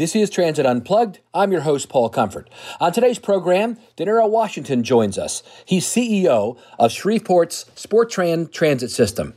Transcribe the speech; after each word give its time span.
This 0.00 0.16
is 0.16 0.30
Transit 0.30 0.64
Unplugged. 0.64 1.18
I'm 1.34 1.52
your 1.52 1.60
host, 1.60 1.90
Paul 1.90 2.08
Comfort. 2.08 2.48
On 2.80 2.90
today's 2.90 3.18
program, 3.18 3.76
Dinero 3.96 4.26
Washington 4.26 4.82
joins 4.82 5.18
us. 5.18 5.42
He's 5.66 5.84
CEO 5.84 6.56
of 6.78 6.90
Shreveport's 6.90 7.66
SporTran 7.76 8.50
Transit 8.50 8.90
System. 8.90 9.34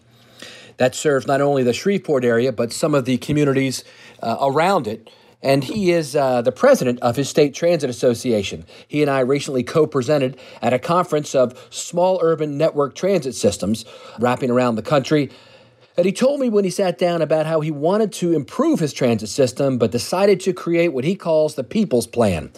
That 0.77 0.95
serves 0.95 1.27
not 1.27 1.41
only 1.41 1.63
the 1.63 1.73
Shreveport 1.73 2.23
area, 2.23 2.53
but 2.53 2.71
some 2.71 2.95
of 2.95 3.03
the 3.03 3.17
communities 3.17 3.83
uh, 4.21 4.37
around 4.39 4.87
it. 4.87 5.09
And 5.41 5.65
he 5.65 5.91
is 5.91 6.15
uh, 6.15 6.41
the 6.41 6.53
president 6.53 7.01
of 7.01 7.17
his 7.17 7.27
state 7.27 7.53
transit 7.53 7.89
association. 7.89 8.63
He 8.87 9.01
and 9.01 9.11
I 9.11 9.19
recently 9.19 9.63
co 9.63 9.85
presented 9.85 10.39
at 10.61 10.71
a 10.71 10.79
conference 10.79 11.35
of 11.35 11.59
small 11.71 12.21
urban 12.23 12.57
network 12.57 12.95
transit 12.95 13.35
systems 13.35 13.83
wrapping 14.17 14.49
around 14.49 14.75
the 14.75 14.81
country. 14.81 15.29
And 15.95 16.05
he 16.05 16.11
told 16.11 16.39
me 16.39 16.49
when 16.49 16.63
he 16.63 16.71
sat 16.71 16.97
down 16.97 17.21
about 17.21 17.45
how 17.45 17.61
he 17.61 17.69
wanted 17.69 18.11
to 18.13 18.33
improve 18.33 18.79
his 18.79 18.93
transit 18.93 19.29
system, 19.29 19.77
but 19.77 19.91
decided 19.91 20.39
to 20.41 20.53
create 20.53 20.89
what 20.89 21.03
he 21.03 21.15
calls 21.15 21.53
the 21.53 21.63
People's 21.63 22.07
Plan. 22.07 22.51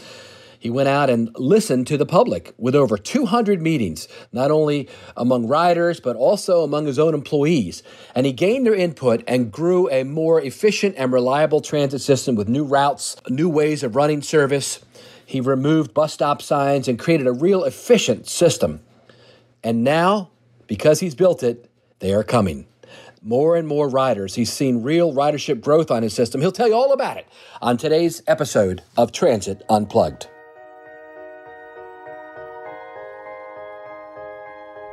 He 0.58 0.70
went 0.70 0.89
out 0.89 1.09
and 1.09 1.30
listened 1.38 1.85
to 1.88 1.98
the 1.98 2.05
public 2.05 2.53
with 2.58 2.75
over 2.75 2.98
200 2.98 3.61
meetings, 3.61 4.08
not 4.31 4.52
only 4.52 4.89
among 5.16 5.48
riders, 5.48 5.99
but 5.99 6.16
also 6.16 6.63
among 6.63 6.88
his 6.88 6.98
own 6.98 7.13
employees. 7.13 7.84
And 8.16 8.25
he 8.25 8.31
gained 8.31 8.66
their 8.66 8.73
input 8.73 9.23
and 9.27 9.52
grew 9.52 9.89
a 9.91 10.03
more 10.03 10.41
efficient 10.41 10.95
and 10.97 11.11
reliable 11.11 11.61
transit 11.61 12.02
system 12.02 12.36
with 12.36 12.47
new 12.47 12.63
routes, 12.63 13.17
new 13.30 13.49
ways 13.49 13.83
of 13.83 13.95
running 13.95 14.22
service. 14.22 14.80
He 15.25 15.41
removed 15.41 15.94
bus 15.94 16.13
stop 16.13 16.41
signs 16.41 16.88
and 16.88 16.97
created 16.97 17.27
a 17.27 17.33
real 17.33 17.63
efficient 17.63 18.27
system. 18.27 18.80
And 19.61 19.83
now, 19.83 20.31
because 20.67 20.99
he's 21.02 21.16
built 21.16 21.44
it, 21.44 21.70
they 21.99 22.13
are 22.13 22.23
coming 22.23 22.66
more 23.25 23.55
and 23.55 23.67
more 23.67 23.89
riders. 23.89 24.35
He's 24.35 24.53
seen 24.53 24.84
real 24.84 25.11
ridership 25.11 25.59
growth 25.59 25.89
on 25.89 26.03
his 26.03 26.13
system. 26.13 26.41
He'll 26.41 26.52
tell 26.52 26.67
you 26.67 26.75
all 26.75 26.93
about 26.93 27.17
it 27.17 27.25
on 27.59 27.75
today's 27.75 28.21
episode 28.27 28.83
of 28.97 29.11
Transit 29.11 29.63
Unplugged. 29.67 30.27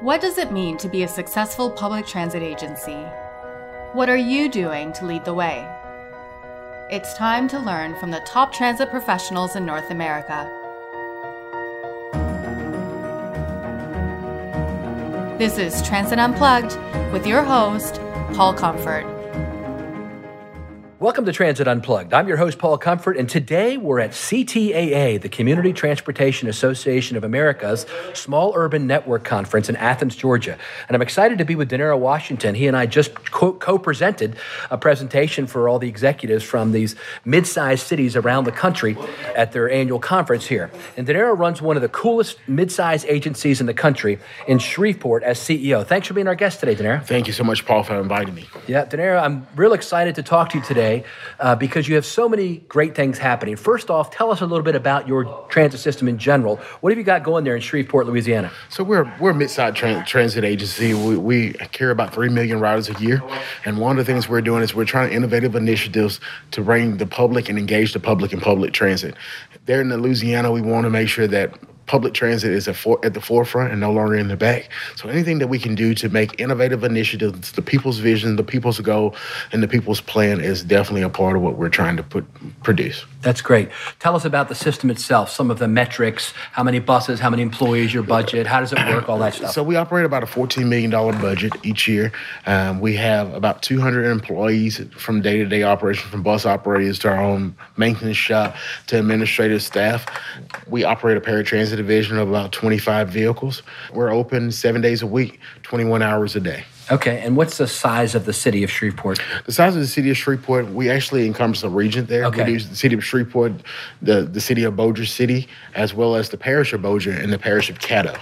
What 0.00 0.22
does 0.22 0.38
it 0.38 0.50
mean 0.50 0.78
to 0.78 0.88
be 0.88 1.02
a 1.02 1.08
successful 1.08 1.70
public 1.70 2.06
transit 2.06 2.42
agency? 2.42 3.04
What 3.92 4.08
are 4.08 4.16
you 4.16 4.48
doing 4.48 4.94
to 4.94 5.04
lead 5.04 5.26
the 5.26 5.34
way? 5.34 5.68
It's 6.90 7.14
time 7.14 7.48
to 7.48 7.58
learn 7.58 7.94
from 7.96 8.10
the 8.10 8.20
top 8.26 8.52
transit 8.52 8.90
professionals 8.90 9.56
in 9.56 9.66
North 9.66 9.90
America. 9.90 10.50
This 15.38 15.58
is 15.58 15.82
Transit 15.82 16.18
Unplugged 16.18 16.76
with 17.12 17.26
your 17.26 17.42
host, 17.42 18.00
Paul 18.34 18.54
Comfort. 18.54 19.11
Welcome 21.02 21.24
to 21.24 21.32
Transit 21.32 21.66
Unplugged. 21.66 22.14
I'm 22.14 22.28
your 22.28 22.36
host, 22.36 22.60
Paul 22.60 22.78
Comfort, 22.78 23.16
and 23.16 23.28
today 23.28 23.76
we're 23.76 23.98
at 23.98 24.12
CTAA, 24.12 25.20
the 25.20 25.28
Community 25.28 25.72
Transportation 25.72 26.48
Association 26.48 27.16
of 27.16 27.24
America's 27.24 27.86
Small 28.14 28.52
Urban 28.54 28.86
Network 28.86 29.24
Conference 29.24 29.68
in 29.68 29.74
Athens, 29.74 30.14
Georgia. 30.14 30.56
And 30.86 30.94
I'm 30.94 31.02
excited 31.02 31.38
to 31.38 31.44
be 31.44 31.56
with 31.56 31.68
Dinero 31.68 31.98
Washington. 31.98 32.54
He 32.54 32.68
and 32.68 32.76
I 32.76 32.86
just 32.86 33.16
co 33.32 33.78
presented 33.80 34.36
a 34.70 34.78
presentation 34.78 35.48
for 35.48 35.68
all 35.68 35.80
the 35.80 35.88
executives 35.88 36.44
from 36.44 36.70
these 36.70 36.94
mid 37.24 37.48
sized 37.48 37.84
cities 37.84 38.14
around 38.14 38.44
the 38.44 38.52
country 38.52 38.96
at 39.34 39.50
their 39.50 39.68
annual 39.68 39.98
conference 39.98 40.46
here. 40.46 40.70
And 40.96 41.04
Dinero 41.04 41.34
runs 41.34 41.60
one 41.60 41.74
of 41.74 41.82
the 41.82 41.88
coolest 41.88 42.38
mid 42.46 42.70
sized 42.70 43.06
agencies 43.08 43.60
in 43.60 43.66
the 43.66 43.74
country 43.74 44.20
in 44.46 44.60
Shreveport 44.60 45.24
as 45.24 45.40
CEO. 45.40 45.84
Thanks 45.84 46.06
for 46.06 46.14
being 46.14 46.28
our 46.28 46.36
guest 46.36 46.60
today, 46.60 46.76
Dinero. 46.76 47.00
Thank 47.00 47.26
you 47.26 47.32
so 47.32 47.42
much, 47.42 47.66
Paul, 47.66 47.82
for 47.82 48.00
inviting 48.00 48.36
me. 48.36 48.46
Yeah, 48.68 48.84
Dinero, 48.84 49.18
I'm 49.18 49.48
real 49.56 49.72
excited 49.72 50.14
to 50.14 50.22
talk 50.22 50.50
to 50.50 50.58
you 50.58 50.64
today 50.64 50.91
today 50.92 51.08
uh, 51.40 51.54
because 51.54 51.88
you 51.88 51.94
have 51.94 52.06
so 52.06 52.28
many 52.28 52.58
great 52.68 52.94
things 52.94 53.18
happening. 53.18 53.56
First 53.56 53.90
off, 53.90 54.10
tell 54.10 54.30
us 54.30 54.40
a 54.40 54.46
little 54.46 54.64
bit 54.64 54.74
about 54.74 55.08
your 55.08 55.46
transit 55.48 55.80
system 55.80 56.08
in 56.08 56.18
general. 56.18 56.56
What 56.80 56.90
have 56.90 56.98
you 56.98 57.04
got 57.04 57.22
going 57.22 57.44
there 57.44 57.56
in 57.56 57.62
Shreveport, 57.62 58.06
Louisiana? 58.06 58.50
So 58.68 58.84
we're 58.84 59.12
we're 59.20 59.30
a 59.30 59.34
mid-sized 59.34 59.76
tra- 59.76 60.04
transit 60.06 60.44
agency. 60.44 60.94
We, 60.94 61.16
we 61.16 61.52
carry 61.72 61.92
about 61.92 62.12
three 62.14 62.28
million 62.28 62.60
riders 62.60 62.88
a 62.88 63.00
year, 63.00 63.22
and 63.64 63.78
one 63.78 63.98
of 63.98 64.04
the 64.04 64.12
things 64.12 64.28
we're 64.28 64.40
doing 64.40 64.62
is 64.62 64.74
we're 64.74 64.84
trying 64.84 65.12
innovative 65.12 65.54
initiatives 65.54 66.20
to 66.52 66.62
bring 66.62 66.98
the 66.98 67.06
public 67.06 67.48
and 67.48 67.58
engage 67.58 67.92
the 67.92 68.00
public 68.00 68.32
in 68.32 68.40
public 68.40 68.72
transit. 68.72 69.14
There 69.66 69.80
in 69.80 69.92
Louisiana, 69.94 70.50
we 70.50 70.60
want 70.60 70.84
to 70.84 70.90
make 70.90 71.08
sure 71.08 71.28
that 71.28 71.54
public 71.86 72.14
transit 72.14 72.52
is 72.52 72.68
for, 72.68 72.98
at 73.04 73.14
the 73.14 73.20
forefront 73.20 73.72
and 73.72 73.80
no 73.80 73.92
longer 73.92 74.14
in 74.14 74.28
the 74.28 74.36
back. 74.36 74.70
So 74.96 75.08
anything 75.08 75.38
that 75.38 75.48
we 75.48 75.58
can 75.58 75.74
do 75.74 75.94
to 75.94 76.08
make 76.08 76.38
innovative 76.40 76.84
initiatives, 76.84 77.52
the 77.52 77.62
people's 77.62 77.98
vision, 77.98 78.36
the 78.36 78.44
people's 78.44 78.80
goal, 78.80 79.14
and 79.52 79.62
the 79.62 79.68
people's 79.68 80.00
plan 80.00 80.40
is 80.40 80.62
definitely 80.62 81.02
a 81.02 81.08
part 81.08 81.36
of 81.36 81.42
what 81.42 81.56
we're 81.56 81.68
trying 81.68 81.96
to 81.96 82.02
put 82.02 82.24
produce. 82.62 83.04
That's 83.20 83.40
great. 83.40 83.70
Tell 84.00 84.16
us 84.16 84.24
about 84.24 84.48
the 84.48 84.54
system 84.54 84.90
itself, 84.90 85.30
some 85.30 85.50
of 85.50 85.58
the 85.58 85.68
metrics, 85.68 86.32
how 86.52 86.64
many 86.64 86.80
buses, 86.80 87.20
how 87.20 87.30
many 87.30 87.42
employees, 87.42 87.94
your 87.94 88.02
budget, 88.02 88.46
how 88.46 88.60
does 88.60 88.72
it 88.72 88.78
work, 88.88 89.08
all 89.08 89.18
that 89.18 89.34
stuff. 89.34 89.52
So 89.52 89.62
we 89.62 89.76
operate 89.76 90.04
about 90.04 90.22
a 90.24 90.26
$14 90.26 90.66
million 90.66 90.90
budget 90.90 91.52
each 91.62 91.86
year. 91.86 92.12
Um, 92.46 92.80
we 92.80 92.96
have 92.96 93.32
about 93.32 93.62
200 93.62 94.04
employees 94.04 94.80
from 94.96 95.22
day-to-day 95.22 95.62
operation, 95.62 96.10
from 96.10 96.22
bus 96.22 96.44
operators 96.44 96.98
to 97.00 97.10
our 97.10 97.22
own 97.22 97.54
maintenance 97.76 98.16
shop 98.16 98.56
to 98.88 98.98
administrative 98.98 99.62
staff. 99.62 100.06
We 100.66 100.84
operate 100.84 101.16
a 101.16 101.20
paratransit 101.20 101.71
division 101.76 102.18
of 102.18 102.28
about 102.28 102.52
25 102.52 103.08
vehicles. 103.08 103.62
We're 103.92 104.10
open 104.10 104.50
seven 104.52 104.80
days 104.80 105.02
a 105.02 105.06
week, 105.06 105.40
21 105.62 106.02
hours 106.02 106.36
a 106.36 106.40
day. 106.40 106.64
Okay, 106.90 107.20
and 107.20 107.36
what's 107.36 107.58
the 107.58 107.68
size 107.68 108.14
of 108.14 108.24
the 108.24 108.32
city 108.32 108.64
of 108.64 108.70
Shreveport? 108.70 109.20
The 109.46 109.52
size 109.52 109.74
of 109.74 109.80
the 109.80 109.86
city 109.86 110.10
of 110.10 110.16
Shreveport, 110.16 110.70
we 110.72 110.90
actually 110.90 111.26
encompass 111.26 111.62
a 111.62 111.68
region 111.68 112.06
there. 112.06 112.24
Okay. 112.26 112.44
We 112.44 112.58
do 112.58 112.64
the 112.64 112.76
city 112.76 112.94
of 112.94 113.04
Shreveport, 113.04 113.52
the, 114.02 114.22
the 114.22 114.40
city 114.40 114.64
of 114.64 114.76
Bossier 114.76 115.06
City, 115.06 115.48
as 115.74 115.94
well 115.94 116.16
as 116.16 116.28
the 116.28 116.36
parish 116.36 116.72
of 116.72 116.82
Bossier 116.82 117.12
and 117.12 117.32
the 117.32 117.38
parish 117.38 117.70
of 117.70 117.78
Caddo. 117.78 118.18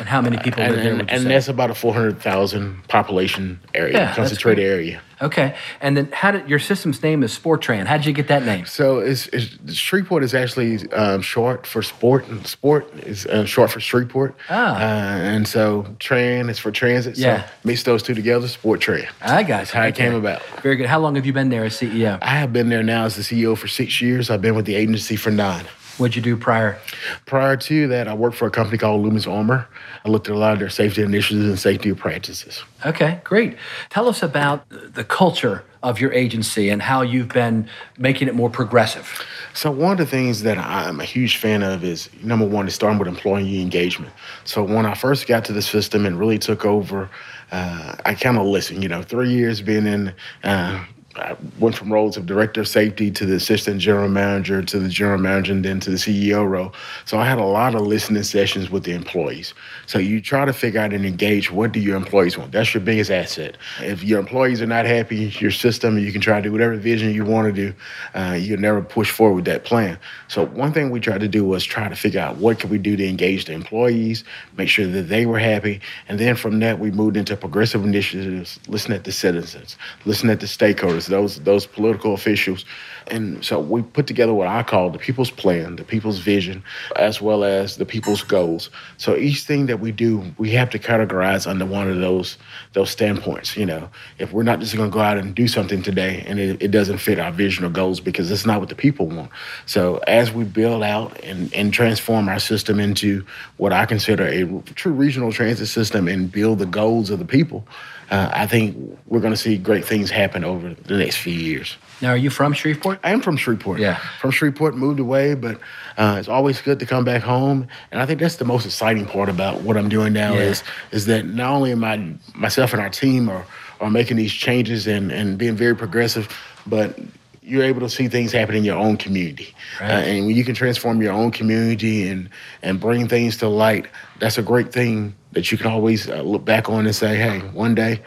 And 0.00 0.08
how 0.08 0.22
many 0.22 0.38
people 0.38 0.62
live 0.64 0.78
and, 0.78 0.86
there? 0.86 0.92
And, 0.94 1.10
and 1.10 1.26
that's 1.26 1.48
about 1.48 1.70
a 1.70 1.74
400,000 1.74 2.88
population 2.88 3.60
area, 3.74 3.92
Yeah, 3.92 4.14
concentrated 4.14 4.64
area. 4.64 5.02
Okay, 5.20 5.54
and 5.82 5.94
then 5.94 6.10
how 6.12 6.30
did 6.30 6.48
your 6.48 6.58
system's 6.58 7.02
name 7.02 7.22
is 7.22 7.38
SporTran? 7.38 7.84
How 7.84 7.98
did 7.98 8.06
you 8.06 8.14
get 8.14 8.28
that 8.28 8.42
name? 8.46 8.64
So 8.64 9.00
it's, 9.00 9.26
it's 9.26 9.74
Shreveport 9.74 10.24
is 10.24 10.34
actually 10.34 10.90
um, 10.92 11.20
short 11.20 11.66
for 11.66 11.82
sport, 11.82 12.26
and 12.28 12.46
sport 12.46 12.90
is 13.00 13.26
uh, 13.26 13.44
short 13.44 13.70
for 13.70 13.80
Shreveport. 13.80 14.34
Ah. 14.48 14.76
Uh, 14.76 14.78
and 14.78 15.46
so 15.46 15.82
Tran 15.98 16.48
is 16.48 16.58
for 16.58 16.70
transit. 16.70 17.18
Yeah. 17.18 17.44
So 17.44 17.50
mix 17.64 17.82
those 17.82 18.02
two 18.02 18.14
together, 18.14 18.48
Sport 18.48 18.80
Tran. 18.80 19.06
I 19.20 19.42
got 19.42 19.68
you. 19.70 19.78
How 19.78 19.86
it 19.86 19.94
came 19.94 20.14
about. 20.14 20.42
Very 20.62 20.76
good. 20.76 20.86
How 20.86 20.98
long 20.98 21.14
have 21.16 21.26
you 21.26 21.34
been 21.34 21.50
there 21.50 21.64
as 21.64 21.74
CEO? 21.74 22.18
I 22.22 22.38
have 22.38 22.54
been 22.54 22.70
there 22.70 22.82
now 22.82 23.04
as 23.04 23.16
the 23.16 23.22
CEO 23.22 23.58
for 23.58 23.68
six 23.68 24.00
years. 24.00 24.30
I've 24.30 24.40
been 24.40 24.54
with 24.54 24.64
the 24.64 24.74
agency 24.74 25.16
for 25.16 25.30
nine. 25.30 25.66
What'd 25.98 26.16
you 26.16 26.22
do 26.22 26.36
prior? 26.36 26.78
Prior 27.26 27.56
to 27.56 27.88
that, 27.88 28.08
I 28.08 28.14
worked 28.14 28.36
for 28.36 28.46
a 28.46 28.50
company 28.50 28.78
called 28.78 29.02
Loomis 29.02 29.26
Armor. 29.26 29.68
I 30.04 30.08
looked 30.08 30.28
at 30.28 30.34
a 30.34 30.38
lot 30.38 30.54
of 30.54 30.58
their 30.58 30.70
safety 30.70 31.02
initiatives 31.02 31.46
and 31.46 31.58
safety 31.58 31.92
practices. 31.92 32.64
Okay, 32.86 33.20
great. 33.24 33.56
Tell 33.90 34.08
us 34.08 34.22
about 34.22 34.64
the 34.70 35.04
culture 35.04 35.64
of 35.82 36.00
your 36.00 36.12
agency 36.12 36.68
and 36.68 36.82
how 36.82 37.02
you've 37.02 37.28
been 37.28 37.68
making 37.98 38.28
it 38.28 38.34
more 38.34 38.50
progressive. 38.50 39.24
So 39.54 39.70
one 39.70 39.92
of 39.92 39.98
the 39.98 40.06
things 40.06 40.42
that 40.42 40.58
I'm 40.58 41.00
a 41.00 41.04
huge 41.04 41.36
fan 41.36 41.62
of 41.62 41.84
is 41.84 42.08
number 42.22 42.46
one 42.46 42.66
is 42.66 42.74
starting 42.74 42.98
with 42.98 43.08
employee 43.08 43.60
engagement. 43.60 44.12
So 44.44 44.62
when 44.62 44.86
I 44.86 44.94
first 44.94 45.26
got 45.26 45.44
to 45.46 45.52
the 45.52 45.62
system 45.62 46.06
and 46.06 46.18
really 46.18 46.38
took 46.38 46.64
over, 46.64 47.10
uh, 47.52 47.96
I 48.04 48.14
kind 48.14 48.38
of 48.38 48.46
listened. 48.46 48.82
You 48.82 48.88
know, 48.88 49.02
three 49.02 49.30
years 49.30 49.60
being 49.60 49.86
in. 49.86 50.14
Uh, 50.44 50.84
I 51.20 51.36
went 51.58 51.76
from 51.76 51.92
roles 51.92 52.16
of 52.16 52.26
director 52.26 52.62
of 52.62 52.68
safety 52.68 53.10
to 53.10 53.26
the 53.26 53.34
assistant 53.34 53.80
general 53.80 54.08
manager 54.08 54.62
to 54.62 54.78
the 54.78 54.88
general 54.88 55.18
manager 55.18 55.52
and 55.52 55.64
then 55.64 55.80
to 55.80 55.90
the 55.90 55.96
CEO 55.96 56.48
role. 56.48 56.72
So 57.04 57.18
I 57.18 57.26
had 57.26 57.38
a 57.38 57.44
lot 57.44 57.74
of 57.74 57.82
listening 57.82 58.22
sessions 58.22 58.70
with 58.70 58.84
the 58.84 58.92
employees. 58.92 59.54
So 59.86 59.98
you 59.98 60.20
try 60.20 60.44
to 60.44 60.52
figure 60.52 60.80
out 60.80 60.92
and 60.92 61.04
engage 61.04 61.50
what 61.50 61.72
do 61.72 61.80
your 61.80 61.96
employees 61.96 62.38
want. 62.38 62.52
That's 62.52 62.72
your 62.72 62.82
biggest 62.82 63.10
asset. 63.10 63.56
If 63.80 64.02
your 64.02 64.18
employees 64.18 64.62
are 64.62 64.66
not 64.66 64.86
happy, 64.86 65.32
your 65.40 65.50
system, 65.50 65.98
you 65.98 66.12
can 66.12 66.20
try 66.20 66.36
to 66.36 66.42
do 66.42 66.52
whatever 66.52 66.76
vision 66.76 67.12
you 67.12 67.24
want 67.24 67.46
to 67.46 67.52
do. 67.52 67.74
Uh, 68.14 68.38
you'll 68.40 68.60
never 68.60 68.80
push 68.80 69.10
forward 69.10 69.34
with 69.34 69.44
that 69.46 69.64
plan. 69.64 69.98
So 70.28 70.46
one 70.46 70.72
thing 70.72 70.90
we 70.90 71.00
tried 71.00 71.20
to 71.20 71.28
do 71.28 71.44
was 71.44 71.64
try 71.64 71.88
to 71.88 71.96
figure 71.96 72.20
out 72.20 72.36
what 72.36 72.60
could 72.60 72.70
we 72.70 72.78
do 72.78 72.96
to 72.96 73.06
engage 73.06 73.44
the 73.44 73.52
employees, 73.52 74.24
make 74.56 74.68
sure 74.68 74.86
that 74.86 75.02
they 75.02 75.26
were 75.26 75.38
happy, 75.38 75.80
and 76.08 76.18
then 76.18 76.36
from 76.36 76.60
that 76.60 76.78
we 76.78 76.90
moved 76.90 77.16
into 77.16 77.36
progressive 77.36 77.84
initiatives, 77.84 78.58
listen 78.68 78.92
at 78.92 79.04
the 79.04 79.12
citizens, 79.12 79.76
listen 80.04 80.30
at 80.30 80.40
the 80.40 80.46
stakeholders, 80.46 81.09
those 81.10 81.40
those 81.40 81.66
political 81.66 82.14
officials. 82.14 82.64
And 83.08 83.44
so 83.44 83.58
we 83.58 83.82
put 83.82 84.06
together 84.06 84.32
what 84.32 84.46
I 84.46 84.62
call 84.62 84.90
the 84.90 84.98
people's 84.98 85.30
plan, 85.30 85.76
the 85.76 85.84
people's 85.84 86.18
vision, 86.18 86.62
as 86.96 87.20
well 87.20 87.42
as 87.44 87.76
the 87.76 87.84
people's 87.84 88.22
goals. 88.22 88.70
So 88.98 89.16
each 89.16 89.42
thing 89.42 89.66
that 89.66 89.80
we 89.80 89.90
do, 89.90 90.22
we 90.38 90.50
have 90.52 90.70
to 90.70 90.78
categorize 90.78 91.46
under 91.46 91.66
one 91.66 91.90
of 91.90 91.98
those 91.98 92.38
those 92.72 92.90
standpoints. 92.90 93.56
You 93.56 93.66
know, 93.66 93.88
if 94.18 94.32
we're 94.32 94.44
not 94.44 94.60
just 94.60 94.76
going 94.76 94.90
to 94.90 94.94
go 94.94 95.00
out 95.00 95.18
and 95.18 95.34
do 95.34 95.48
something 95.48 95.82
today 95.82 96.24
and 96.26 96.38
it, 96.38 96.62
it 96.62 96.70
doesn't 96.70 96.98
fit 96.98 97.18
our 97.18 97.32
vision 97.32 97.64
or 97.64 97.70
goals 97.70 98.00
because 98.00 98.30
it's 98.30 98.46
not 98.46 98.60
what 98.60 98.68
the 98.68 98.74
people 98.74 99.06
want. 99.06 99.30
So 99.66 99.98
as 100.06 100.32
we 100.32 100.44
build 100.44 100.82
out 100.82 101.18
and, 101.24 101.52
and 101.52 101.72
transform 101.72 102.28
our 102.28 102.38
system 102.38 102.78
into 102.78 103.24
what 103.56 103.72
I 103.72 103.86
consider 103.86 104.24
a 104.24 104.44
true 104.74 104.92
regional 104.92 105.32
transit 105.32 105.68
system 105.68 106.08
and 106.08 106.30
build 106.30 106.58
the 106.58 106.66
goals 106.66 107.10
of 107.10 107.18
the 107.18 107.24
people, 107.24 107.66
uh, 108.10 108.30
I 108.32 108.46
think 108.46 108.76
we're 109.06 109.20
going 109.20 109.32
to 109.32 109.36
see 109.36 109.56
great 109.56 109.84
things 109.84 110.10
happen 110.10 110.44
over 110.44 110.74
the 110.74 110.96
next 110.96 111.16
few 111.18 111.32
years. 111.32 111.76
Now, 112.02 112.10
are 112.10 112.16
you 112.16 112.30
from 112.30 112.52
Shreveport? 112.52 112.98
I 113.04 113.10
am 113.10 113.20
from 113.20 113.36
Shreveport. 113.36 113.78
Yeah. 113.78 113.96
From 114.20 114.30
Shreveport, 114.30 114.74
moved 114.76 114.98
away, 115.00 115.34
but 115.34 115.60
uh, 115.96 116.16
it's 116.18 116.28
always 116.28 116.60
good 116.60 116.78
to 116.80 116.86
come 116.86 117.04
back 117.04 117.22
home. 117.22 117.68
And 117.92 118.00
I 118.00 118.06
think 118.06 118.18
that's 118.20 118.36
the 118.36 118.44
most 118.44 118.66
exciting 118.66 119.06
part 119.06 119.28
about 119.28 119.60
what 119.62 119.76
I'm 119.76 119.88
doing 119.88 120.12
now 120.12 120.34
Yeah. 120.34 120.40
is 120.40 120.62
is 120.90 121.06
that 121.06 121.26
not 121.26 121.50
only 121.52 121.72
am 121.72 121.84
I 121.84 122.14
myself 122.34 122.72
and 122.72 122.82
our 122.82 122.90
team 122.90 123.28
are 123.28 123.44
are 123.80 123.90
making 123.90 124.16
these 124.16 124.32
changes 124.32 124.86
and, 124.86 125.10
and 125.12 125.38
being 125.38 125.56
very 125.56 125.74
progressive, 125.76 126.28
but 126.66 126.98
you're 127.42 127.62
able 127.64 127.80
to 127.80 127.88
see 127.88 128.08
things 128.08 128.32
happen 128.32 128.54
in 128.54 128.62
your 128.64 128.76
own 128.76 128.96
community. 128.96 129.54
Right. 129.80 129.90
Uh, 129.90 129.94
and 129.94 130.26
when 130.26 130.36
you 130.36 130.44
can 130.44 130.54
transform 130.54 131.00
your 131.00 131.12
own 131.12 131.30
community 131.30 132.08
and 132.08 132.28
and 132.62 132.80
bring 132.80 133.08
things 133.08 133.36
to 133.38 133.48
light, 133.48 133.86
that's 134.18 134.36
a 134.38 134.42
great 134.42 134.72
thing 134.72 135.14
that 135.32 135.52
you 135.52 135.58
can 135.58 135.68
always 135.68 136.08
uh, 136.08 136.22
look 136.22 136.44
back 136.44 136.68
on 136.68 136.86
and 136.86 136.94
say, 136.94 137.16
hey, 137.16 137.40
one 137.40 137.74
day 137.74 138.02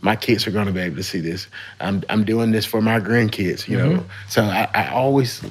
my 0.00 0.14
kids 0.14 0.46
are 0.46 0.50
going 0.50 0.66
to 0.66 0.72
be 0.72 0.80
able 0.80 0.96
to 0.96 1.02
see 1.02 1.20
this. 1.20 1.48
I'm, 1.80 2.02
I'm 2.08 2.24
doing 2.24 2.52
this 2.52 2.64
for 2.64 2.82
my 2.82 3.00
grandkids, 3.00 3.66
you 3.66 3.76
know. 3.76 4.04
So 4.28 4.42
I, 4.42 4.68
I 4.74 4.88
always 4.90 5.42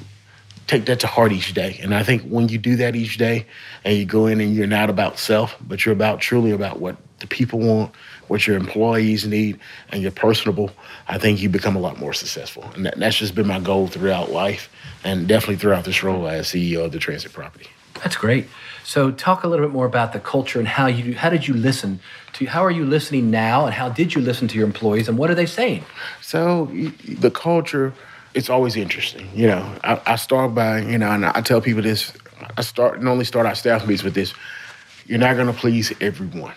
take 0.66 0.86
that 0.86 1.00
to 1.00 1.06
heart 1.06 1.32
each 1.32 1.54
day. 1.54 1.78
And 1.82 1.94
I 1.94 2.02
think 2.02 2.22
when 2.22 2.48
you 2.48 2.58
do 2.58 2.76
that 2.76 2.96
each 2.96 3.18
day 3.18 3.46
and 3.84 3.96
you 3.96 4.04
go 4.04 4.26
in 4.26 4.40
and 4.40 4.54
you're 4.54 4.66
not 4.66 4.90
about 4.90 5.18
self, 5.18 5.56
but 5.60 5.84
you're 5.84 5.92
about 5.92 6.20
truly 6.20 6.50
about 6.50 6.80
what 6.80 6.96
the 7.18 7.26
people 7.26 7.60
want, 7.60 7.94
what 8.28 8.46
your 8.46 8.56
employees 8.56 9.26
need, 9.26 9.58
and 9.90 10.02
you're 10.02 10.10
personable, 10.10 10.70
I 11.08 11.18
think 11.18 11.40
you 11.40 11.48
become 11.48 11.76
a 11.76 11.80
lot 11.80 11.98
more 11.98 12.12
successful. 12.12 12.64
And 12.74 12.86
that, 12.86 12.98
that's 12.98 13.16
just 13.16 13.34
been 13.34 13.46
my 13.46 13.60
goal 13.60 13.86
throughout 13.86 14.30
life 14.30 14.68
and 15.04 15.28
definitely 15.28 15.56
throughout 15.56 15.84
this 15.84 16.02
role 16.02 16.26
as 16.26 16.48
CEO 16.48 16.84
of 16.84 16.92
the 16.92 16.98
transit 16.98 17.32
property. 17.32 17.68
That's 18.02 18.16
great. 18.16 18.46
So, 18.86 19.10
talk 19.10 19.42
a 19.42 19.48
little 19.48 19.66
bit 19.66 19.72
more 19.72 19.84
about 19.84 20.12
the 20.12 20.20
culture 20.20 20.60
and 20.60 20.68
how 20.68 20.86
you 20.86 21.16
how 21.16 21.28
did 21.28 21.48
you 21.48 21.54
listen 21.54 21.98
to 22.34 22.46
how 22.46 22.64
are 22.64 22.70
you 22.70 22.84
listening 22.84 23.32
now 23.32 23.66
and 23.66 23.74
how 23.74 23.88
did 23.88 24.14
you 24.14 24.20
listen 24.20 24.46
to 24.46 24.56
your 24.56 24.64
employees 24.64 25.08
and 25.08 25.18
what 25.18 25.28
are 25.28 25.34
they 25.34 25.44
saying? 25.44 25.84
So 26.22 26.66
the 27.04 27.32
culture, 27.32 27.92
it's 28.32 28.48
always 28.48 28.76
interesting. 28.76 29.28
You 29.34 29.48
know, 29.48 29.78
I, 29.82 30.00
I 30.06 30.14
start 30.14 30.54
by, 30.54 30.82
you 30.82 30.98
know, 30.98 31.10
and 31.10 31.26
I 31.26 31.40
tell 31.40 31.60
people 31.60 31.82
this. 31.82 32.12
I 32.56 32.62
start 32.62 33.02
normally 33.02 33.24
start 33.24 33.44
our 33.44 33.56
staff 33.56 33.82
meetings 33.82 34.04
with 34.04 34.14
this. 34.14 34.32
You're 35.06 35.18
not 35.18 35.34
going 35.34 35.48
to 35.48 35.52
please 35.52 35.92
everyone. 36.00 36.54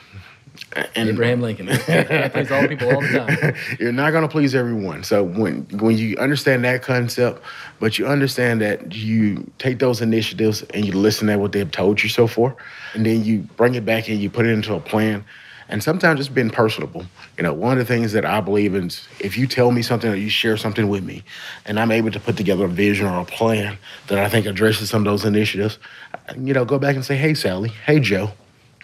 And 0.96 1.10
Abraham 1.10 1.42
Lincoln. 1.42 1.70
I 1.70 2.30
please 2.30 2.52
all 2.52 2.68
people 2.68 2.94
all 2.94 3.02
the 3.02 3.08
time. 3.08 3.56
you're 3.80 3.92
not 3.92 4.12
going 4.12 4.22
to 4.22 4.28
please 4.28 4.54
everyone. 4.54 5.04
So 5.04 5.24
when 5.24 5.64
when 5.80 5.98
you 5.98 6.16
understand 6.18 6.64
that 6.66 6.84
concept, 6.84 7.42
but 7.80 7.98
you 7.98 8.06
understand 8.08 8.62
that 8.62 8.94
you 8.94 9.50
take 9.58 9.80
those 9.80 10.02
initiatives 10.02 10.62
and 10.74 10.86
you 10.86 10.94
listen 10.94 11.28
to 11.28 11.38
what 11.38 11.54
they've 11.54 11.72
told 11.72 12.04
you 12.04 12.10
so 12.10 12.28
far, 12.28 12.56
and 12.94 13.06
then 13.06 13.24
you 13.24 13.40
bring 13.58 13.76
it 13.76 13.86
back 13.86 14.10
and 14.10 14.20
you 14.20 14.30
put 14.30 14.46
it 14.46 14.50
into 14.50 14.76
a 14.76 14.80
plan. 14.80 15.26
And 15.72 15.84
sometimes 15.84 16.20
it's 16.20 16.30
been 16.30 16.50
personable. 16.50 17.06
You 17.38 17.44
know, 17.44 17.54
one 17.54 17.74
of 17.74 17.88
the 17.88 17.94
things 17.94 18.12
that 18.14 18.26
I 18.26 18.42
believe 18.42 18.74
in 18.74 18.88
is 18.88 19.08
if 19.20 19.38
you 19.38 19.46
tell 19.46 19.72
me 19.72 19.84
something 19.84 20.12
or 20.12 20.16
you 20.16 20.30
share 20.30 20.58
something 20.58 20.90
with 20.90 21.04
me, 21.04 21.24
and 21.66 21.80
I'm 21.80 21.92
able 21.92 22.10
to 22.10 22.20
put 22.20 22.38
together 22.38 22.66
a 22.66 22.68
vision 22.68 23.06
or 23.06 23.22
a 23.22 23.26
plan 23.26 23.78
that 24.08 24.18
I 24.18 24.30
think 24.30 24.48
addresses 24.48 24.90
some 24.90 25.06
of 25.06 25.12
those 25.12 25.26
initiatives, 25.26 25.78
you 26.38 26.54
know, 26.54 26.66
go 26.66 26.80
back 26.80 26.96
and 26.96 27.06
say, 27.06 27.18
hey, 27.18 27.36
Sally, 27.36 27.70
hey, 27.86 28.00
Joe, 28.00 28.32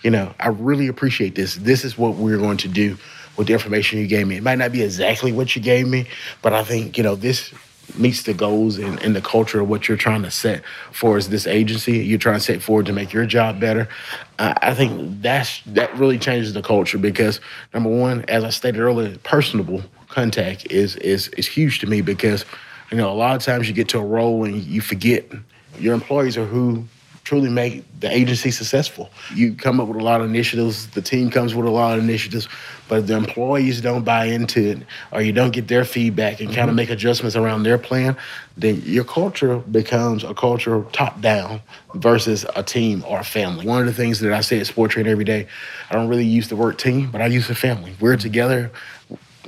you 0.06 0.12
know, 0.12 0.32
I 0.40 0.50
really 0.50 0.88
appreciate 0.88 1.34
this. 1.34 1.56
This 1.56 1.84
is 1.84 1.98
what 1.98 2.14
we're 2.14 2.38
going 2.38 2.58
to 2.58 2.68
do 2.68 2.96
with 3.38 3.48
the 3.48 3.54
information 3.54 3.98
you 3.98 4.06
gave 4.06 4.28
me. 4.28 4.38
It 4.38 4.44
might 4.44 4.60
not 4.60 4.72
be 4.72 4.84
exactly 4.84 5.32
what 5.32 5.56
you 5.56 5.64
gave 5.64 5.88
me, 5.88 6.06
but 6.44 6.54
I 6.54 6.64
think, 6.64 6.96
you 6.96 7.04
know, 7.04 7.16
this 7.16 7.52
meets 7.98 8.22
the 8.22 8.36
goals 8.36 8.78
and, 8.78 9.02
and 9.02 9.16
the 9.16 9.22
culture 9.22 9.62
of 9.62 9.68
what 9.68 9.88
you're 9.88 9.98
trying 9.98 10.22
to 10.22 10.30
set 10.30 10.62
for 10.92 11.18
as 11.18 11.30
this 11.30 11.48
agency. 11.48 11.98
You're 11.98 12.20
trying 12.20 12.36
to 12.36 12.40
set 12.40 12.62
forward 12.62 12.86
to 12.86 12.94
make 12.94 13.14
your 13.14 13.26
job 13.26 13.60
better. 13.60 13.90
Uh, 14.38 14.54
I 14.62 14.76
think 14.76 15.24
that's 15.24 15.64
that 15.66 15.92
really 15.96 16.20
changes 16.20 16.54
the 16.54 16.62
culture 16.62 17.00
because 17.00 17.42
number 17.74 17.90
one, 17.90 18.26
as 18.28 18.44
I 18.44 18.52
stated 18.52 18.82
earlier, 18.82 19.18
personable 19.24 19.82
contact 20.08 20.72
is 20.72 20.98
is 20.98 21.30
is 21.30 21.48
huge 21.48 21.80
to 21.80 21.88
me 21.88 22.02
because 22.02 22.46
you 22.92 22.98
know 22.98 23.12
a 23.12 23.14
lot 23.14 23.36
of 23.36 23.42
times 23.42 23.68
you 23.68 23.74
get 23.74 23.90
to 23.90 23.98
a 23.98 24.06
role 24.06 24.44
and 24.44 24.56
you 24.56 24.82
forget 24.82 25.32
your 25.80 25.96
employees 25.96 26.38
are 26.38 26.46
who 26.46 26.86
truly 27.26 27.50
make 27.50 27.84
the 28.00 28.10
agency 28.10 28.52
successful. 28.52 29.10
You 29.34 29.56
come 29.56 29.82
up 29.82 29.88
with 29.88 29.98
a 29.98 30.04
lot 30.04 30.22
of 30.22 30.30
initiatives, 30.30 30.88
the 30.90 31.02
team 31.02 31.32
comes 31.32 31.56
with 31.56 31.66
a 31.66 31.72
lot 31.72 31.98
of 31.98 32.04
initiatives, 32.04 32.48
but 32.88 33.00
if 33.00 33.08
the 33.08 33.18
employees 33.18 33.82
don't 33.82 34.06
buy 34.06 34.26
into 34.26 34.62
it 34.62 34.78
or 35.12 35.24
you 35.24 35.34
don't 35.34 35.50
get 35.50 35.68
their 35.68 35.86
feedback 35.86 36.40
and 36.40 36.50
kind 36.50 36.62
of 36.62 36.68
mm-hmm. 36.68 36.76
make 36.76 36.92
adjustments 36.92 37.36
around 37.36 37.64
their 37.64 37.80
plan, 37.80 38.16
then 38.58 38.80
your 38.86 39.04
culture 39.04 39.58
becomes 39.58 40.24
a 40.24 40.36
culture 40.36 40.86
top 40.94 41.20
down 41.20 41.62
versus 41.96 42.46
a 42.56 42.62
team 42.62 43.04
or 43.08 43.20
a 43.20 43.24
family. 43.24 43.66
One 43.66 43.80
of 43.80 43.88
the 43.88 43.94
things 43.94 44.20
that 44.20 44.32
I 44.32 44.42
say 44.42 44.60
at 44.60 44.68
SporTran 44.68 45.08
every 45.08 45.26
day, 45.26 45.48
I 45.90 45.96
don't 45.96 46.08
really 46.08 46.26
use 46.26 46.48
the 46.48 46.56
word 46.56 46.78
team, 46.78 47.10
but 47.10 47.22
I 47.22 47.26
use 47.26 47.48
the 47.48 47.56
family. 47.56 47.96
We're 48.00 48.18
together 48.18 48.72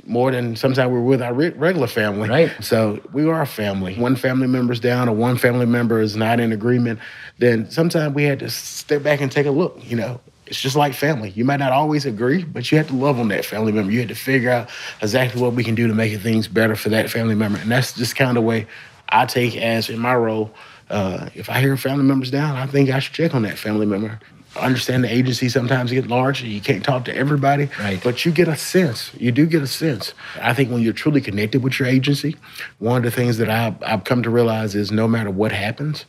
more 0.08 0.30
than 0.30 0.56
sometimes 0.56 0.90
we're 0.90 1.00
with 1.00 1.22
our 1.22 1.34
re- 1.34 1.50
regular 1.50 1.86
family. 1.86 2.28
Right. 2.28 2.52
So 2.60 3.00
we 3.12 3.28
are 3.28 3.42
a 3.42 3.46
family. 3.46 3.94
One 3.96 4.16
family 4.16 4.46
member's 4.46 4.80
down 4.80 5.08
or 5.08 5.14
one 5.14 5.36
family 5.36 5.66
member 5.66 6.00
is 6.00 6.16
not 6.16 6.40
in 6.40 6.52
agreement, 6.52 6.98
then 7.38 7.70
sometimes 7.70 8.14
we 8.14 8.24
had 8.24 8.38
to 8.40 8.50
step 8.50 9.02
back 9.02 9.20
and 9.20 9.30
take 9.30 9.46
a 9.46 9.50
look. 9.50 9.78
You 9.84 9.96
know, 9.96 10.20
it's 10.46 10.60
just 10.60 10.76
like 10.76 10.94
family. 10.94 11.30
You 11.30 11.44
might 11.44 11.58
not 11.58 11.72
always 11.72 12.06
agree, 12.06 12.42
but 12.42 12.70
you 12.72 12.78
have 12.78 12.88
to 12.88 12.94
love 12.94 13.20
on 13.20 13.28
that 13.28 13.44
family 13.44 13.70
member. 13.70 13.92
You 13.92 14.00
had 14.00 14.08
to 14.08 14.14
figure 14.14 14.50
out 14.50 14.70
exactly 15.02 15.40
what 15.40 15.52
we 15.52 15.62
can 15.62 15.74
do 15.74 15.86
to 15.86 15.94
make 15.94 16.18
things 16.20 16.48
better 16.48 16.74
for 16.74 16.88
that 16.88 17.10
family 17.10 17.34
member. 17.34 17.58
And 17.58 17.70
that's 17.70 17.92
just 17.92 18.16
kind 18.16 18.30
of 18.30 18.34
the 18.36 18.42
way 18.42 18.66
I 19.08 19.26
take 19.26 19.56
as 19.56 19.90
in 19.90 19.98
my 19.98 20.14
role. 20.14 20.52
Uh, 20.88 21.28
if 21.34 21.50
I 21.50 21.60
hear 21.60 21.76
family 21.76 22.04
members 22.04 22.30
down, 22.30 22.56
I 22.56 22.66
think 22.66 22.88
I 22.88 22.98
should 22.98 23.12
check 23.12 23.34
on 23.34 23.42
that 23.42 23.58
family 23.58 23.84
member. 23.84 24.18
I 24.56 24.60
understand 24.60 25.04
the 25.04 25.12
agency 25.12 25.48
sometimes 25.48 25.90
get 25.92 26.08
large 26.08 26.42
and 26.42 26.50
you 26.50 26.60
can't 26.60 26.82
talk 26.84 27.04
to 27.04 27.14
everybody, 27.16 27.68
Right. 27.78 28.00
but 28.02 28.24
you 28.24 28.32
get 28.32 28.48
a 28.48 28.56
sense. 28.56 29.10
You 29.16 29.30
do 29.30 29.46
get 29.46 29.62
a 29.62 29.66
sense. 29.66 30.14
I 30.40 30.52
think 30.54 30.70
when 30.70 30.82
you're 30.82 30.92
truly 30.92 31.20
connected 31.20 31.62
with 31.62 31.78
your 31.78 31.86
agency, 31.88 32.34
one 32.78 32.96
of 32.98 33.02
the 33.04 33.10
things 33.10 33.38
that 33.38 33.48
I've, 33.48 33.74
I've 33.82 34.04
come 34.04 34.22
to 34.24 34.30
realize 34.30 34.74
is 34.74 34.90
no 34.90 35.06
matter 35.06 35.30
what 35.30 35.52
happens, 35.52 36.06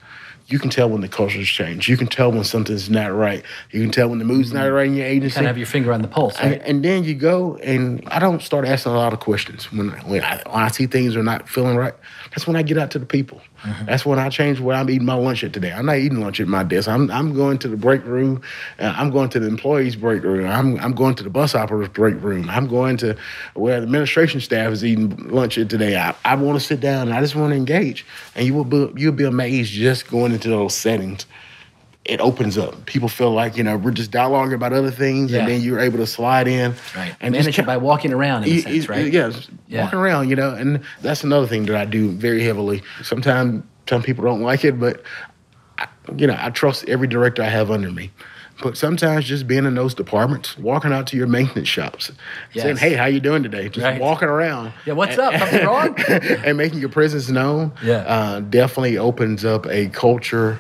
you 0.50 0.58
can 0.60 0.70
tell 0.70 0.90
when 0.90 1.02
the 1.02 1.08
culture's 1.08 1.48
changed. 1.48 1.88
You 1.88 1.96
can 1.96 2.08
tell 2.08 2.32
when 2.32 2.44
something's 2.44 2.90
not 2.90 3.14
right. 3.14 3.44
You 3.72 3.82
can 3.82 3.92
tell 3.92 4.10
when 4.10 4.18
the 4.20 4.26
mood's 4.26 4.52
not 4.52 4.64
right 4.66 4.88
in 4.88 4.96
your 4.96 5.06
agency. 5.06 5.36
Kind 5.36 5.46
of 5.46 5.50
have 5.52 5.58
your 5.58 5.68
finger 5.68 5.94
on 5.94 6.02
the 6.02 6.08
pulse. 6.08 6.38
And, 6.40 6.52
Right? 6.52 6.62
and 6.66 6.84
then 6.84 7.04
you 7.04 7.14
go 7.14 7.56
and 7.58 8.04
I 8.08 8.18
don't 8.20 8.42
start 8.42 8.66
asking 8.66 8.92
a 8.94 8.96
lot 8.96 9.14
of 9.14 9.20
questions 9.20 9.72
when 9.72 9.90
when 10.10 10.24
I, 10.24 10.42
when 10.50 10.64
I 10.64 10.70
see 10.70 10.88
things 10.88 11.16
are 11.16 11.24
not 11.24 11.48
feeling 11.48 11.78
right. 11.78 11.94
That's 12.32 12.48
when 12.48 12.56
I 12.56 12.64
get 12.64 12.78
out 12.78 12.92
to 12.92 13.00
the 13.00 13.06
people. 13.06 13.42
That's 13.86 14.06
when 14.06 14.20
I 14.20 14.30
change 14.30 14.62
where 14.62 14.78
I'm 14.78 14.90
eating 14.90 15.06
my 15.06 15.16
lunch 15.16 15.44
at 15.44 15.52
today. 15.52 15.74
I'm 15.74 15.86
not 15.86 15.98
eating 15.98 16.22
lunch 16.22 16.40
at 16.40 16.48
my 16.48 16.64
desk. 16.64 16.88
I'm 16.88 17.12
I'm 17.12 17.34
going 17.36 17.58
to 17.60 17.68
the 17.68 17.76
break 17.76 18.06
room. 18.06 18.42
Uh, 18.80 18.94
I'm 18.96 19.12
going 19.12 19.28
to 19.32 19.40
the 19.40 19.48
employees' 19.48 19.98
break 19.98 20.24
room. 20.24 20.48
I'm 20.50 20.80
I'm 20.80 20.94
going 20.94 21.16
to 21.16 21.24
the 21.24 21.30
bus 21.30 21.56
operators' 21.56 21.90
break 21.90 22.22
room. 22.24 22.50
I'm 22.50 22.68
going 22.68 22.96
to 22.98 23.18
where 23.56 23.80
the 23.82 23.84
administration 23.86 24.40
staff 24.40 24.72
is 24.72 24.86
eating 24.86 25.28
lunch 25.30 25.58
at 25.58 25.70
today. 25.70 25.98
I, 25.98 26.16
I 26.24 26.36
want 26.36 26.58
to 26.58 26.66
sit 26.66 26.80
down 26.80 27.10
and 27.10 27.14
I 27.18 27.20
just 27.20 27.36
want 27.36 27.52
to 27.52 27.58
engage. 27.58 28.06
And 28.34 28.46
you 28.48 28.54
will 28.54 28.64
be 28.64 28.90
you'll 28.96 29.12
be 29.12 29.26
amazed 29.26 29.74
just 29.74 30.10
going 30.10 30.32
into 30.40 30.50
those 30.50 30.76
settings 30.76 31.26
it 32.06 32.20
opens 32.22 32.58
up. 32.58 32.86
People 32.88 33.08
feel 33.08 33.32
like 33.32 33.56
you 33.56 33.64
know 33.64 33.78
we're 33.78 33.92
just 33.92 34.10
dialoguing 34.10 34.56
about 34.56 34.74
other 34.74 34.90
things, 34.90 35.32
Yeah. 35.32 35.40
and 35.42 35.48
then 35.50 35.62
you're 35.62 35.80
able 35.80 36.00
to 36.00 36.08
slide 36.08 36.48
in 36.48 36.74
right. 36.96 37.16
and 37.22 37.34
Manage 37.34 37.46
just 37.48 37.60
it 37.60 37.66
by 37.68 37.78
walking 37.78 38.14
around 38.14 38.46
in 38.46 38.62
sense, 38.62 38.90
right? 38.90 39.12
Yeah, 39.14 39.32
Yeah. 39.68 39.84
walking 39.84 40.00
around, 40.00 40.30
you 40.30 40.36
know, 40.36 40.56
and 40.56 40.80
that's 41.04 41.24
another 41.24 41.46
thing 41.46 41.66
that 41.68 41.76
I 41.76 41.86
do 41.86 42.10
very 42.12 42.42
heavily. 42.44 42.82
Sometimes 43.04 43.64
some 43.88 44.02
people 44.02 44.24
don't 44.24 44.42
like 44.42 44.64
it, 44.66 44.80
but 44.80 45.04
I, 45.78 45.88
you 46.16 46.26
know, 46.26 46.36
I 46.40 46.50
trust 46.50 46.86
every 46.88 47.08
director 47.08 47.44
I 47.44 47.50
have 47.50 47.70
under 47.70 47.92
me. 47.92 48.10
But 48.62 48.76
sometimes 48.78 49.26
just 49.26 49.48
being 49.48 49.66
in 49.66 49.76
those 49.76 49.94
departments, 49.94 50.58
walking 50.58 50.92
out 50.92 51.08
to 51.08 51.18
your 51.18 51.28
maintenance 51.28 51.70
shops, 51.70 52.12
saying, 52.54 52.78
"Hey, 52.78 52.94
how 52.94 53.06
you 53.06 53.20
doing 53.22 53.42
today?" 53.42 53.70
Just 53.70 53.84
Right. 53.86 54.00
walking 54.02 54.28
around. 54.28 54.74
Yeah, 54.86 54.94
what's 54.94 55.18
up? 55.18 55.34
Something 55.38 55.66
wrong? 55.66 55.96
and 56.46 56.58
making 56.58 56.80
your 56.80 56.90
presence 56.90 57.30
known. 57.30 57.72
Yeah. 57.84 57.98
uh, 58.00 58.40
definitely 58.42 58.98
opens 58.98 59.46
up 59.46 59.66
a 59.68 59.88
culture, 59.88 60.58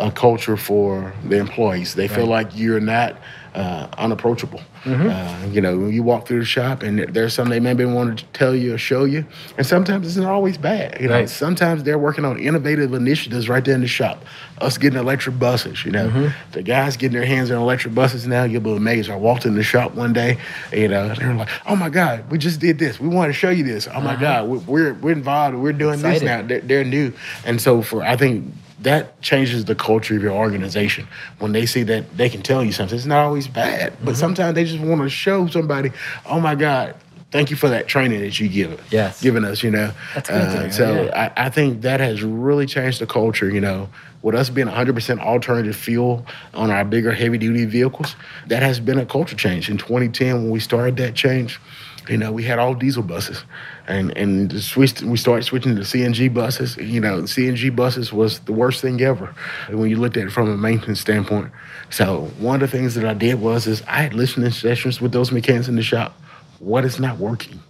a 0.00 0.10
culture 0.10 0.56
for 0.56 1.12
the 1.28 1.36
employees. 1.36 1.94
They 1.94 2.08
feel 2.08 2.26
like 2.26 2.48
you're 2.54 2.80
not 2.80 3.16
uh, 3.54 3.86
unapproachable. 3.98 4.60
Mm-hmm. 4.84 5.08
Uh, 5.10 5.52
you 5.52 5.60
know, 5.60 5.86
you 5.86 6.02
walk 6.02 6.26
through 6.26 6.40
the 6.40 6.44
shop 6.44 6.82
and 6.82 6.98
there's 7.14 7.34
something 7.34 7.50
they 7.52 7.60
maybe 7.60 7.84
want 7.84 8.18
to 8.18 8.24
tell 8.32 8.54
you 8.54 8.74
or 8.74 8.78
show 8.78 9.04
you, 9.04 9.24
and 9.56 9.64
sometimes 9.66 10.06
it's 10.06 10.16
not 10.16 10.32
always 10.32 10.58
bad. 10.58 11.00
You 11.00 11.08
know, 11.08 11.14
Right. 11.20 11.28
sometimes 11.30 11.82
they're 11.84 11.98
working 11.98 12.24
on 12.24 12.38
innovative 12.38 12.92
initiatives 12.94 13.48
right 13.48 13.64
there 13.64 13.74
in 13.74 13.80
the 13.82 13.86
shop. 13.86 14.24
Us 14.60 14.78
getting 14.78 14.98
electric 14.98 15.38
buses, 15.38 15.84
you 15.84 15.92
know, 15.92 16.08
Mm-hmm. 16.08 16.28
the 16.52 16.62
guys 16.62 16.96
getting 16.96 17.16
their 17.18 17.26
hands 17.26 17.50
on 17.50 17.60
electric 17.62 17.94
buses 17.94 18.26
now. 18.26 18.44
You'll 18.44 18.60
be 18.62 18.74
amazed. 18.74 19.10
I 19.10 19.16
walked 19.16 19.44
in 19.46 19.54
the 19.54 19.62
shop 19.62 19.94
one 19.94 20.12
day, 20.12 20.38
you 20.72 20.88
know, 20.88 21.14
they're 21.14 21.34
like, 21.34 21.48
"Oh 21.66 21.76
my 21.76 21.88
God, 21.90 22.28
we 22.30 22.38
just 22.38 22.58
did 22.58 22.78
this. 22.78 22.98
We 22.98 23.08
want 23.08 23.28
to 23.28 23.32
show 23.32 23.50
you 23.50 23.64
this. 23.64 23.86
Oh 23.92 24.00
my 24.00 24.16
God, 24.16 24.48
we- 24.48 24.58
we're 24.58 24.94
we're 24.94 25.12
involved. 25.12 25.56
We're 25.56 25.72
doing 25.72 26.00
Uh-huh. 26.04 26.08
Excited. 26.08 26.20
this 26.22 26.26
now. 26.26 26.42
They're, 26.42 26.60
they're 26.60 26.84
new, 26.84 27.12
and 27.44 27.60
so 27.60 27.82
for 27.82 28.02
I 28.02 28.16
think 28.16 28.52
that 28.82 29.20
changes 29.22 29.64
the 29.64 29.74
culture 29.74 30.16
of 30.16 30.22
your 30.22 30.32
organization 30.32 31.06
when 31.38 31.52
they 31.52 31.66
see 31.66 31.82
that 31.84 32.16
they 32.16 32.28
can 32.28 32.42
tell 32.42 32.64
you 32.64 32.72
something. 32.72 32.96
It's 32.96 33.06
not 33.06 33.24
always 33.24 33.48
bad, 33.48 33.92
Mm-hmm. 33.92 34.04
but 34.04 34.16
sometimes 34.16 34.54
they 34.54 34.64
just 34.64 34.82
want 34.82 35.00
to 35.02 35.08
show 35.08 35.46
somebody, 35.46 35.90
"Oh 36.26 36.40
my 36.40 36.54
God." 36.54 36.94
Thank 37.30 37.48
you 37.50 37.56
for 37.56 37.70
that 37.70 37.88
training 37.88 38.20
that 38.20 38.38
you 38.38 38.46
give 38.46 38.78
Yes. 38.90 39.22
given 39.22 39.42
us, 39.42 39.62
you 39.62 39.70
know. 39.70 39.92
That's 40.14 40.28
good 40.28 40.36
Uh, 40.36 40.70
so 40.70 41.04
yeah. 41.04 41.32
I, 41.34 41.46
I 41.46 41.48
think 41.48 41.80
that 41.80 41.98
has 41.98 42.22
really 42.22 42.66
changed 42.66 42.98
the 43.00 43.06
culture, 43.06 43.48
you 43.48 43.58
know. 43.62 43.88
With 44.20 44.34
us 44.34 44.50
being 44.50 44.66
100% 44.68 45.18
alternative 45.18 45.74
fuel 45.74 46.26
on 46.52 46.70
our 46.70 46.84
bigger 46.84 47.10
heavy 47.10 47.38
duty 47.38 47.64
vehicles, 47.64 48.16
that 48.48 48.62
has 48.62 48.80
been 48.80 48.98
a 48.98 49.06
culture 49.06 49.34
change. 49.34 49.70
In 49.70 49.78
2010, 49.78 50.42
when 50.42 50.50
we 50.50 50.60
started 50.60 50.98
that 50.98 51.14
change, 51.14 51.58
you 52.06 52.18
know, 52.18 52.30
we 52.32 52.42
had 52.42 52.58
all 52.58 52.74
diesel 52.74 53.02
buses, 53.02 53.44
and 53.88 54.16
and 54.16 54.60
switched, 54.60 55.02
we 55.02 55.16
started 55.16 55.44
switching 55.44 55.76
to 55.76 55.82
CNG 55.82 56.32
buses. 56.32 56.76
You 56.76 57.00
know, 57.00 57.22
CNG 57.22 57.74
buses 57.74 58.12
was 58.12 58.40
the 58.40 58.52
worst 58.52 58.80
thing 58.80 59.00
ever 59.00 59.34
when 59.68 59.90
you 59.90 59.96
looked 59.96 60.16
at 60.16 60.26
it 60.26 60.30
from 60.30 60.50
a 60.50 60.56
maintenance 60.56 61.00
standpoint. 61.00 61.50
So 61.90 62.30
one 62.38 62.62
of 62.62 62.70
the 62.70 62.76
things 62.76 62.94
that 62.94 63.04
I 63.04 63.14
did 63.14 63.40
was 63.40 63.66
is 63.66 63.82
I 63.86 64.02
had 64.02 64.14
listening 64.14 64.50
sessions 64.50 65.00
with 65.00 65.12
those 65.12 65.32
mechanics 65.32 65.68
in 65.68 65.76
the 65.76 65.82
shop. 65.82 66.18
What 66.58 66.84
is 66.84 67.00
not 67.00 67.18
working? 67.18 67.60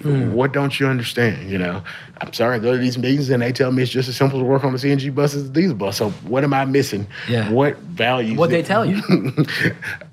Mm. 0.00 0.32
What 0.32 0.52
don't 0.52 0.78
you 0.80 0.86
understand? 0.86 1.50
You 1.50 1.58
know, 1.58 1.82
I'm 2.22 2.32
sorry, 2.32 2.56
I 2.56 2.58
go 2.58 2.72
to 2.72 2.78
these 2.78 2.98
meetings 2.98 3.30
and 3.30 3.42
they 3.42 3.52
tell 3.52 3.70
me 3.72 3.82
it's 3.82 3.92
just 3.92 4.08
as 4.08 4.16
simple 4.16 4.38
to 4.38 4.44
work 4.44 4.64
on 4.64 4.72
the 4.72 4.78
CNG 4.78 5.14
bus 5.14 5.34
as 5.34 5.44
the 5.44 5.60
diesel 5.60 5.74
bus. 5.74 5.96
So 5.96 6.10
what 6.10 6.42
am 6.42 6.54
I 6.54 6.64
missing? 6.64 7.06
Yeah. 7.28 7.50
What 7.50 7.76
value? 7.78 8.36
What 8.36 8.50
they 8.50 8.62
tell 8.62 8.84
you? 8.84 9.00
Do 9.08 9.44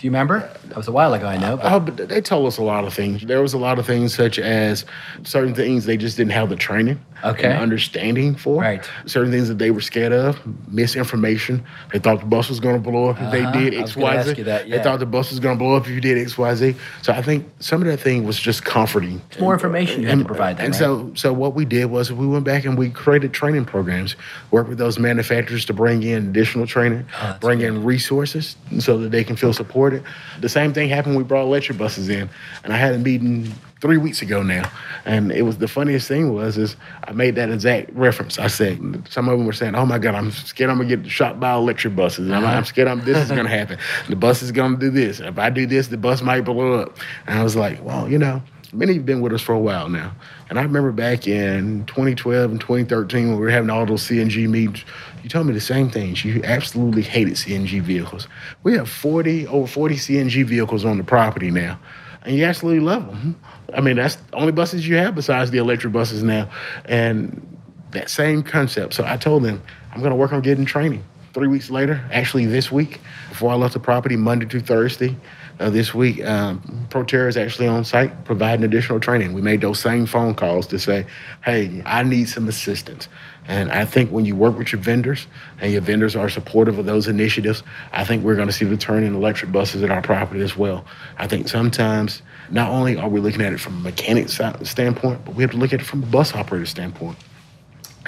you 0.02 0.10
remember? 0.10 0.50
That 0.66 0.78
was 0.78 0.88
a 0.88 0.92
while 0.92 1.14
ago, 1.14 1.28
I 1.28 1.38
know. 1.38 1.58
But. 1.58 1.72
Oh, 1.72 1.80
but 1.80 2.10
they 2.10 2.22
told 2.22 2.48
us 2.48 2.58
a 2.58 2.64
lot 2.64 2.86
of 2.86 2.94
things. 2.94 3.24
There 3.24 3.42
was 3.42 3.54
a 3.54 3.58
lot 3.58 3.80
of 3.80 3.86
things 3.86 4.14
such 4.14 4.40
as 4.40 4.86
certain 5.24 5.56
things 5.56 5.86
they 5.86 5.98
just 5.98 6.18
didn't 6.18 6.34
have 6.34 6.50
the 6.50 6.56
training 6.58 7.00
okay. 7.24 7.50
and 7.50 7.60
understanding 7.60 8.36
for. 8.36 8.62
Right. 8.62 8.90
Certain 9.06 9.32
things 9.32 9.48
that 9.48 9.58
they 9.58 9.72
were 9.72 9.82
scared 9.82 10.14
of, 10.14 10.40
misinformation. 10.70 11.64
They 11.94 12.00
thought 12.00 12.20
the 12.20 12.26
bus 12.26 12.50
was 12.50 12.60
going 12.60 12.82
to 12.82 12.90
blow 12.90 13.10
up 13.10 13.18
if 13.18 13.24
uh-huh. 13.24 13.52
they 13.52 13.70
did 13.70 13.82
X, 13.82 13.96
Y, 13.96 14.24
Z. 14.24 14.44
They 14.44 14.82
thought 14.84 15.00
the 15.00 15.06
bus 15.06 15.30
was 15.30 15.40
going 15.40 15.58
to 15.58 15.64
blow 15.64 15.76
up 15.76 15.86
if 15.86 15.92
you 15.92 16.02
did 16.02 16.18
X, 16.18 16.38
Y, 16.38 16.56
Z. 16.56 16.76
So 17.02 17.14
I 17.14 17.22
think 17.22 17.50
some 17.60 17.82
of 17.82 17.88
that 17.88 17.98
thing 17.98 18.26
was 18.26 18.40
just 18.40 18.66
comforting. 18.66 19.22
It's 19.32 19.40
more 19.40 19.54
information 19.54 19.77
you 19.82 19.96
and, 19.96 20.06
had 20.06 20.20
to 20.20 20.26
provide 20.26 20.58
them. 20.58 20.66
And 20.66 20.74
right? 20.74 20.80
so, 20.80 21.12
so 21.16 21.34
what 21.34 21.54
we 21.54 21.66
did 21.66 21.86
was 21.86 22.12
we 22.12 22.28
went 22.28 22.46
back 22.46 22.66
and 22.66 22.78
we 22.78 22.90
created 22.90 23.34
training 23.34 23.66
programs, 23.66 24.16
worked 24.52 24.70
with 24.70 24.78
those 24.78 25.00
manufacturers 25.00 25.66
to 25.66 25.74
bring 25.74 26.04
in 26.04 26.30
additional 26.30 26.68
training, 26.68 27.06
oh, 27.22 27.38
bring 27.40 27.60
good. 27.60 27.68
in 27.68 27.84
resources 27.84 28.56
so 28.80 28.98
that 29.00 29.10
they 29.10 29.24
can 29.24 29.36
feel 29.36 29.54
supported. 29.54 30.04
The 30.40 30.50
same 30.50 30.74
thing 30.74 30.90
happened. 30.90 31.18
We 31.18 31.24
brought 31.24 31.44
electric 31.44 31.78
buses 31.78 32.10
in, 32.10 32.30
and 32.64 32.74
I 32.74 32.78
had 32.78 32.94
a 32.94 33.00
meeting 33.00 33.54
three 33.82 33.98
weeks 33.98 34.22
ago 34.22 34.42
now. 34.42 34.70
And 35.06 35.32
it 35.32 35.44
was 35.44 35.58
the 35.58 35.68
funniest 35.68 36.08
thing 36.08 36.34
was 36.34 36.58
is 36.58 36.76
I 37.04 37.12
made 37.12 37.36
that 37.36 37.50
exact 37.50 37.92
reference. 37.94 38.40
I 38.40 38.48
said 38.48 39.08
some 39.10 39.30
of 39.30 39.38
them 39.38 39.46
were 39.46 39.54
saying, 39.54 39.76
"Oh 39.76 39.86
my 39.86 40.00
God, 40.00 40.16
I'm 40.16 40.32
scared 40.32 40.70
I'm 40.70 40.78
gonna 40.78 40.96
get 40.96 41.10
shot 41.10 41.40
by 41.40 41.54
electric 41.54 41.96
buses. 41.96 42.30
I'm, 42.32 42.46
I'm 42.46 42.66
scared 42.66 42.88
I'm, 42.88 43.04
this 43.06 43.18
is 43.18 43.30
gonna 43.30 43.50
happen. 43.60 43.78
The 44.10 44.16
bus 44.16 44.42
is 44.42 44.52
gonna 44.52 44.78
do 44.78 44.90
this. 44.90 45.20
If 45.20 45.38
I 45.38 45.50
do 45.50 45.66
this, 45.66 45.88
the 45.88 45.98
bus 45.98 46.22
might 46.22 46.42
blow 46.42 46.74
up." 46.74 46.98
And 47.28 47.40
I 47.40 47.44
was 47.44 47.56
like, 47.56 47.84
"Well, 47.84 48.10
you 48.10 48.18
know." 48.18 48.42
Many 48.74 48.96
have 48.96 49.06
been 49.06 49.22
with 49.22 49.32
us 49.32 49.42
for 49.42 49.54
a 49.54 49.60
while 49.60 49.88
now. 49.88 50.14
And 50.50 50.60
I 50.60 50.64
remember 50.64 50.92
back 50.92 51.28
in 51.28 51.86
2012 51.86 52.52
and 52.52 52.60
2013 52.60 53.30
when 53.30 53.38
we 53.38 53.42
were 53.42 53.50
having 53.50 53.70
all 53.70 53.86
those 53.86 54.06
CNG 54.06 54.48
meetings, 54.50 54.84
you 55.24 55.30
told 55.30 55.48
me 55.48 55.54
the 55.54 55.62
same 55.62 55.90
things. 55.90 56.26
You 56.26 56.42
absolutely 56.44 57.02
hated 57.02 57.36
CNG 57.36 57.82
vehicles. 57.82 58.28
We 58.64 58.74
have 58.74 58.90
40, 58.90 59.48
over 59.48 59.68
40 59.68 59.96
CNG 59.96 60.46
vehicles 60.46 60.84
on 60.84 60.98
the 60.98 61.04
property 61.04 61.50
now, 61.50 61.80
and 62.24 62.36
you 62.36 62.44
absolutely 62.44 62.82
love 62.82 63.08
them. 63.08 63.40
I 63.74 63.80
mean, 63.80 63.96
that's 63.96 64.16
the 64.16 64.36
only 64.36 64.52
buses 64.52 64.88
you 64.88 64.98
have 64.98 65.16
besides 65.16 65.50
the 65.52 65.60
electric 65.60 65.94
buses 65.94 66.22
now. 66.22 66.50
And 66.86 67.58
that 67.92 68.10
same 68.10 68.44
concept. 68.44 68.94
So 68.94 69.06
I 69.06 69.16
told 69.16 69.44
them, 69.44 69.62
I'm 69.92 70.00
going 70.00 70.12
to 70.12 70.16
work 70.18 70.34
on 70.34 70.42
getting 70.42 70.66
training. 70.66 71.04
Three 71.34 71.48
weeks 71.48 71.70
later, 71.70 72.04
actually 72.12 72.46
this 72.48 72.72
week, 72.72 73.00
before 73.30 73.52
I 73.52 73.56
left 73.56 73.74
the 73.74 73.80
property, 73.80 74.16
Monday 74.16 74.46
through 74.46 74.62
Thursday, 74.62 75.16
uh, 75.60 75.70
this 75.70 75.94
week, 75.94 76.24
um, 76.24 76.62
Proterra 76.90 77.28
is 77.28 77.38
actually 77.38 77.68
on 77.68 77.84
site 77.84 78.26
providing 78.26 78.64
additional 78.64 79.00
training. 79.00 79.34
We 79.34 79.42
made 79.42 79.62
those 79.62 79.80
same 79.80 80.06
phone 80.06 80.36
calls 80.36 80.68
to 80.68 80.80
say, 80.80 81.06
hey, 81.44 81.82
I 81.86 82.04
need 82.04 82.30
some 82.30 82.48
assistance. 82.48 83.08
And 83.48 83.72
I 83.72 83.86
think 83.86 84.12
when 84.12 84.26
you 84.26 84.36
work 84.36 84.58
with 84.58 84.72
your 84.72 84.82
vendors 84.82 85.26
and 85.60 85.72
your 85.72 85.82
vendors 85.82 86.16
are 86.16 86.30
supportive 86.30 86.78
of 86.78 86.86
those 86.86 87.08
initiatives, 87.08 87.64
I 87.92 88.04
think 88.04 88.24
we're 88.24 88.36
going 88.36 88.48
to 88.48 88.54
see 88.54 88.66
the 88.66 88.78
turn 88.78 89.04
in 89.04 89.16
electric 89.16 89.52
buses 89.52 89.84
at 89.84 89.90
our 89.90 90.02
property 90.02 90.42
as 90.42 90.58
well. 90.58 90.86
I 91.18 91.28
think 91.28 91.48
sometimes 91.48 92.22
not 92.50 92.70
only 92.70 92.98
are 92.98 93.10
we 93.10 93.20
looking 93.20 93.42
at 93.42 93.54
it 93.54 93.60
from 93.60 93.78
a 93.78 93.80
mechanic 93.80 94.30
standpoint, 94.30 95.26
but 95.26 95.36
we 95.36 95.44
have 95.44 95.52
to 95.52 95.58
look 95.58 95.74
at 95.74 95.82
it 95.82 95.86
from 95.86 96.04
a 96.04 96.06
bus 96.08 96.36
operator 96.36 96.66
standpoint. 96.66 97.18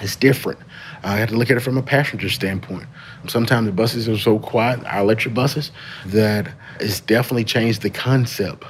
It's 0.02 0.16
different. 0.16 0.60
I 1.04 1.18
have 1.18 1.30
to 1.30 1.36
look 1.36 1.50
at 1.50 1.58
it 1.58 1.62
from 1.62 1.78
a 1.78 1.82
passenger 1.82 2.30
standpoint. 2.30 2.86
Sometimes 3.28 3.66
the 3.66 3.72
buses 3.72 4.08
are 4.08 4.18
so 4.18 4.40
quiet, 4.40 4.84
our 4.86 5.02
electric 5.02 5.34
buses, 5.34 5.72
that 6.06 6.52
it's 6.80 7.00
definitely 7.00 7.44
changed 7.44 7.82
the 7.82 7.90
concept 7.90 8.66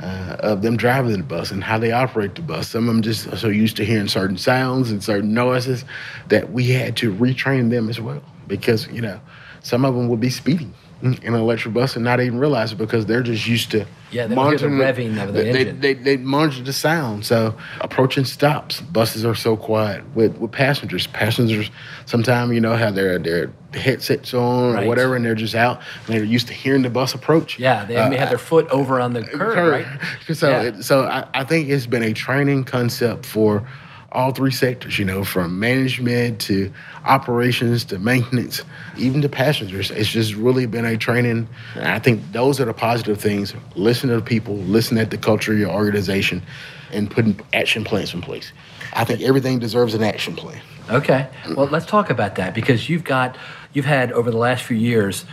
uh, 0.00 0.36
of 0.40 0.62
them 0.62 0.76
driving 0.76 1.12
the 1.12 1.22
bus 1.22 1.50
and 1.50 1.62
how 1.62 1.78
they 1.78 1.92
operate 1.92 2.34
the 2.34 2.42
bus. 2.42 2.68
Some 2.68 2.88
of 2.88 2.94
them 2.94 3.02
just 3.02 3.26
are 3.28 3.36
so 3.36 3.48
used 3.48 3.76
to 3.76 3.84
hearing 3.84 4.08
certain 4.08 4.36
sounds 4.36 4.90
and 4.90 5.02
certain 5.02 5.34
noises 5.34 5.84
that 6.28 6.52
we 6.52 6.70
had 6.70 6.96
to 6.98 7.14
retrain 7.14 7.70
them 7.70 7.88
as 7.88 8.00
well 8.00 8.22
because, 8.46 8.88
you 8.88 9.00
know, 9.00 9.20
some 9.62 9.84
of 9.84 9.94
them 9.94 10.08
would 10.08 10.20
be 10.20 10.30
speeding 10.30 10.74
in 11.04 11.14
an 11.22 11.34
electric 11.34 11.74
bus 11.74 11.96
and 11.96 12.04
not 12.04 12.20
even 12.20 12.38
realize 12.38 12.72
it 12.72 12.76
because 12.76 13.04
they're 13.04 13.22
just 13.22 13.46
used 13.46 13.70
to 13.70 13.86
yeah, 14.10 14.26
they 14.26 14.34
monitoring 14.34 14.78
the 14.78 14.84
revving 14.84 15.22
of 15.22 15.34
the 15.34 15.42
they, 15.42 15.48
engine. 15.50 15.80
They, 15.80 15.94
they, 15.94 16.02
they 16.02 16.16
monitor 16.16 16.62
the 16.62 16.72
sound. 16.72 17.26
So 17.26 17.54
approaching 17.80 18.24
stops, 18.24 18.80
buses 18.80 19.24
are 19.24 19.34
so 19.34 19.56
quiet 19.56 20.02
with, 20.14 20.38
with 20.38 20.52
passengers. 20.52 21.06
Passengers 21.08 21.70
sometimes 22.06 22.52
you 22.52 22.60
know 22.60 22.74
have 22.74 22.94
their 22.94 23.18
their 23.18 23.52
headsets 23.74 24.32
on 24.32 24.74
right. 24.74 24.84
or 24.84 24.88
whatever, 24.88 25.16
and 25.16 25.24
they're 25.24 25.34
just 25.34 25.54
out. 25.54 25.80
And 26.06 26.16
they're 26.16 26.24
used 26.24 26.46
to 26.46 26.54
hearing 26.54 26.82
the 26.82 26.90
bus 26.90 27.14
approach. 27.14 27.58
Yeah, 27.58 27.84
they 27.84 27.96
uh, 27.96 28.08
may 28.08 28.16
have 28.16 28.30
their 28.30 28.38
foot 28.38 28.68
over 28.70 29.00
on 29.00 29.12
the 29.12 29.24
curb, 29.24 29.54
curb. 29.54 29.72
right? 29.72 29.86
So 30.34 30.48
yeah. 30.48 30.62
it, 30.62 30.82
so 30.82 31.04
I, 31.04 31.26
I 31.34 31.44
think 31.44 31.68
it's 31.68 31.86
been 31.86 32.02
a 32.02 32.14
training 32.14 32.64
concept 32.64 33.26
for 33.26 33.66
all 34.14 34.30
three 34.30 34.52
sectors, 34.52 34.98
you 34.98 35.04
know, 35.04 35.24
from 35.24 35.58
management 35.58 36.40
to 36.42 36.72
operations 37.04 37.84
to 37.86 37.98
maintenance, 37.98 38.62
even 38.96 39.20
to 39.22 39.28
passengers. 39.28 39.90
It's 39.90 40.08
just 40.08 40.34
really 40.34 40.66
been 40.66 40.84
a 40.84 40.96
training. 40.96 41.48
And 41.74 41.88
I 41.88 41.98
think 41.98 42.32
those 42.32 42.60
are 42.60 42.64
the 42.64 42.72
positive 42.72 43.20
things. 43.20 43.52
Listen 43.74 44.08
to 44.10 44.16
the 44.16 44.22
people, 44.22 44.56
listen 44.56 44.96
at 44.98 45.10
the 45.10 45.18
culture 45.18 45.52
of 45.52 45.58
your 45.58 45.70
organization, 45.70 46.42
and 46.92 47.10
putting 47.10 47.38
action 47.52 47.82
plans 47.82 48.14
in 48.14 48.22
place. 48.22 48.52
I 48.92 49.04
think 49.04 49.20
everything 49.20 49.58
deserves 49.58 49.94
an 49.94 50.04
action 50.04 50.36
plan. 50.36 50.62
Okay. 50.88 51.28
Well, 51.56 51.66
let's 51.66 51.86
talk 51.86 52.08
about 52.10 52.36
that 52.36 52.54
because 52.54 52.88
you've 52.88 53.04
got, 53.04 53.36
you've 53.72 53.84
had 53.84 54.12
over 54.12 54.30
the 54.30 54.38
last 54.38 54.62
few 54.62 54.76
years, 54.76 55.24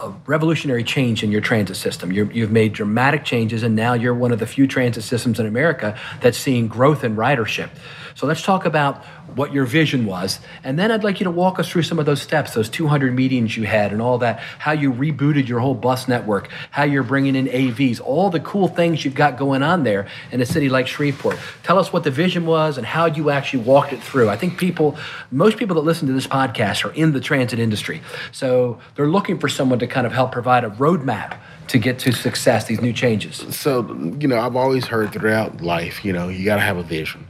a 0.00 0.10
revolutionary 0.26 0.84
change 0.84 1.24
in 1.24 1.32
your 1.32 1.40
transit 1.40 1.76
system. 1.76 2.12
you 2.12 2.42
have 2.42 2.52
made 2.52 2.72
dramatic 2.72 3.24
changes, 3.24 3.64
and 3.64 3.74
now 3.74 3.92
you're 3.94 4.14
one 4.14 4.30
of 4.30 4.38
the 4.38 4.46
few 4.46 4.68
transit 4.68 5.02
systems 5.02 5.40
in 5.40 5.46
America 5.46 5.98
that's 6.20 6.38
seeing 6.38 6.68
growth 6.68 7.02
in 7.02 7.16
ridership. 7.16 7.70
So 8.14 8.26
let's 8.26 8.42
talk 8.42 8.64
about 8.64 9.04
what 9.36 9.52
your 9.52 9.64
vision 9.64 10.06
was. 10.06 10.40
And 10.64 10.78
then 10.78 10.90
I'd 10.90 11.04
like 11.04 11.20
you 11.20 11.24
to 11.24 11.30
walk 11.30 11.58
us 11.58 11.68
through 11.68 11.82
some 11.82 11.98
of 11.98 12.06
those 12.06 12.20
steps, 12.20 12.54
those 12.54 12.68
200 12.68 13.14
meetings 13.14 13.56
you 13.56 13.64
had 13.64 13.92
and 13.92 14.02
all 14.02 14.18
that, 14.18 14.40
how 14.58 14.72
you 14.72 14.92
rebooted 14.92 15.48
your 15.48 15.60
whole 15.60 15.74
bus 15.74 16.08
network, 16.08 16.48
how 16.70 16.84
you're 16.84 17.02
bringing 17.02 17.36
in 17.36 17.46
AVs, 17.46 18.00
all 18.00 18.30
the 18.30 18.40
cool 18.40 18.68
things 18.68 19.04
you've 19.04 19.14
got 19.14 19.36
going 19.36 19.62
on 19.62 19.84
there 19.84 20.08
in 20.32 20.40
a 20.40 20.46
city 20.46 20.68
like 20.68 20.86
Shreveport. 20.86 21.38
Tell 21.62 21.78
us 21.78 21.92
what 21.92 22.04
the 22.04 22.10
vision 22.10 22.46
was 22.46 22.76
and 22.76 22.86
how 22.86 23.06
you 23.06 23.30
actually 23.30 23.62
walked 23.64 23.92
it 23.92 24.02
through. 24.02 24.28
I 24.28 24.36
think 24.36 24.58
people, 24.58 24.98
most 25.30 25.56
people 25.56 25.76
that 25.76 25.82
listen 25.82 26.08
to 26.08 26.14
this 26.14 26.26
podcast 26.26 26.84
are 26.84 26.92
in 26.92 27.12
the 27.12 27.20
transit 27.20 27.58
industry. 27.58 28.02
So 28.32 28.80
they're 28.96 29.08
looking 29.08 29.38
for 29.38 29.48
someone 29.48 29.78
to 29.78 29.86
kind 29.86 30.06
of 30.06 30.12
help 30.12 30.32
provide 30.32 30.64
a 30.64 30.70
roadmap 30.70 31.38
to 31.70 31.78
get 31.78 32.00
to 32.00 32.12
success, 32.12 32.66
these 32.66 32.80
new 32.80 32.92
changes? 32.92 33.36
So, 33.56 33.86
you 34.18 34.26
know, 34.26 34.40
I've 34.40 34.56
always 34.56 34.86
heard 34.86 35.12
throughout 35.12 35.60
life, 35.60 36.04
you 36.04 36.12
know, 36.12 36.28
you 36.28 36.44
got 36.44 36.56
to 36.56 36.62
have 36.62 36.76
a 36.76 36.82
vision. 36.82 37.26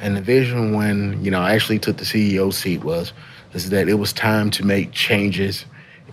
And 0.00 0.16
the 0.16 0.20
vision 0.20 0.74
when, 0.74 1.22
you 1.24 1.30
know, 1.30 1.40
I 1.40 1.54
actually 1.54 1.78
took 1.78 1.96
the 1.96 2.04
CEO 2.04 2.52
seat 2.52 2.84
was 2.84 3.12
is 3.52 3.70
that 3.70 3.88
it 3.88 3.94
was 3.94 4.12
time 4.12 4.50
to 4.50 4.64
make 4.64 4.92
changes 4.92 5.64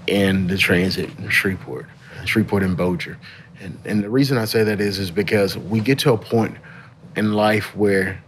in 0.08 0.48
the 0.48 0.58
transit 0.58 1.10
in 1.18 1.30
Shreveport, 1.30 1.88
Shreveport 2.26 2.64
and 2.64 2.78
Bossier. 2.78 3.18
And, 3.60 3.80
and 3.86 4.04
the 4.04 4.10
reason 4.10 4.38
I 4.38 4.46
say 4.46 4.64
that 4.64 4.80
is 4.80 5.00
is 5.00 5.12
because 5.12 5.58
we 5.58 5.80
get 5.80 6.00
to 6.00 6.14
a 6.14 6.18
point 6.18 6.56
in 7.16 7.34
life 7.34 7.76
where 7.76 8.24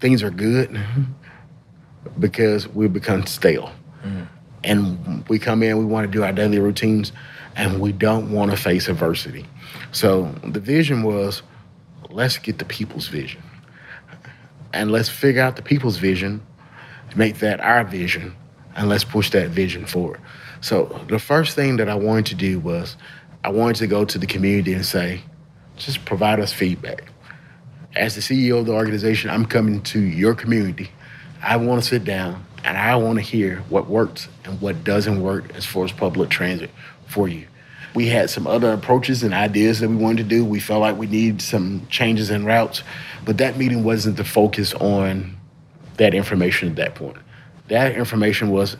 things 0.00 0.22
are 0.22 0.30
good 0.30 0.80
because 2.18 2.68
we 2.68 2.88
become 2.88 3.26
stale. 3.26 3.72
Mm. 4.04 4.28
And 4.62 5.28
we 5.28 5.38
come 5.38 5.62
in, 5.62 5.78
we 5.78 5.84
want 5.84 6.06
to 6.06 6.10
do 6.10 6.24
our 6.24 6.32
daily 6.32 6.58
routines, 6.58 7.12
and 7.54 7.80
we 7.80 7.92
don't 7.92 8.32
want 8.32 8.50
to 8.50 8.56
face 8.56 8.88
adversity. 8.88 9.44
So 9.92 10.32
the 10.42 10.60
vision 10.60 11.02
was 11.02 11.42
let's 12.10 12.38
get 12.38 12.58
the 12.58 12.64
people's 12.64 13.08
vision 13.08 13.42
and 14.74 14.90
let's 14.90 15.08
figure 15.08 15.40
out 15.40 15.56
the 15.56 15.62
people's 15.62 15.96
vision, 15.96 16.42
make 17.14 17.38
that 17.38 17.60
our 17.60 17.84
vision, 17.84 18.34
and 18.74 18.88
let's 18.88 19.04
push 19.04 19.30
that 19.30 19.50
vision 19.50 19.86
forward. 19.86 20.20
So 20.60 21.00
the 21.08 21.20
first 21.20 21.54
thing 21.54 21.76
that 21.76 21.88
I 21.88 21.94
wanted 21.94 22.26
to 22.26 22.34
do 22.34 22.58
was 22.58 22.96
I 23.44 23.50
wanted 23.50 23.76
to 23.76 23.86
go 23.86 24.04
to 24.04 24.18
the 24.18 24.26
community 24.26 24.74
and 24.74 24.84
say, 24.84 25.22
just 25.76 26.04
provide 26.04 26.40
us 26.40 26.52
feedback. 26.52 27.04
As 27.94 28.16
the 28.16 28.20
CEO 28.20 28.58
of 28.58 28.66
the 28.66 28.72
organization, 28.72 29.30
I'm 29.30 29.46
coming 29.46 29.80
to 29.82 30.00
your 30.00 30.34
community. 30.34 30.90
I 31.40 31.56
want 31.56 31.82
to 31.82 31.88
sit 31.88 32.04
down 32.04 32.44
and 32.64 32.76
I 32.76 32.96
want 32.96 33.18
to 33.18 33.22
hear 33.22 33.58
what 33.68 33.86
works 33.86 34.28
and 34.44 34.60
what 34.60 34.82
doesn't 34.82 35.22
work 35.22 35.54
as 35.54 35.64
far 35.64 35.84
as 35.84 35.92
public 35.92 36.30
transit 36.30 36.70
for 37.06 37.28
you. 37.28 37.46
We 37.94 38.08
had 38.08 38.28
some 38.28 38.46
other 38.46 38.72
approaches 38.72 39.22
and 39.22 39.32
ideas 39.32 39.80
that 39.80 39.88
we 39.88 39.96
wanted 39.96 40.24
to 40.24 40.28
do. 40.28 40.44
We 40.44 40.58
felt 40.58 40.80
like 40.80 40.96
we 40.96 41.06
needed 41.06 41.40
some 41.40 41.86
changes 41.88 42.30
in 42.30 42.44
routes. 42.44 42.82
But 43.24 43.38
that 43.38 43.56
meeting 43.56 43.84
wasn't 43.84 44.16
the 44.16 44.24
focus 44.24 44.74
on 44.74 45.36
that 45.96 46.12
information 46.12 46.70
at 46.70 46.76
that 46.76 46.94
point. 46.96 47.16
That 47.68 47.96
information 47.96 48.50
was 48.50 48.76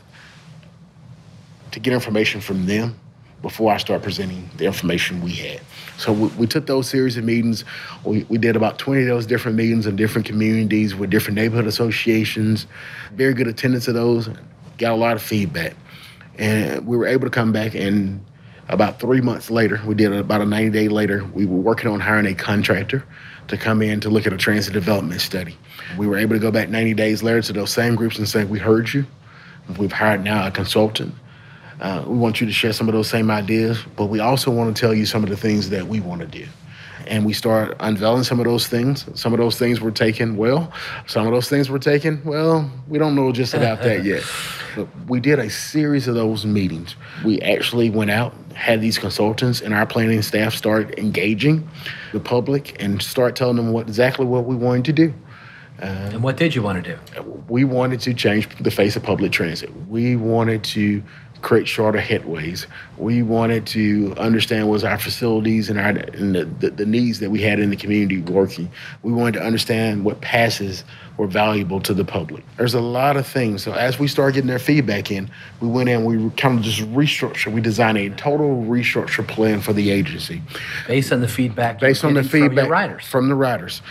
to 1.71 1.81
get 1.81 1.93
information 1.93 2.41
from 2.41 2.67
them 2.67 2.99
before 3.45 3.73
I 3.73 3.77
start 3.77 4.03
presenting 4.03 4.49
the 4.57 4.65
information 4.65 5.21
we 5.21 5.33
had. 5.33 5.61
So 5.99 6.13
we, 6.13 6.29
we, 6.29 6.47
took 6.47 6.67
those 6.67 6.89
series 6.89 7.17
of 7.17 7.25
meetings. 7.25 7.65
We, 8.03 8.25
we 8.25 8.39
did 8.39 8.57
about 8.57 8.79
20 8.79 9.03
of 9.03 9.09
those 9.09 9.27
different 9.27 9.57
meetings 9.57 9.87
in 9.87 9.97
different 9.97 10.27
communities 10.27 10.95
with 10.95 11.11
different 11.11 11.37
neighborhood 11.37 11.67
associations. 11.67 12.67
Very 13.13 13.35
good 13.35 13.47
attendance 13.47 13.87
of 13.87 13.95
those. 13.95 14.31
Got 14.79 14.93
a 14.93 14.97
lot 14.97 15.15
of 15.15 15.23
feedback. 15.23 15.77
And 16.39 16.87
we 16.87 16.97
were 16.97 17.07
able 17.07 17.27
to 17.27 17.31
come 17.31 17.53
back 17.53 17.75
and 17.75 18.25
about 18.69 18.99
three 18.99 19.21
months 19.21 19.51
later, 19.51 19.81
we 19.87 19.95
did 19.95 20.13
about 20.13 20.41
a 20.41 20.47
90 20.47 20.71
day 20.71 20.89
later, 20.89 21.25
we 21.35 21.45
were 21.47 21.59
working 21.59 21.91
on 21.91 22.01
hiring 22.01 22.27
a 22.27 22.35
contractor 22.35 23.05
to 23.49 23.57
come 23.57 23.83
in 23.83 24.01
to 24.01 24.09
look 24.09 24.27
at 24.27 24.33
a 24.33 24.37
transit 24.37 24.73
development 24.73 25.21
study. 25.21 25.57
We 25.99 26.07
were 26.07 26.17
able 26.17 26.35
to 26.35 26.41
go 26.41 26.51
back 26.51 26.71
90 26.71 26.95
days 26.95 27.23
later 27.23 27.43
to 27.43 27.53
those 27.53 27.71
same 27.71 27.95
groups 27.95 28.19
and 28.19 28.29
say, 28.29 28.45
We 28.45 28.59
heard 28.59 28.93
you. 28.93 29.07
We've 29.79 29.93
hired 29.93 30.25
now 30.25 30.47
a 30.47 30.51
consultant. 30.51 31.15
Uh, 31.81 32.05
we 32.07 32.17
want 32.17 32.41
you 32.41 32.47
to 32.47 32.53
share 32.53 32.73
some 32.73 32.89
of 32.89 32.95
those 32.95 33.09
same 33.09 33.31
ideas, 33.31 33.83
but 33.97 34.07
we 34.07 34.21
also 34.21 34.51
want 34.51 34.75
to 34.75 34.81
tell 34.81 34.95
you 34.95 35.07
some 35.07 35.25
of 35.25 35.31
the 35.31 35.37
things 35.37 35.71
that 35.71 35.87
we 35.87 36.01
want 36.01 36.21
to 36.21 36.27
do. 36.27 36.47
And 37.07 37.25
we 37.25 37.33
start 37.33 37.77
unveiling 37.81 38.25
some 38.25 38.41
of 38.41 38.47
those 38.47 38.67
things. 38.67 39.07
Some 39.15 39.33
of 39.33 39.39
those 39.39 39.59
things 39.59 39.81
were 39.81 39.91
taken 39.91 40.37
well. 40.37 40.73
Some 41.07 41.27
of 41.27 41.33
those 41.33 41.49
things 41.49 41.69
were 41.69 41.79
taken, 41.79 42.23
well, 42.25 42.71
we 42.89 42.99
don't 42.99 43.15
know 43.15 43.33
just 43.33 43.55
about 43.55 43.83
that 43.83 44.05
yet. 44.05 44.23
But 44.75 44.89
we 45.07 45.21
did 45.21 45.39
a 45.39 45.49
series 45.49 46.09
of 46.09 46.17
those 46.17 46.45
meetings. 46.45 46.97
We 47.25 47.41
actually 47.43 47.91
went 47.91 48.11
out, 48.11 48.35
had 48.55 48.81
these 48.81 48.99
consultants, 48.99 49.61
and 49.61 49.73
our 49.73 49.87
planning 49.87 50.21
staff 50.21 50.53
start 50.53 50.99
engaging 50.99 51.69
the 52.13 52.19
public 52.19 52.83
and 52.83 53.01
start 53.01 53.37
telling 53.37 53.55
them 53.55 53.71
what 53.71 53.87
exactly 53.87 54.27
what 54.27 54.47
we 54.47 54.57
wanted 54.57 54.87
to 54.87 54.93
do. 54.93 55.15
Uh, 55.81 56.11
and 56.13 56.23
what 56.23 56.37
did 56.37 56.55
you 56.55 56.63
want 56.63 56.83
to 56.83 56.97
do? 56.97 57.23
We 57.49 57.65
wanted 57.65 58.01
to 58.01 58.15
change 58.15 58.49
the 58.59 58.71
face 58.71 58.97
of 58.97 59.03
public 59.03 59.33
transit. 59.33 59.71
We 59.89 60.17
wanted 60.17 60.65
to 60.65 61.03
create 61.45 61.69
shorter 61.69 61.99
headways. 61.99 62.67
We 62.97 63.23
wanted 63.23 63.67
to 63.69 64.15
understand 64.17 64.69
was 64.69 64.83
our 64.83 64.99
facilities 64.99 65.69
and 65.71 65.79
our 65.79 65.91
and 65.91 66.35
the, 66.35 66.45
the, 66.47 66.71
the, 66.71 66.87
needs 66.87 67.21
that 67.21 67.31
we 67.31 67.43
had 67.43 67.61
in 67.61 67.71
the 67.71 67.77
community 67.77 68.21
working. 68.23 68.71
We 69.03 69.13
wanted 69.13 69.35
to 69.35 69.45
understand 69.45 70.05
what 70.05 70.21
passes 70.23 70.85
were 71.19 71.27
valuable 71.27 71.81
to 71.83 71.95
the 71.95 72.05
public. 72.05 72.43
There's 72.57 72.75
a 72.75 72.81
lot 72.81 73.17
of 73.17 73.27
things. 73.27 73.63
So 73.63 73.73
as 73.73 73.99
we 73.99 74.09
started 74.09 74.35
getting 74.35 74.49
their 74.49 74.59
feedback 74.59 75.11
in, 75.11 75.31
we 75.61 75.69
went 75.69 75.89
in, 75.89 76.05
we 76.05 76.31
kind 76.31 76.59
of 76.59 76.65
just 76.65 76.81
restructured. 76.81 77.53
We 77.53 77.61
designed 77.61 77.99
a 77.99 78.11
total 78.11 78.65
restructure 78.65 79.27
plan 79.27 79.61
for 79.61 79.73
the 79.73 79.91
agency. 79.91 80.43
Based 80.89 81.13
on 81.13 81.21
the 81.21 81.29
feedback 81.29 81.79
Based 81.79 82.05
on 82.05 82.15
the 82.15 82.25
feedback 82.25 82.65
from, 82.65 82.73
riders. 82.73 83.07
from 83.07 83.29
the 83.29 83.35
riders. 83.35 83.83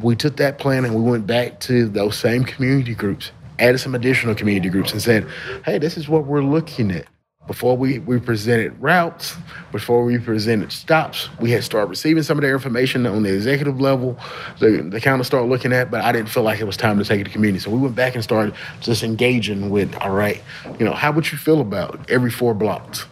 We 0.00 0.16
took 0.16 0.36
that 0.38 0.58
plan 0.58 0.84
and 0.86 0.94
we 0.94 1.02
went 1.02 1.26
back 1.26 1.60
to 1.60 1.88
those 1.88 2.16
same 2.16 2.44
community 2.44 2.94
groups 2.94 3.30
added 3.62 3.78
some 3.78 3.94
additional 3.94 4.34
community 4.34 4.68
groups 4.68 4.92
and 4.92 5.00
said, 5.00 5.26
hey, 5.64 5.78
this 5.78 5.96
is 5.96 6.08
what 6.08 6.26
we're 6.26 6.42
looking 6.42 6.90
at. 6.90 7.06
Before 7.46 7.76
we, 7.76 7.98
we 7.98 8.20
presented 8.20 8.80
routes, 8.80 9.34
before 9.72 10.04
we 10.04 10.16
presented 10.16 10.70
stops, 10.70 11.28
we 11.40 11.50
had 11.50 11.64
started 11.64 11.88
receiving 11.88 12.22
some 12.22 12.38
of 12.38 12.42
their 12.42 12.52
information 12.52 13.04
on 13.04 13.24
the 13.24 13.34
executive 13.34 13.80
level. 13.80 14.16
They, 14.60 14.76
they 14.76 15.00
kind 15.00 15.18
of 15.20 15.26
started 15.26 15.48
looking 15.48 15.72
at, 15.72 15.90
but 15.90 16.02
I 16.02 16.12
didn't 16.12 16.28
feel 16.28 16.44
like 16.44 16.60
it 16.60 16.66
was 16.66 16.76
time 16.76 16.98
to 16.98 17.04
take 17.04 17.20
it 17.20 17.24
to 17.24 17.30
community. 17.30 17.58
So 17.58 17.70
we 17.70 17.78
went 17.78 17.96
back 17.96 18.14
and 18.14 18.22
started 18.22 18.54
just 18.80 19.02
engaging 19.02 19.70
with, 19.70 19.92
all 19.96 20.10
right, 20.12 20.40
you 20.78 20.84
know, 20.84 20.92
how 20.92 21.10
would 21.10 21.32
you 21.32 21.38
feel 21.38 21.60
about 21.60 22.08
every 22.08 22.30
four 22.30 22.54
blocks? 22.54 23.06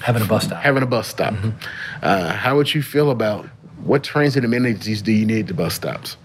Having 0.00 0.22
a 0.22 0.26
bus 0.26 0.44
stop. 0.46 0.60
Having 0.60 0.82
a 0.82 0.86
bus 0.86 1.06
stop. 1.06 1.34
Mm-hmm. 1.34 1.50
Uh, 2.02 2.32
how 2.32 2.56
would 2.56 2.74
you 2.74 2.82
feel 2.82 3.12
about 3.12 3.46
what 3.84 4.02
transit 4.02 4.44
amenities 4.44 5.02
do 5.02 5.12
you 5.12 5.24
need 5.24 5.40
at 5.40 5.46
the 5.46 5.54
bus 5.54 5.74
stops? 5.74 6.16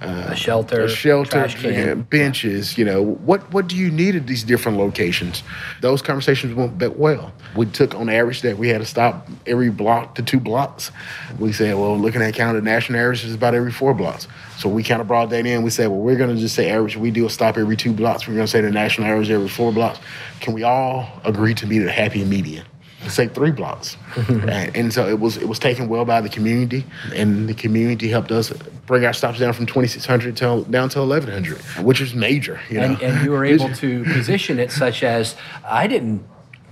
Uh, 0.00 0.28
a 0.28 0.36
shelter, 0.36 0.82
a 0.82 0.88
shelter, 0.88 1.94
benches. 1.96 2.78
You 2.78 2.84
know, 2.84 3.02
what 3.02 3.52
what 3.52 3.66
do 3.66 3.76
you 3.76 3.90
need 3.90 4.14
at 4.14 4.26
these 4.26 4.44
different 4.44 4.78
locations? 4.78 5.42
Those 5.80 6.02
conversations 6.02 6.54
went 6.54 6.96
well. 6.96 7.32
We 7.56 7.66
took 7.66 7.94
on 7.94 8.08
average 8.08 8.42
that 8.42 8.58
we 8.58 8.68
had 8.68 8.80
to 8.80 8.86
stop 8.86 9.28
every 9.46 9.70
block 9.70 10.14
to 10.16 10.22
two 10.22 10.38
blocks. 10.38 10.92
We 11.38 11.52
said, 11.52 11.74
well, 11.74 11.98
looking 11.98 12.22
at 12.22 12.34
the 12.34 12.60
national 12.62 13.00
average 13.00 13.24
is 13.24 13.34
about 13.34 13.54
every 13.54 13.72
four 13.72 13.94
blocks. 13.94 14.28
So 14.58 14.68
we 14.68 14.82
kind 14.82 15.00
of 15.00 15.08
brought 15.08 15.30
that 15.30 15.46
in. 15.46 15.62
We 15.62 15.70
said, 15.70 15.88
well, 15.88 16.00
we're 16.00 16.16
going 16.16 16.34
to 16.34 16.40
just 16.40 16.54
say 16.54 16.70
average. 16.70 16.96
We 16.96 17.10
do 17.10 17.26
a 17.26 17.30
stop 17.30 17.56
every 17.56 17.76
two 17.76 17.92
blocks. 17.92 18.26
We're 18.26 18.34
going 18.34 18.46
to 18.46 18.50
say 18.50 18.60
the 18.60 18.70
national 18.70 19.08
average 19.08 19.30
every 19.30 19.48
four 19.48 19.72
blocks. 19.72 20.00
Can 20.40 20.52
we 20.52 20.62
all 20.62 21.08
agree 21.24 21.54
to 21.54 21.66
be 21.66 21.78
the 21.78 21.90
happy 21.90 22.24
median? 22.24 22.64
Say 23.10 23.28
three 23.28 23.50
blocks. 23.50 23.96
and, 24.28 24.76
and, 24.76 24.92
so 24.92 25.08
it 25.08 25.20
was 25.20 25.36
it 25.36 25.48
was 25.48 25.58
taken 25.58 25.88
well 25.88 26.04
by 26.04 26.20
the 26.20 26.28
community, 26.28 26.84
and 27.14 27.48
the 27.48 27.54
community 27.54 28.08
helped 28.08 28.30
us 28.30 28.52
bring 28.86 29.04
our 29.04 29.12
stops 29.12 29.38
down 29.38 29.52
from 29.52 29.66
2,600 29.66 30.36
to, 30.36 30.64
down 30.70 30.88
to 30.88 31.00
1,100, 31.00 31.58
which 31.84 32.00
is 32.00 32.14
major. 32.14 32.60
You 32.70 32.78
know? 32.78 32.84
and, 32.84 33.02
and 33.02 33.24
you 33.24 33.30
were 33.30 33.44
able 33.54 33.72
to 33.74 34.04
position 34.04 34.58
it 34.58 34.72
such 34.72 35.02
as 35.02 35.36
I 35.64 35.86
didn't 35.86 36.24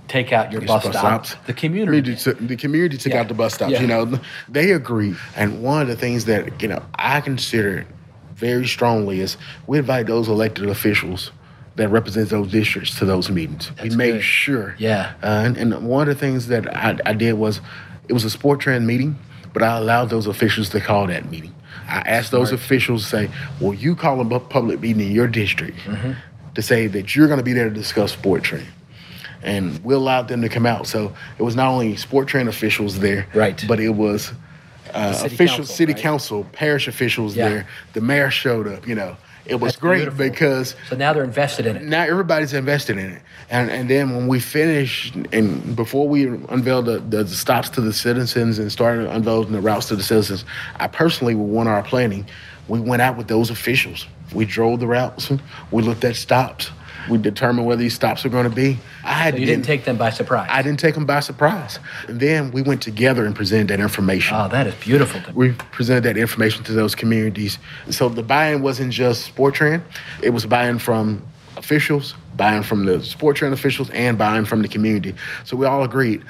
take 0.07 0.31
out 0.31 0.51
your 0.51 0.61
bus, 0.61 0.83
bus 0.83 0.97
stops. 0.97 1.35
The 1.45 1.53
community, 1.53 2.13
the 2.13 2.55
community 2.55 2.97
took 2.97 3.13
yeah. 3.13 3.21
out 3.21 3.27
the 3.27 3.33
bus 3.33 3.55
stops. 3.55 3.73
Yeah. 3.73 3.81
You 3.81 3.87
know, 3.87 4.19
they 4.47 4.71
agree. 4.71 5.15
And 5.35 5.61
one 5.61 5.81
of 5.81 5.87
the 5.87 5.95
things 5.95 6.25
that 6.25 6.61
you 6.61 6.67
know 6.67 6.83
I 6.95 7.21
consider 7.21 7.85
very 8.33 8.67
strongly 8.67 9.19
is 9.19 9.37
we 9.65 9.79
invite 9.79 10.07
those 10.07 10.27
elected 10.27 10.69
officials 10.69 11.31
that 11.77 11.89
represents 11.89 12.31
those 12.31 12.51
districts 12.51 12.97
to 12.97 13.05
those 13.05 13.29
meetings. 13.29 13.71
That's 13.77 13.91
we 13.91 13.95
made 13.95 14.11
good. 14.13 14.23
sure. 14.23 14.75
Yeah. 14.77 15.13
Uh, 15.23 15.43
and, 15.45 15.57
and, 15.57 15.87
one 15.87 16.09
of 16.09 16.15
the 16.15 16.19
things 16.19 16.47
that 16.47 16.75
I, 16.75 16.97
I 17.05 17.13
did 17.13 17.33
was 17.33 17.61
it 18.09 18.13
was 18.13 18.25
a 18.25 18.35
SporTran 18.35 18.83
meeting, 18.85 19.17
but 19.53 19.61
I 19.63 19.77
allowed 19.77 20.09
those 20.09 20.27
officials 20.27 20.69
to 20.69 20.81
call 20.81 21.07
that 21.07 21.29
meeting. 21.29 21.53
I 21.87 21.99
asked 21.99 22.29
Smart. 22.29 22.41
those 22.41 22.51
officials 22.51 23.03
to 23.03 23.09
say, 23.09 23.29
"Well, 23.61 23.73
you 23.73 23.95
call 23.95 24.19
a 24.19 24.39
public 24.39 24.81
meeting 24.81 25.07
in 25.07 25.11
your 25.11 25.27
district 25.27 25.77
mm-hmm. 25.77 26.13
to 26.55 26.61
say 26.61 26.87
that 26.87 27.15
you're 27.15 27.27
going 27.27 27.39
to 27.39 27.45
be 27.45 27.53
there 27.53 27.69
to 27.69 27.75
discuss 27.75 28.15
SporTran." 28.15 28.65
And 29.43 29.81
we 29.83 29.93
allowed 29.93 30.27
them 30.27 30.41
to 30.41 30.49
come 30.49 30.65
out. 30.65 30.87
So 30.87 31.15
it 31.37 31.43
was 31.43 31.55
not 31.55 31.69
only 31.69 31.93
SporTran 31.93 32.47
officials 32.47 32.99
there, 32.99 33.27
right, 33.35 33.63
but 33.67 33.79
it 33.79 33.89
was 33.89 34.33
uh, 34.93 35.13
city 35.13 35.35
officials, 35.35 35.57
council, 35.57 35.75
city 35.75 35.93
right? 35.93 36.01
council, 36.01 36.43
parish 36.53 36.87
officials 36.87 37.35
yeah. 37.35 37.49
there. 37.49 37.67
The 37.93 38.01
mayor 38.01 38.31
showed 38.31 38.67
up. 38.67 38.87
You 38.87 38.95
know, 38.95 39.15
it 39.49 39.55
was 39.55 39.73
That's 39.73 39.81
great 39.81 39.97
beautiful. 39.99 40.17
because 40.29 40.75
so 40.89 40.95
now 40.95 41.13
they're 41.13 41.23
invested 41.23 41.65
in 41.65 41.75
it. 41.77 41.83
Now 41.83 42.03
everybody's 42.03 42.53
invested 42.53 42.97
in 42.97 43.11
it, 43.11 43.21
and 43.49 43.69
and 43.71 43.89
then 43.89 44.15
when 44.15 44.27
we 44.27 44.39
finished 44.39 45.15
and 45.31 45.75
before 45.75 46.07
we 46.07 46.27
unveiled 46.27 46.85
the, 46.85 46.99
the 46.99 47.27
stops 47.27 47.69
to 47.71 47.81
the 47.81 47.93
citizens 47.93 48.59
and 48.59 48.71
started 48.71 49.07
unveiling 49.09 49.51
the 49.51 49.61
routes 49.61 49.87
to 49.87 49.95
the 49.95 50.03
citizens, 50.03 50.45
I 50.77 50.87
personally, 50.87 51.35
with 51.35 51.49
one 51.49 51.67
our 51.67 51.83
planning, 51.83 52.25
we 52.67 52.79
went 52.79 53.01
out 53.01 53.17
with 53.17 53.27
those 53.27 53.49
officials. 53.49 54.05
We 54.33 54.45
drove 54.45 54.79
the 54.81 54.87
routes. 54.87 55.31
We 55.71 55.83
looked 55.83 56.03
at 56.03 56.15
stops. 56.15 56.71
We 57.09 57.17
determined 57.17 57.67
where 57.67 57.75
these 57.75 57.93
stops 57.93 58.23
were 58.23 58.29
going 58.29 58.49
to 58.49 58.55
be. 58.55 58.79
I 59.03 59.13
had 59.13 59.33
so 59.33 59.39
you 59.39 59.45
didn't 59.45 59.65
take 59.65 59.85
them 59.85 59.97
by 59.97 60.09
surprise. 60.09 60.49
I 60.51 60.61
didn't 60.61 60.79
take 60.79 60.95
them 60.95 61.05
by 61.05 61.19
surprise. 61.21 61.79
And 62.07 62.19
then 62.19 62.51
we 62.51 62.61
went 62.61 62.81
together 62.81 63.25
and 63.25 63.35
presented 63.35 63.69
that 63.69 63.79
information. 63.79 64.35
Oh, 64.37 64.47
that 64.49 64.67
is 64.67 64.75
beautiful. 64.75 65.21
We 65.33 65.53
presented 65.71 66.03
that 66.03 66.17
information 66.17 66.63
to 66.65 66.73
those 66.73 66.95
communities. 66.95 67.59
So 67.89 68.09
the 68.09 68.23
buy-in 68.23 68.61
wasn't 68.61 68.91
just 68.91 69.33
SporTran; 69.33 69.81
it 70.21 70.31
was 70.31 70.45
buy-in 70.45 70.79
from 70.79 71.23
officials, 71.57 72.13
buying 72.35 72.63
from 72.63 72.85
the 72.85 72.97
SporTran 72.99 73.51
officials, 73.51 73.89
and 73.89 74.17
buying 74.17 74.45
from 74.45 74.61
the 74.61 74.67
community. 74.67 75.15
So 75.43 75.57
we 75.57 75.65
all 75.65 75.83
agreed. 75.83 76.23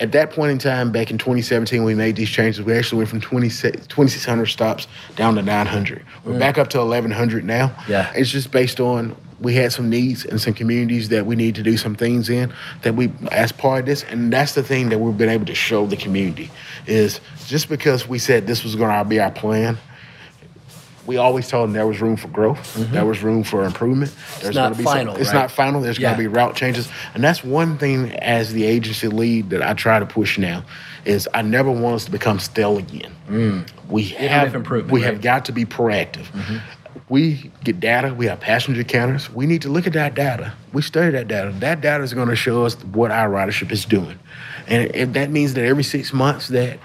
At 0.00 0.12
that 0.12 0.30
point 0.30 0.52
in 0.52 0.58
time, 0.58 0.92
back 0.92 1.10
in 1.10 1.18
2017, 1.18 1.84
we 1.84 1.94
made 1.94 2.16
these 2.16 2.30
changes. 2.30 2.64
We 2.64 2.74
actually 2.74 2.98
went 2.98 3.10
from 3.10 3.20
2,600 3.20 4.46
stops 4.46 4.86
down 5.16 5.34
to 5.34 5.42
900. 5.42 6.04
We're 6.24 6.32
mm. 6.32 6.38
back 6.38 6.58
up 6.58 6.68
to 6.70 6.78
1,100 6.78 7.44
now. 7.44 7.74
Yeah. 7.88 8.10
It's 8.14 8.30
just 8.30 8.50
based 8.50 8.80
on 8.80 9.16
we 9.40 9.54
had 9.54 9.72
some 9.72 9.88
needs 9.88 10.24
and 10.24 10.40
some 10.40 10.54
communities 10.54 11.08
that 11.10 11.26
we 11.26 11.36
need 11.36 11.54
to 11.54 11.62
do 11.62 11.76
some 11.76 11.94
things 11.94 12.28
in 12.28 12.52
that 12.82 12.94
we 12.94 13.12
as 13.30 13.52
part 13.52 13.80
of 13.80 13.86
this 13.86 14.02
and 14.04 14.32
that's 14.32 14.54
the 14.54 14.62
thing 14.62 14.88
that 14.88 14.98
we've 14.98 15.16
been 15.16 15.28
able 15.28 15.46
to 15.46 15.54
show 15.54 15.86
the 15.86 15.96
community 15.96 16.50
is 16.86 17.20
just 17.46 17.68
because 17.68 18.08
we 18.08 18.18
said 18.18 18.46
this 18.46 18.64
was 18.64 18.74
going 18.74 18.96
to 18.96 19.04
be 19.08 19.20
our 19.20 19.30
plan 19.30 19.78
we 21.06 21.16
always 21.16 21.48
told 21.48 21.68
them 21.68 21.72
there 21.72 21.86
was 21.86 22.00
room 22.00 22.16
for 22.16 22.28
growth 22.28 22.76
mm-hmm. 22.76 22.92
there 22.92 23.06
was 23.06 23.22
room 23.22 23.42
for 23.44 23.64
improvement 23.64 24.14
there's 24.40 24.54
going 24.54 24.72
to 24.72 24.78
be 24.78 24.84
final 24.84 25.14
some, 25.14 25.20
it's 25.20 25.32
right? 25.32 25.40
not 25.40 25.50
final 25.50 25.80
there's 25.80 25.98
yeah. 25.98 26.08
going 26.08 26.24
to 26.24 26.30
be 26.30 26.34
route 26.34 26.54
changes 26.54 26.88
and 27.14 27.22
that's 27.22 27.44
one 27.44 27.78
thing 27.78 28.12
as 28.16 28.52
the 28.52 28.64
agency 28.64 29.08
lead 29.08 29.50
that 29.50 29.62
i 29.62 29.72
try 29.72 29.98
to 29.98 30.06
push 30.06 30.36
now 30.36 30.64
is 31.04 31.28
i 31.32 31.40
never 31.40 31.70
want 31.70 31.94
us 31.94 32.04
to 32.04 32.10
become 32.10 32.38
stale 32.38 32.76
again 32.76 33.14
mm. 33.28 33.68
we 33.88 34.02
have 34.02 34.52
we 34.90 35.00
right? 35.00 35.04
have 35.04 35.20
got 35.22 35.44
to 35.44 35.52
be 35.52 35.64
proactive 35.64 36.24
mm-hmm 36.32 36.58
we 37.08 37.50
get 37.64 37.80
data, 37.80 38.14
we 38.14 38.26
have 38.26 38.40
passenger 38.40 38.84
counters. 38.84 39.30
We 39.30 39.46
need 39.46 39.62
to 39.62 39.68
look 39.68 39.86
at 39.86 39.92
that 39.94 40.14
data. 40.14 40.52
We 40.72 40.82
study 40.82 41.10
that 41.12 41.28
data. 41.28 41.52
That 41.58 41.80
data 41.80 42.02
is 42.02 42.12
going 42.12 42.28
to 42.28 42.36
show 42.36 42.64
us 42.64 42.74
what 42.84 43.10
our 43.10 43.28
ridership 43.28 43.70
is 43.72 43.84
doing. 43.84 44.18
And 44.66 44.94
if 44.94 45.12
that 45.14 45.30
means 45.30 45.54
that 45.54 45.64
every 45.64 45.84
six 45.84 46.12
months 46.12 46.48
that 46.48 46.78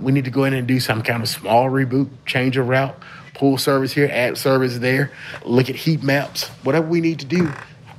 we 0.00 0.12
need 0.12 0.24
to 0.24 0.30
go 0.30 0.44
in 0.44 0.54
and 0.54 0.66
do 0.66 0.80
some 0.80 1.02
kind 1.02 1.22
of 1.22 1.28
small 1.28 1.70
reboot, 1.70 2.08
change 2.26 2.56
a 2.56 2.62
route, 2.62 2.96
pull 3.34 3.58
service 3.58 3.92
here, 3.92 4.08
add 4.10 4.36
service 4.36 4.78
there, 4.78 5.12
look 5.44 5.70
at 5.70 5.76
heat 5.76 6.02
maps, 6.02 6.48
whatever 6.64 6.86
we 6.86 7.00
need 7.00 7.20
to 7.20 7.26
do. 7.26 7.52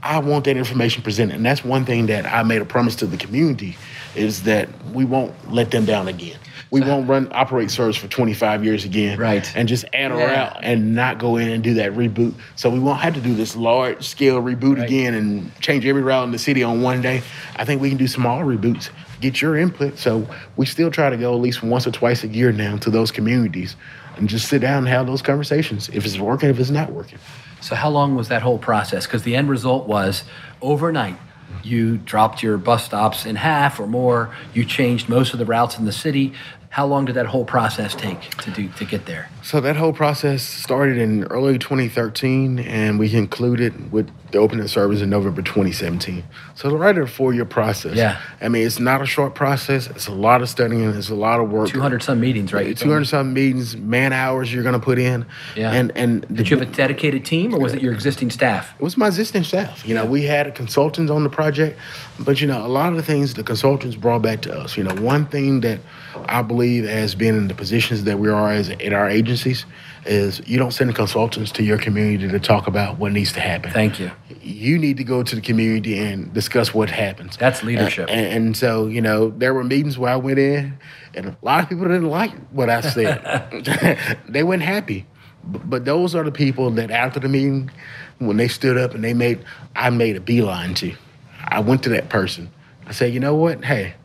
I 0.04 0.20
want 0.20 0.46
that 0.46 0.58
information 0.58 1.04
presented. 1.04 1.36
And 1.36 1.46
that's 1.46 1.64
one 1.64 1.86
thing 1.86 2.08
that 2.08 2.26
I 2.26 2.44
made 2.44 2.62
a 2.62 2.66
promise 2.66 2.96
to 2.98 3.06
the 3.06 3.18
community 3.18 3.78
is 4.16 4.44
that 4.44 4.70
we 4.94 5.06
won't 5.06 5.34
let 5.52 5.72
them 5.72 5.86
down 5.86 6.08
again. 6.08 6.38
We 6.70 6.80
won't 6.80 7.08
run 7.10 7.28
operate 7.32 7.70
service 7.70 7.98
for 7.98 8.08
25 8.08 8.64
years 8.64 8.86
again, 8.86 9.20
Right. 9.20 9.52
And 9.56 9.68
just 9.68 9.84
add 9.94 10.12
a 10.12 10.16
Yeah. 10.16 10.26
route 10.26 10.58
and 10.64 10.96
not 10.96 11.18
go 11.18 11.36
in 11.36 11.50
and 11.50 11.62
do 11.62 11.74
that 11.76 11.94
reboot. 11.94 12.34
So 12.56 12.70
we 12.70 12.80
won't 12.80 13.00
have 13.02 13.14
to 13.16 13.20
do 13.20 13.36
this 13.36 13.58
large 13.58 14.08
scale 14.08 14.42
reboot 14.42 14.78
Right. 14.78 14.86
again 14.88 15.14
and 15.14 15.52
change 15.60 15.86
every 15.86 16.02
route 16.02 16.24
in 16.24 16.32
the 16.32 16.40
city 16.40 16.64
on 16.64 16.82
one 16.82 17.02
day. 17.02 17.24
I 17.58 17.66
think 17.66 17.82
we 17.82 17.90
can 17.90 17.98
do 17.98 18.08
small 18.08 18.40
reboots. 18.40 18.90
Get 19.20 19.42
your 19.42 19.58
input. 19.58 20.00
So 20.00 20.26
we 20.56 20.66
still 20.66 20.90
try 20.90 21.10
to 21.10 21.18
go 21.18 21.34
at 21.34 21.42
least 21.42 21.62
once 21.62 21.86
or 21.86 21.92
twice 21.92 22.24
a 22.24 22.28
year 22.30 22.54
now 22.54 22.78
to 22.78 22.90
those 22.90 23.12
communities 23.12 23.76
and 24.18 24.30
just 24.30 24.48
sit 24.48 24.62
down 24.62 24.80
and 24.80 24.88
have 24.88 25.08
those 25.08 25.22
conversations. 25.22 25.90
If 25.92 26.06
it's 26.06 26.18
working, 26.18 26.50
if 26.50 26.58
it's 26.60 26.70
not 26.70 26.92
working. 26.94 27.20
So 27.60 27.76
how 27.76 27.90
long 27.90 28.16
was 28.16 28.30
that 28.30 28.42
whole 28.42 28.58
process? 28.58 29.06
Because 29.06 29.24
the 29.24 29.36
end 29.36 29.50
result 29.50 29.88
was 29.88 30.24
overnight. 30.62 31.18
You 31.64 31.98
dropped 31.98 32.44
your 32.44 32.58
bus 32.58 32.86
stops 32.86 33.26
in 33.26 33.36
half 33.36 33.80
or 33.80 33.88
more. 33.88 34.34
You 34.54 34.66
changed 34.66 35.10
most 35.10 35.34
of 35.34 35.40
the 35.40 35.46
routes 35.46 35.78
in 35.78 35.86
the 35.86 35.92
city. 35.92 36.34
How 36.70 36.86
long 36.88 37.06
did 37.06 37.16
that 37.16 37.26
whole 37.26 37.44
process 37.44 37.94
take 37.94 38.22
to 38.38 38.52
do 38.52 38.70
to 38.70 38.86
get 38.86 39.06
there? 39.06 39.30
So 39.44 39.60
that 39.60 39.76
whole 39.76 39.92
process 39.92 40.42
started 40.42 40.98
in 40.98 41.26
early 41.26 41.58
2013, 41.58 42.60
and 42.60 42.98
we 42.98 43.10
concluded 43.10 43.92
with 43.92 44.10
the 44.32 44.38
opening 44.38 44.68
service 44.68 45.02
in 45.02 45.10
November 45.10 45.42
2017. 45.42 46.24
So 46.56 46.76
right 46.76 46.96
at 46.96 47.04
a 47.04 47.08
four-year 47.08 47.46
process. 47.46 47.96
Yeah. 47.96 48.20
I 48.40 48.50
mean, 48.50 48.66
it's 48.66 48.80
not 48.80 49.02
a 49.02 49.06
short 49.06 49.36
process. 49.36 49.88
It's 49.88 50.08
a 50.08 50.14
lot 50.14 50.42
of 50.42 50.50
studying. 50.50 50.90
It's 50.92 51.10
a 51.10 51.16
lot 51.16 51.40
of 51.40 51.50
work. 51.50 51.70
Two 51.70 51.82
hundred 51.82 52.04
some 52.04 52.20
meetings, 52.20 52.54
right? 52.54 52.76
200 52.78 53.00
me. 53.00 53.06
some 53.06 53.34
meetings, 53.34 53.76
man 53.78 54.14
hours 54.14 54.54
you're 54.54 54.64
going 54.64 54.74
to 54.74 54.80
put 54.80 55.00
in. 55.00 55.26
Yeah. 55.56 55.72
And 55.72 55.92
and 55.96 56.28
Did 56.34 56.50
you 56.50 56.58
have 56.58 56.68
a 56.68 56.72
dedicated 56.72 57.26
team, 57.26 57.54
or 57.54 57.60
was 57.60 57.74
it 57.74 57.82
your 57.82 57.94
existing 57.94 58.30
staff? 58.32 58.74
it 58.80 58.84
was 58.84 58.98
my 58.98 59.08
existing 59.08 59.44
staff. 59.44 59.86
You 59.86 59.96
know, 59.96 60.06
we 60.06 60.24
had 60.24 60.54
consultants 60.56 61.12
on 61.12 61.24
the 61.24 61.30
project, 61.30 61.78
but 62.20 62.42
you 62.42 62.48
know, 62.48 62.66
a 62.66 62.70
lot 62.70 62.90
of 62.90 62.98
the 62.98 63.04
things 63.04 63.34
the 63.34 63.44
consultants 63.44 63.96
brought 63.96 64.22
back 64.22 64.42
to 64.44 64.54
us. 64.54 64.78
You 64.78 64.84
know, 64.84 64.96
one 65.02 65.26
thing 65.26 65.62
that 65.62 65.80
I 66.26 66.42
believe 66.42 66.86
has 66.86 67.16
been 67.16 67.36
in 67.36 67.48
the 67.48 67.54
positions 67.54 68.04
that 68.06 68.20
we 68.20 68.30
are 68.30 68.52
as 68.52 68.70
at 68.70 68.94
our 68.94 69.10
agencies 69.10 69.66
is 70.06 70.42
you 70.48 70.58
don't 70.58 70.72
send 70.72 70.94
consultants 70.96 71.52
to 71.52 71.64
your 71.64 71.78
community 71.78 72.28
to 72.28 72.40
talk 72.40 72.68
about 72.68 72.98
what 72.98 73.12
needs 73.12 73.34
to 73.34 73.40
happen. 73.40 73.72
Thank 73.72 74.00
you. 74.00 74.12
You 74.42 74.78
need 74.78 74.98
to 74.98 75.04
go 75.04 75.24
to 75.24 75.36
the 75.36 75.42
community 75.42 76.00
and 76.00 76.34
discuss 76.34 76.74
what 76.74 76.90
happens. 76.90 77.38
That's 77.38 77.64
leadership. 77.64 78.10
And, 78.10 78.26
and 78.26 78.58
so, 78.58 78.88
you 78.88 79.02
know, 79.02 79.30
there 79.30 79.54
were 79.54 79.64
meetings 79.64 79.98
where 79.98 80.12
I 80.12 80.16
went 80.16 80.40
in, 80.40 80.78
and 81.14 81.28
a 81.28 81.38
lot 81.42 81.64
of 81.64 81.70
people 81.70 81.86
didn't 81.86 82.10
like 82.10 82.32
what 82.50 82.70
I 82.70 82.82
said. 82.82 84.18
they 84.30 84.44
weren't 84.44 84.64
happy. 84.64 85.06
But, 85.44 85.70
but 85.70 85.86
those 85.86 86.16
are 86.16 86.24
the 86.24 86.32
people 86.32 86.72
that 86.72 86.92
after 86.92 87.20
the 87.20 87.30
meeting, 87.30 87.72
when 88.20 88.38
they 88.38 88.48
stood 88.48 88.78
up 88.78 88.94
and 88.94 89.04
they 89.04 89.14
made, 89.14 89.44
I 89.76 89.90
made 89.90 90.16
a 90.16 90.22
beeline 90.22 90.74
to. 90.76 90.96
I 91.44 91.60
went 91.60 91.84
to 91.84 91.90
that 91.90 92.10
person. 92.10 92.52
I 92.86 92.92
said, 92.92 93.14
you 93.14 93.20
know 93.20 93.36
what? 93.36 93.64
Hey, 93.64 93.96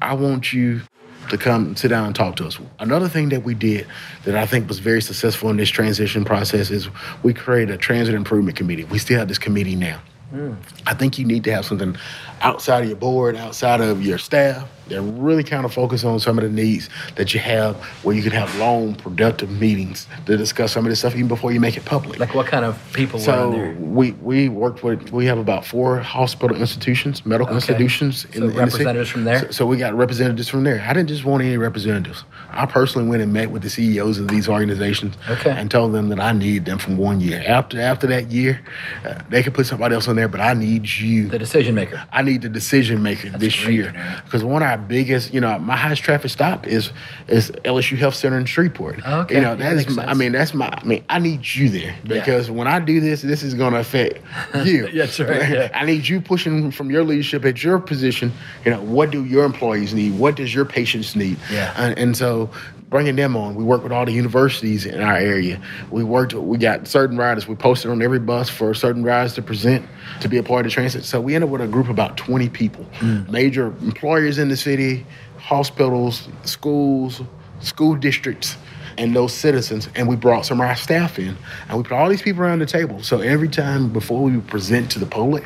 I 0.00 0.14
want 0.14 0.52
you 0.52 0.82
to 1.30 1.38
come 1.38 1.74
sit 1.76 1.88
down 1.88 2.06
and 2.06 2.14
talk 2.14 2.36
to 2.36 2.46
us. 2.46 2.58
Another 2.78 3.08
thing 3.08 3.30
that 3.30 3.42
we 3.42 3.54
did 3.54 3.86
that 4.24 4.36
I 4.36 4.46
think 4.46 4.68
was 4.68 4.78
very 4.78 5.02
successful 5.02 5.50
in 5.50 5.56
this 5.56 5.70
transition 5.70 6.24
process 6.24 6.70
is 6.70 6.88
we 7.22 7.34
created 7.34 7.74
a 7.74 7.78
transit 7.78 8.14
improvement 8.14 8.56
committee. 8.56 8.84
We 8.84 8.98
still 8.98 9.18
have 9.18 9.28
this 9.28 9.38
committee 9.38 9.76
now. 9.76 10.00
Hmm. 10.30 10.54
I 10.86 10.94
think 10.94 11.18
you 11.18 11.24
need 11.24 11.42
to 11.44 11.52
have 11.52 11.64
something 11.64 11.96
outside 12.40 12.82
of 12.82 12.88
your 12.88 12.96
board, 12.96 13.36
outside 13.36 13.80
of 13.80 14.04
your 14.04 14.18
staff, 14.18 14.68
that 14.90 15.00
really 15.02 15.42
kind 15.42 15.64
of 15.64 15.72
focus 15.72 16.04
on 16.04 16.20
some 16.20 16.38
of 16.38 16.44
the 16.44 16.50
needs 16.50 16.88
that 17.16 17.32
you 17.32 17.40
have 17.40 17.76
where 18.04 18.14
you 18.14 18.22
can 18.22 18.32
have 18.32 18.54
long, 18.58 18.94
productive 18.94 19.50
meetings 19.50 20.06
to 20.26 20.36
discuss 20.36 20.72
some 20.72 20.84
of 20.84 20.90
this 20.90 20.98
stuff 20.98 21.14
even 21.14 21.28
before 21.28 21.52
you 21.52 21.60
make 21.60 21.76
it 21.76 21.84
public. 21.84 22.18
Like 22.20 22.34
what 22.34 22.46
kind 22.46 22.64
of 22.64 22.78
people 22.92 23.18
were 23.18 23.24
So 23.24 23.52
in 23.52 23.58
there? 23.58 23.76
we 23.80 24.12
we 24.12 24.48
worked 24.48 24.82
with 24.82 25.10
we 25.12 25.26
have 25.26 25.38
about 25.38 25.64
four 25.64 25.98
hospital 26.00 26.56
institutions, 26.56 27.24
medical 27.24 27.46
Okay. 27.48 27.54
institutions. 27.56 28.26
So 28.34 28.46
representatives 28.48 29.08
from 29.10 29.24
there? 29.24 29.38
So, 29.46 29.50
so 29.50 29.66
we 29.66 29.76
got 29.76 29.94
representatives 29.94 30.48
from 30.48 30.64
there. 30.64 30.84
I 30.86 30.92
didn't 30.92 31.08
just 31.08 31.24
want 31.24 31.42
any 31.42 31.56
representatives. 31.56 32.24
I 32.50 32.66
personally 32.66 33.08
went 33.08 33.22
and 33.22 33.32
met 33.32 33.50
with 33.50 33.62
the 33.62 33.70
CEOs 33.70 34.18
of 34.18 34.28
these 34.28 34.48
organizations 34.48 35.14
Okay. 35.28 35.50
and 35.50 35.70
told 35.70 35.92
them 35.92 36.08
that 36.08 36.20
I 36.20 36.32
need 36.32 36.64
them 36.64 36.78
from 36.78 36.96
one 36.96 37.20
year. 37.20 37.42
After 37.46 37.80
after 37.80 38.06
that 38.08 38.30
year, 38.30 38.60
uh, 39.06 39.14
they 39.28 39.42
could 39.42 39.54
put 39.54 39.66
somebody 39.66 39.94
else 39.94 40.08
on 40.08 40.16
there, 40.16 40.28
but 40.28 40.40
I 40.40 40.54
need 40.54 40.88
you. 40.88 41.28
The 41.28 41.38
decision 41.38 41.74
maker. 41.74 42.02
I 42.12 42.22
need 42.22 42.42
the 42.42 42.48
decision 42.48 43.02
maker 43.02 43.30
this 43.30 43.54
great, 43.62 43.74
year 43.74 44.20
because 44.24 44.42
one 44.42 44.62
our 44.62 44.79
biggest, 44.80 45.32
you 45.32 45.40
know, 45.40 45.58
my 45.58 45.76
highest 45.76 46.02
traffic 46.02 46.30
stop 46.30 46.66
is 46.66 46.90
is 47.28 47.50
LSU 47.64 47.96
Health 47.96 48.14
Center 48.14 48.38
in 48.38 48.44
Shreveport. 48.46 49.06
Okay, 49.06 49.36
you 49.36 49.40
know 49.40 49.50
yeah, 49.50 49.54
that 49.56 49.72
is. 49.74 49.96
My, 49.96 50.06
I 50.06 50.14
mean, 50.14 50.32
that's 50.32 50.54
my. 50.54 50.68
I 50.68 50.84
mean, 50.84 51.04
I 51.08 51.18
need 51.18 51.46
you 51.46 51.68
there 51.68 51.96
because 52.02 52.50
when 52.50 52.66
I 52.66 52.80
do 52.80 53.00
this, 53.00 53.22
this 53.22 53.42
is 53.42 53.54
going 53.54 53.72
to 53.74 53.80
affect 53.80 54.20
you. 54.64 54.90
That's 54.90 55.20
right, 55.20 55.50
yeah. 55.50 55.70
I 55.74 55.84
need 55.84 56.08
you 56.08 56.20
pushing 56.20 56.70
from 56.70 56.90
your 56.90 57.04
leadership 57.04 57.44
at 57.44 57.62
your 57.62 57.78
position. 57.78 58.32
You 58.64 58.72
know, 58.72 58.80
what 58.82 59.10
do 59.10 59.24
your 59.24 59.44
employees 59.44 59.94
need? 59.94 60.18
What 60.18 60.36
does 60.36 60.54
your 60.54 60.64
patients 60.64 61.14
need? 61.14 61.38
Yeah. 61.50 61.72
And, 61.76 61.98
and 61.98 62.16
so 62.16 62.50
bringing 62.90 63.14
them 63.14 63.36
on, 63.36 63.54
we 63.54 63.62
work 63.62 63.84
with 63.84 63.92
all 63.92 64.04
the 64.04 64.12
universities 64.12 64.84
in 64.84 65.00
our 65.00 65.16
area. 65.16 65.62
We 65.90 66.02
worked. 66.02 66.34
We 66.34 66.58
got 66.58 66.88
certain 66.88 67.16
riders. 67.16 67.46
We 67.46 67.54
posted 67.54 67.90
on 67.90 68.02
every 68.02 68.18
bus 68.18 68.50
for 68.50 68.74
certain 68.74 69.04
riders 69.04 69.34
to 69.34 69.42
present 69.42 69.86
to 70.20 70.28
be 70.28 70.38
a 70.38 70.42
part 70.42 70.66
of 70.66 70.72
the 70.72 70.74
transit. 70.74 71.04
So 71.04 71.20
we 71.20 71.36
ended 71.36 71.48
up 71.48 71.52
with 71.52 71.60
a 71.62 71.68
group 71.68 71.86
of 71.86 71.92
about 71.92 72.16
20 72.16 72.48
people, 72.48 72.84
mm. 72.98 73.30
major 73.30 73.68
employers 73.68 74.38
in 74.38 74.48
the 74.48 74.56
city, 74.56 75.06
hospitals, 75.38 76.28
schools, 76.42 77.22
school 77.60 77.94
districts. 77.94 78.56
And 78.98 79.16
those 79.16 79.32
citizens, 79.32 79.88
and 79.94 80.08
we 80.08 80.16
brought 80.16 80.44
some 80.44 80.60
of 80.60 80.66
our 80.66 80.76
staff 80.76 81.18
in, 81.18 81.34
and 81.68 81.78
we 81.78 81.84
put 81.84 81.92
all 81.92 82.08
these 82.10 82.20
people 82.20 82.42
around 82.42 82.58
the 82.58 82.66
table. 82.66 83.02
So 83.02 83.20
every 83.20 83.48
time 83.48 83.90
before 83.90 84.22
we 84.22 84.38
present 84.40 84.90
to 84.90 84.98
the 84.98 85.06
public, 85.06 85.44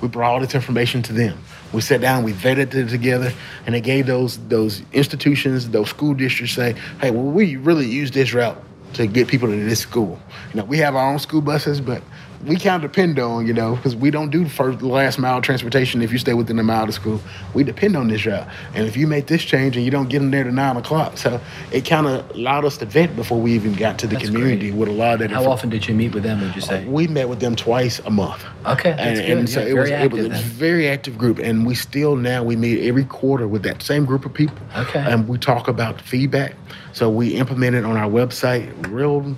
we 0.00 0.08
brought 0.08 0.30
all 0.30 0.40
this 0.40 0.54
information 0.54 1.02
to 1.02 1.12
them. 1.12 1.38
We 1.72 1.80
sat 1.80 2.00
down, 2.00 2.22
we 2.22 2.32
vetted 2.32 2.74
it 2.74 2.88
together, 2.88 3.32
and 3.66 3.74
it 3.74 3.80
gave 3.80 4.06
those 4.06 4.38
those 4.48 4.82
institutions, 4.92 5.68
those 5.70 5.90
school 5.90 6.14
districts 6.14 6.54
say, 6.54 6.74
hey, 7.00 7.10
well, 7.10 7.24
we 7.24 7.56
really 7.56 7.86
use 7.86 8.10
this 8.10 8.32
route 8.32 8.62
to 8.94 9.06
get 9.06 9.28
people 9.28 9.48
to 9.48 9.64
this 9.64 9.80
school. 9.80 10.18
You 10.52 10.60
know, 10.60 10.64
we 10.64 10.78
have 10.78 10.94
our 10.94 11.12
own 11.12 11.18
school 11.18 11.40
buses, 11.40 11.80
but 11.80 12.02
we 12.44 12.56
kind 12.56 12.82
of 12.84 12.90
depend 12.90 13.18
on, 13.18 13.46
you 13.46 13.52
know, 13.52 13.76
because 13.76 13.96
we 13.96 14.10
don't 14.10 14.30
do 14.30 14.48
first 14.48 14.82
last 14.82 15.18
mile 15.18 15.40
transportation 15.40 16.02
if 16.02 16.12
you 16.12 16.18
stay 16.18 16.34
within 16.34 16.58
a 16.58 16.62
mile 16.62 16.84
of 16.84 16.94
school. 16.94 17.20
We 17.54 17.64
depend 17.64 17.96
on 17.96 18.08
this 18.08 18.26
route. 18.26 18.46
And 18.74 18.86
if 18.86 18.96
you 18.96 19.06
make 19.06 19.26
this 19.26 19.42
change 19.42 19.76
and 19.76 19.84
you 19.84 19.90
don't 19.90 20.08
get 20.08 20.18
them 20.20 20.30
there 20.30 20.44
to 20.44 20.52
nine 20.52 20.76
o'clock, 20.76 21.16
so 21.18 21.40
it 21.72 21.84
kind 21.84 22.06
of 22.06 22.30
allowed 22.30 22.64
us 22.64 22.76
to 22.78 22.86
vet 22.86 23.16
before 23.16 23.40
we 23.40 23.52
even 23.52 23.74
got 23.74 23.98
to 24.00 24.06
the 24.06 24.16
That's 24.16 24.26
community 24.26 24.70
great. 24.70 24.78
with 24.78 24.88
a 24.88 24.92
lot 24.92 25.14
of 25.14 25.18
that. 25.20 25.30
How 25.30 25.50
often 25.50 25.70
did 25.70 25.86
you 25.86 25.94
meet 25.94 26.14
with 26.14 26.22
them? 26.22 26.40
Would 26.40 26.54
you 26.54 26.60
say? 26.60 26.86
Uh, 26.86 26.90
we 26.90 27.06
met 27.06 27.28
with 27.28 27.40
them 27.40 27.56
twice 27.56 27.98
a 28.00 28.10
month. 28.10 28.44
Okay, 28.66 28.90
that's 28.90 29.20
and, 29.20 29.28
good. 29.28 29.38
and 29.38 29.48
so 29.48 29.60
it 29.60 29.74
was 29.74 29.90
it 29.90 29.92
was 29.92 30.12
active 30.12 30.18
a 30.18 30.28
then. 30.28 30.42
very 30.44 30.88
active 30.88 31.16
group, 31.18 31.38
and 31.38 31.66
we 31.66 31.74
still 31.74 32.16
now 32.16 32.42
we 32.42 32.56
meet 32.56 32.86
every 32.86 33.04
quarter 33.04 33.48
with 33.48 33.62
that 33.62 33.82
same 33.82 34.04
group 34.04 34.24
of 34.24 34.34
people. 34.34 34.58
Okay. 34.76 35.00
and 35.00 35.28
we 35.28 35.38
talk 35.38 35.68
about 35.68 36.00
feedback. 36.00 36.54
So 36.92 37.10
we 37.10 37.34
implemented 37.34 37.84
on 37.84 37.96
our 37.96 38.08
website 38.08 38.72
real 38.90 39.36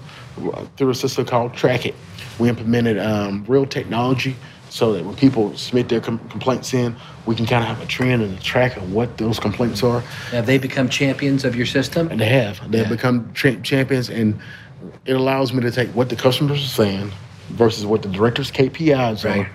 through 0.76 0.90
a 0.90 0.94
system 0.94 1.24
called 1.24 1.54
Track 1.54 1.86
It. 1.86 1.94
We 2.38 2.48
implemented 2.48 2.98
um, 2.98 3.44
real 3.48 3.66
technology 3.66 4.36
so 4.70 4.92
that 4.92 5.04
when 5.04 5.16
people 5.16 5.56
submit 5.56 5.88
their 5.88 6.00
com- 6.00 6.18
complaints 6.28 6.74
in, 6.74 6.94
we 7.26 7.34
can 7.34 7.46
kind 7.46 7.62
of 7.62 7.68
have 7.68 7.80
a 7.82 7.86
trend 7.86 8.22
and 8.22 8.36
a 8.38 8.40
track 8.40 8.76
of 8.76 8.92
what 8.92 9.16
those 9.18 9.40
complaints 9.40 9.82
are. 9.82 10.00
Have 10.30 10.46
they 10.46 10.58
become 10.58 10.88
champions 10.88 11.44
of 11.44 11.56
your 11.56 11.66
system? 11.66 12.08
And 12.10 12.20
they 12.20 12.28
have. 12.28 12.60
They've 12.70 12.82
Yeah. 12.82 12.88
become 12.88 13.30
tra- 13.34 13.60
champions, 13.62 14.10
and 14.10 14.38
it 15.06 15.14
allows 15.16 15.52
me 15.52 15.62
to 15.62 15.70
take 15.70 15.88
what 15.90 16.10
the 16.10 16.16
customers 16.16 16.62
are 16.62 16.68
saying 16.68 17.10
versus 17.50 17.86
what 17.86 18.02
the 18.02 18.08
director's 18.08 18.50
KPIs 18.50 19.24
Right. 19.24 19.40
are, 19.46 19.50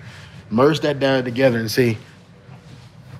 merge 0.50 0.80
that 0.80 0.98
down 1.00 1.24
together 1.24 1.58
and 1.58 1.70
see 1.70 1.96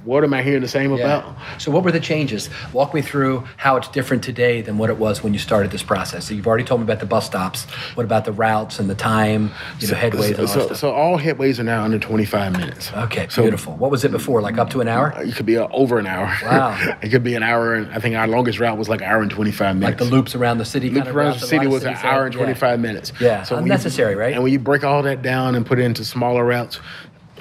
what 0.05 0.23
am 0.25 0.35
I 0.35 0.43
hearing 0.43 0.61
the 0.63 0.69
same 0.69 0.93
about. 0.93 1.37
So, 1.59 1.71
what 1.71 1.85
were 1.85 1.93
the 1.93 2.01
changes? 2.01 2.51
Walk 2.73 2.95
me 2.95 3.03
through 3.03 3.45
how 3.57 3.77
it's 3.77 3.89
different 3.89 4.23
today 4.23 4.61
than 4.61 4.79
what 4.79 4.91
it 4.91 4.99
was 4.99 5.23
when 5.23 5.33
you 5.33 5.39
started 5.39 5.71
this 5.71 5.83
process. 5.83 6.27
So, 6.27 6.35
you've 6.35 6.47
already 6.47 6.65
told 6.65 6.81
me 6.81 6.85
about 6.85 7.01
the 7.01 7.07
bus 7.07 7.27
stops. 7.27 7.65
What 7.95 8.05
about 8.05 8.25
the 8.25 8.33
routes 8.33 8.79
and 8.79 8.89
the 8.91 8.95
time, 8.95 9.51
you 9.81 9.89
know, 9.89 9.95
headways 9.95 10.31
and 10.31 10.41
all 10.41 10.47
so, 10.47 10.75
so 10.75 10.91
all 10.93 11.19
headways 11.19 11.59
are 11.59 11.65
now 11.65 11.85
under 11.85 11.99
25 11.99 12.53
minutes. 12.53 12.93
okay, 12.93 13.27
so- 13.29 13.43
beautiful. 13.43 13.77
What 13.77 13.91
was 13.91 14.05
it 14.05 14.11
before? 14.11 14.41
Like 14.41 14.59
up 14.59 14.71
to 14.71 14.81
an 14.81 14.89
hour? 14.89 15.13
It 15.17 15.35
could 15.37 15.47
be 15.47 15.57
uh, 15.57 15.69
over 15.71 15.99
an 15.99 16.07
hour. 16.07 16.27
Wow. 16.43 16.97
it 17.03 17.09
could 17.09 17.25
be 17.25 17.35
an 17.35 17.43
hour. 17.43 17.75
And 17.75 17.93
I 17.93 17.99
think 17.99 18.15
our 18.17 18.27
longest 18.29 18.59
route 18.59 18.79
was 18.79 18.89
like 18.89 19.01
an 19.01 19.07
hour 19.09 19.23
and 19.23 19.31
25 19.31 19.77
minutes. 19.77 20.01
Like 20.01 20.09
the 20.11 20.15
loops 20.15 20.35
around 20.35 20.59
the 20.59 20.65
city? 20.65 20.91
Loop 20.91 21.05
kind 21.05 21.09
of 21.09 21.17
around 21.17 21.35
the 21.35 21.47
that 21.47 21.53
a 21.53 21.57
lot 21.57 21.63
city 21.63 21.67
was 21.67 21.85
an 21.85 21.95
hour 22.03 22.27
and 22.27 22.35
Yeah. 22.35 22.41
25 22.41 22.81
minutes. 22.81 23.13
Yeah, 23.21 23.45
you- 23.49 23.57
unnecessary, 23.57 24.15
right? 24.15 24.35
And 24.35 24.43
when 24.43 24.53
you 24.53 24.59
break 24.59 24.85
all 24.85 25.03
that 25.03 25.23
down 25.23 25.55
and 25.55 25.65
put 25.65 25.79
it 25.79 25.83
into 25.83 26.05
smaller 26.05 26.45
routes, 26.45 26.81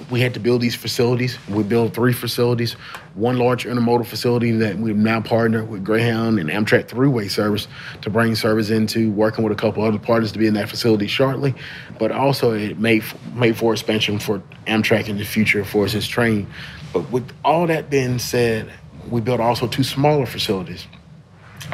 we 0.10 0.21
had 0.21 0.34
to 0.34 0.39
build 0.39 0.62
these 0.62 0.75
facilities. 0.75 1.38
We 1.47 1.63
built 1.63 1.93
three 1.93 2.13
facilities. 2.13 2.73
One 3.13 3.38
large 3.38 3.65
intermodal 3.65 4.06
facility 4.06 4.51
that 4.51 4.77
we've 4.77 4.95
now 4.95 5.21
partnered 5.21 5.69
with 5.69 5.84
Greyhound 5.84 6.39
and 6.39 6.49
Amtrak 6.49 6.88
Thruway 6.88 7.29
Service 7.29 7.67
to 8.01 8.10
bring 8.10 8.36
service 8.36 8.69
into, 8.69 9.12
working 9.12 9.43
with 9.43 9.53
a 9.53 9.56
couple 9.56 9.84
other 9.84 9.99
partners 9.99 10.32
to 10.32 10.39
be 10.39 10.47
in 10.47 10.56
that 10.56 10.69
facility 10.69 11.08
shortly. 11.08 11.53
But 11.99 12.12
also 12.12 12.53
it 12.53 12.79
made 12.79 13.03
made 13.36 13.56
for 13.56 13.71
expansion 13.71 14.17
for 14.19 14.41
Amtrak 14.65 15.10
in 15.10 15.17
the 15.17 15.25
future 15.25 15.63
for 15.63 15.86
its 15.86 16.08
train. 16.08 16.47
But 16.91 17.12
with 17.12 17.32
all 17.45 17.67
that 17.67 17.89
being 17.89 18.19
said, 18.19 18.71
we 19.10 19.21
built 19.21 19.39
also 19.39 19.67
two 19.67 19.84
smaller 19.84 20.25
facilities. 20.25 20.88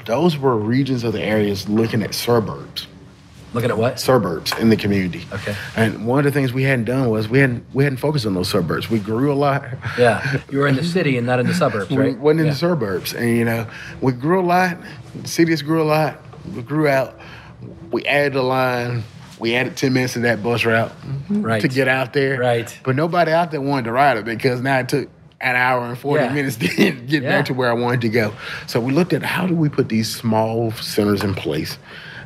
Those 0.05 0.37
were 0.37 0.57
regions 0.57 1.03
of 1.03 1.13
the 1.13 1.21
areas 1.21 1.69
looking 1.69 2.03
at 2.03 2.13
suburbs. 2.13 2.87
Looking 3.53 3.71
at 3.71 3.77
what? 3.77 3.99
suburbs 3.99 4.53
in 4.59 4.69
the 4.69 4.75
community. 4.77 5.25
Okay. 5.33 5.55
And 5.75 6.05
one 6.05 6.19
of 6.19 6.25
the 6.25 6.31
things 6.31 6.53
we 6.53 6.63
hadn't 6.63 6.85
done 6.85 7.09
was 7.09 7.27
we 7.27 7.39
hadn't 7.39 7.65
we 7.73 7.83
hadn't 7.83 7.97
focused 7.97 8.25
on 8.27 8.33
those 8.35 8.49
suburbs. 8.49 8.89
We 8.89 8.99
grew 8.99 9.31
a 9.31 9.35
lot. 9.35 9.63
Yeah. 9.97 10.39
You 10.51 10.59
were 10.59 10.67
in 10.67 10.75
the 10.75 10.83
city 10.83 11.17
and 11.17 11.25
not 11.25 11.39
in 11.39 11.47
the 11.47 11.53
suburbs, 11.55 11.89
We 11.89 11.97
right? 11.97 12.17
wasn't 12.19 12.41
in 12.41 12.45
Yeah. 12.47 12.51
the 12.53 12.57
suburbs, 12.59 13.13
and 13.13 13.29
you 13.37 13.45
know 13.45 13.65
we 14.01 14.11
grew 14.11 14.39
a 14.39 14.45
lot. 14.45 14.77
The 15.21 15.27
city 15.27 15.51
has 15.51 15.61
grew 15.63 15.81
a 15.81 15.83
lot. 15.85 16.19
We 16.55 16.61
grew 16.61 16.87
out. 16.87 17.19
We 17.91 18.05
added 18.05 18.35
a 18.35 18.43
line. 18.43 19.03
We 19.39 19.55
added 19.55 19.75
ten 19.77 19.93
minutes 19.93 20.13
to 20.13 20.19
that 20.19 20.43
bus 20.43 20.63
route 20.65 20.91
Right. 21.29 21.61
to 21.61 21.67
get 21.67 21.87
out 21.87 22.13
there. 22.13 22.37
Right. 22.39 22.77
But 22.83 22.95
nobody 22.95 23.31
out 23.31 23.51
there 23.51 23.61
wanted 23.61 23.85
to 23.85 23.91
ride 23.93 24.17
it 24.17 24.25
because 24.25 24.61
now 24.61 24.79
it 24.79 24.89
took 24.89 25.09
an 25.41 25.55
hour 25.55 25.85
and 25.85 25.97
forty 25.97 26.25
Yeah. 26.25 26.33
minutes 26.33 26.55
to 26.57 26.67
get 26.67 27.07
Yeah. 27.07 27.19
back 27.21 27.45
to 27.45 27.53
where 27.53 27.69
I 27.69 27.73
wanted 27.73 28.01
to 28.01 28.09
go. 28.09 28.33
So 28.67 28.79
we 28.79 28.91
looked 28.93 29.13
at 29.13 29.23
how 29.23 29.47
do 29.47 29.55
we 29.55 29.69
put 29.69 29.89
these 29.89 30.13
small 30.13 30.71
centers 30.73 31.23
in 31.23 31.33
place 31.33 31.77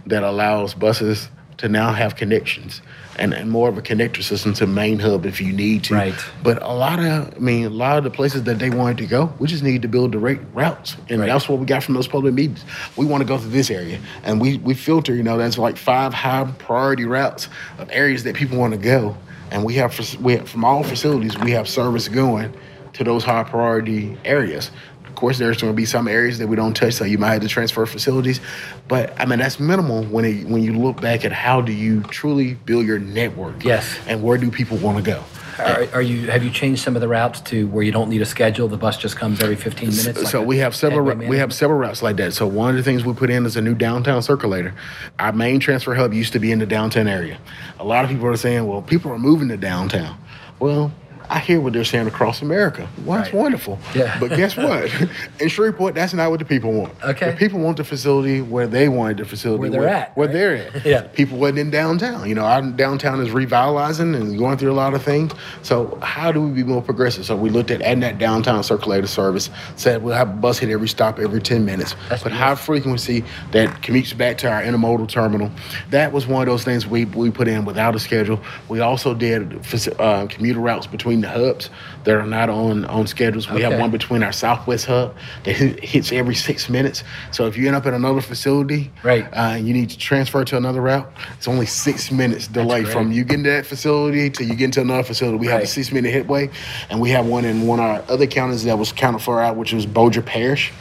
that 0.08 0.24
allows 0.24 0.74
buses 0.74 1.30
to 1.58 1.70
now 1.70 1.94
have 1.94 2.16
connections 2.16 2.82
and, 3.20 3.34
and 3.34 3.52
more 3.52 3.70
of 3.70 3.78
a 3.78 3.82
connector 3.82 4.24
system 4.24 4.54
to 4.56 4.66
main 4.66 4.98
hub 5.00 5.26
if 5.26 5.40
you 5.40 5.54
need 5.54 5.84
to. 5.84 5.94
Right. 5.94 6.14
But 6.42 6.62
a 6.64 6.74
lot 6.74 7.00
of, 7.00 7.36
I 7.36 7.40
mean, 7.40 7.66
a 7.66 7.70
lot 7.70 7.98
of 7.98 8.04
the 8.04 8.10
places 8.10 8.44
that 8.44 8.58
they 8.58 8.72
wanted 8.72 8.98
to 8.98 9.06
go, 9.06 9.32
we 9.38 9.48
just 9.48 9.64
need 9.64 9.84
to 9.84 9.88
build 9.88 10.12
direct 10.12 10.44
routes, 10.56 10.98
and 11.10 11.20
Right. 11.22 11.28
that's 11.28 11.48
what 11.48 11.60
we 11.60 11.66
got 11.66 11.84
from 11.84 11.94
those 11.94 12.08
public 12.08 12.34
meetings. 12.34 12.66
We 12.98 13.06
want 13.06 13.22
to 13.22 13.28
go 13.28 13.38
to 13.38 13.48
this 13.48 13.70
area, 13.70 14.00
and 14.24 14.42
we 14.42 14.58
we 14.58 14.74
filter. 14.74 15.16
You 15.16 15.24
know, 15.24 15.38
that's 15.38 15.58
like 15.58 15.78
five 15.78 16.14
high 16.14 16.52
priority 16.58 17.06
routes 17.06 17.50
of 17.78 17.88
areas 17.92 18.24
that 18.24 18.36
people 18.36 18.58
want 18.58 18.74
to 18.74 18.80
go, 18.80 19.16
and 19.52 19.64
we 19.64 19.76
have 19.76 19.98
we 20.22 20.34
have, 20.34 20.50
from 20.50 20.66
all 20.66 20.84
facilities 20.84 21.38
we 21.38 21.52
have 21.52 21.70
service 21.70 22.08
going 22.08 22.54
to 22.94 23.04
those 23.04 23.24
high 23.24 23.44
priority 23.44 24.18
areas. 24.26 24.72
Of 25.14 25.18
course, 25.20 25.38
there's 25.38 25.62
going 25.62 25.72
to 25.72 25.78
be 25.78 25.86
some 25.86 26.08
areas 26.08 26.40
that 26.40 26.48
we 26.48 26.56
don't 26.56 26.74
touch, 26.74 26.96
so 26.96 27.06
you 27.06 27.20
might 27.20 27.34
have 27.34 27.44
to 27.44 27.48
transfer 27.48 27.86
facilities. 27.86 28.42
But 28.88 29.14
I 29.22 29.26
mean, 29.26 29.38
that's 29.38 29.60
minimal 29.60 30.04
when 30.06 30.26
it, 30.26 30.48
when 30.48 30.64
you 30.64 30.74
look 30.74 31.00
back 31.00 31.24
at 31.24 31.32
how 31.32 31.62
do 31.62 31.72
you 31.72 32.02
truly 32.02 32.56
build 32.56 32.88
your 32.88 32.98
network, 32.98 33.64
Yes. 33.64 33.96
and 34.08 34.24
where 34.24 34.40
do 34.40 34.50
people 34.50 34.78
want 34.78 34.98
to 34.98 35.04
go. 35.04 35.24
Are, 35.60 35.88
are 35.94 36.02
you? 36.02 36.32
Have 36.32 36.44
you 36.44 36.50
changed 36.50 36.82
some 36.82 36.96
of 36.96 37.02
the 37.02 37.08
routes 37.08 37.42
to 37.42 37.68
where 37.68 37.84
you 37.84 37.92
don't 37.92 38.10
need 38.10 38.24
a 38.24 38.26
schedule? 38.26 38.68
The 38.68 38.76
bus 38.76 38.98
just 38.98 39.16
comes 39.16 39.40
every 39.40 39.56
15 39.56 39.90
minutes. 39.90 40.08
like 40.24 40.28
so 40.32 40.42
we 40.42 40.58
have 40.58 40.76
several 40.76 41.16
we 41.16 41.38
have 41.38 41.54
several 41.54 41.78
routes 41.78 42.02
like 42.02 42.16
that. 42.18 42.34
So 42.34 42.48
one 42.48 42.72
of 42.72 42.76
the 42.76 42.82
things 42.82 43.06
we 43.06 43.14
put 43.14 43.30
in 43.30 43.46
is 43.46 43.56
a 43.56 43.62
new 43.62 43.76
downtown 43.76 44.24
circulator. 44.24 44.74
Our 45.20 45.32
main 45.32 45.60
transfer 45.60 45.94
hub 45.94 46.12
used 46.12 46.34
to 46.34 46.40
be 46.40 46.52
in 46.52 46.58
the 46.58 46.66
downtown 46.66 47.08
area. 47.08 47.38
A 47.80 47.84
lot 47.84 48.04
of 48.04 48.10
people 48.10 48.26
are 48.26 48.36
saying, 48.36 48.66
"Well, 48.66 48.82
people 48.82 49.12
are 49.12 49.20
moving 49.20 49.48
to 49.50 49.58
downtown." 49.58 50.18
Well, 50.58 50.92
I 51.30 51.40
hear 51.40 51.60
what 51.62 51.74
they're 51.74 51.84
saying 51.84 52.08
across 52.08 52.42
America. 52.42 52.88
Well, 53.06 53.18
that's 53.20 53.34
Right. 53.34 53.42
wonderful. 53.42 53.80
Yeah. 53.96 54.18
But 54.20 54.32
guess 54.36 54.56
what? 54.58 54.92
in 55.40 55.48
Shreveport, 55.48 55.96
that's 55.96 56.14
not 56.14 56.30
what 56.30 56.40
the 56.40 56.46
people 56.46 56.72
want. 56.74 56.94
Okay. 57.04 57.32
The 57.32 57.38
people 57.38 57.60
want 57.60 57.78
the 57.78 57.84
facility 57.84 58.42
where 58.42 58.68
they 58.68 58.90
wanted 58.90 59.18
the 59.18 59.26
facility. 59.26 59.62
Where 59.62 59.70
they're 59.70 59.88
at, 59.88 60.16
Where 60.18 60.28
right? 60.28 60.34
they're 60.34 60.56
at. 60.76 60.86
Yeah. 60.86 61.02
People 61.14 61.38
wasn't 61.38 61.60
in 61.60 61.70
downtown. 61.72 62.28
You 62.28 62.36
know, 62.36 62.44
our 62.46 62.62
downtown 62.62 63.22
is 63.22 63.32
revitalizing 63.32 64.16
and 64.16 64.38
going 64.38 64.58
through 64.58 64.72
a 64.72 64.74
lot 64.74 64.94
of 64.94 65.04
things. 65.04 65.32
So 65.62 65.98
how 66.02 66.32
do 66.32 66.42
we 66.42 66.52
be 66.52 66.64
more 66.64 66.82
progressive? 66.82 67.26
So 67.26 67.36
we 67.36 67.50
looked 67.50 67.72
at 67.72 67.82
adding 67.82 68.02
that 68.02 68.18
downtown 68.18 68.64
circulator 68.64 69.08
service. 69.08 69.50
Said 69.76 70.04
we'll 70.04 70.16
have 70.16 70.30
a 70.30 70.34
bus 70.34 70.58
hit 70.60 70.70
every 70.70 70.88
stop 70.88 71.20
every 71.20 71.42
ten 71.42 71.66
minutes. 71.66 71.96
That's 72.10 72.24
but 72.24 72.32
high 72.32 72.56
frequency 72.56 73.24
that 73.52 73.82
commutes 73.82 74.16
back 74.18 74.38
to 74.40 74.50
our 74.52 74.62
intermodal 74.62 75.08
terminal. 75.10 75.52
That 75.90 76.12
was 76.12 76.28
one 76.28 76.42
of 76.42 76.48
those 76.48 76.64
things 76.64 76.86
we 76.88 77.06
we 77.06 77.32
put 77.32 77.48
in 77.48 77.66
without 77.66 77.96
a 77.96 78.00
schedule. 78.00 78.40
We 78.70 78.80
also 78.80 79.14
did 79.14 79.60
uh, 80.00 80.28
commuter 80.28 80.60
routes 80.60 80.88
between 80.88 81.13
the 81.22 81.30
hubs 81.30 81.70
that 82.04 82.16
are 82.16 82.26
not 82.26 82.50
on 82.50 82.86
on 82.86 83.08
schedules. 83.08 83.50
We 83.50 83.62
have 83.62 83.80
one 83.80 83.92
between 83.92 84.24
our 84.24 84.32
Southwest 84.32 84.86
hub 84.86 85.16
that 85.44 85.54
hits 85.54 86.12
every 86.12 86.36
six 86.36 86.70
minutes. 86.70 87.04
So 87.32 87.48
if 87.48 87.58
you 87.58 87.68
end 87.68 87.76
up 87.76 87.86
at 87.86 87.94
another 87.94 88.22
facility, 88.22 88.92
Right. 89.04 89.26
uh, 89.34 89.56
you 89.56 89.74
need 89.74 89.90
to 89.92 89.98
transfer 89.98 90.44
to 90.46 90.58
another 90.58 90.82
route. 90.82 91.12
It's 91.38 91.48
only 91.48 91.66
six 91.66 92.12
minutes 92.12 92.48
delay 92.48 92.84
from 92.84 93.12
you 93.12 93.24
getting 93.24 93.44
to 93.46 93.52
that 93.52 93.66
facility 93.66 94.30
to 94.32 94.44
you 94.44 94.56
getting 94.56 94.72
to 94.72 94.82
another 94.82 95.04
facility. 95.04 95.38
We 95.38 95.48
have 95.48 95.56
Right. 95.56 95.64
a 95.64 95.68
six 95.68 95.92
minute 95.92 96.12
headway, 96.14 96.50
and 96.90 97.00
we 97.00 97.10
have 97.12 97.26
one 97.26 97.46
in 97.46 97.66
one 97.68 97.80
of 97.80 97.86
our 97.86 98.04
other 98.10 98.28
counties 98.28 98.64
that 98.66 98.78
was 98.78 98.92
counted 98.92 99.20
for 99.22 99.42
out, 99.42 99.56
which 99.56 99.74
was 99.74 99.86
Bossier 99.86 100.22
Parish. 100.24 100.72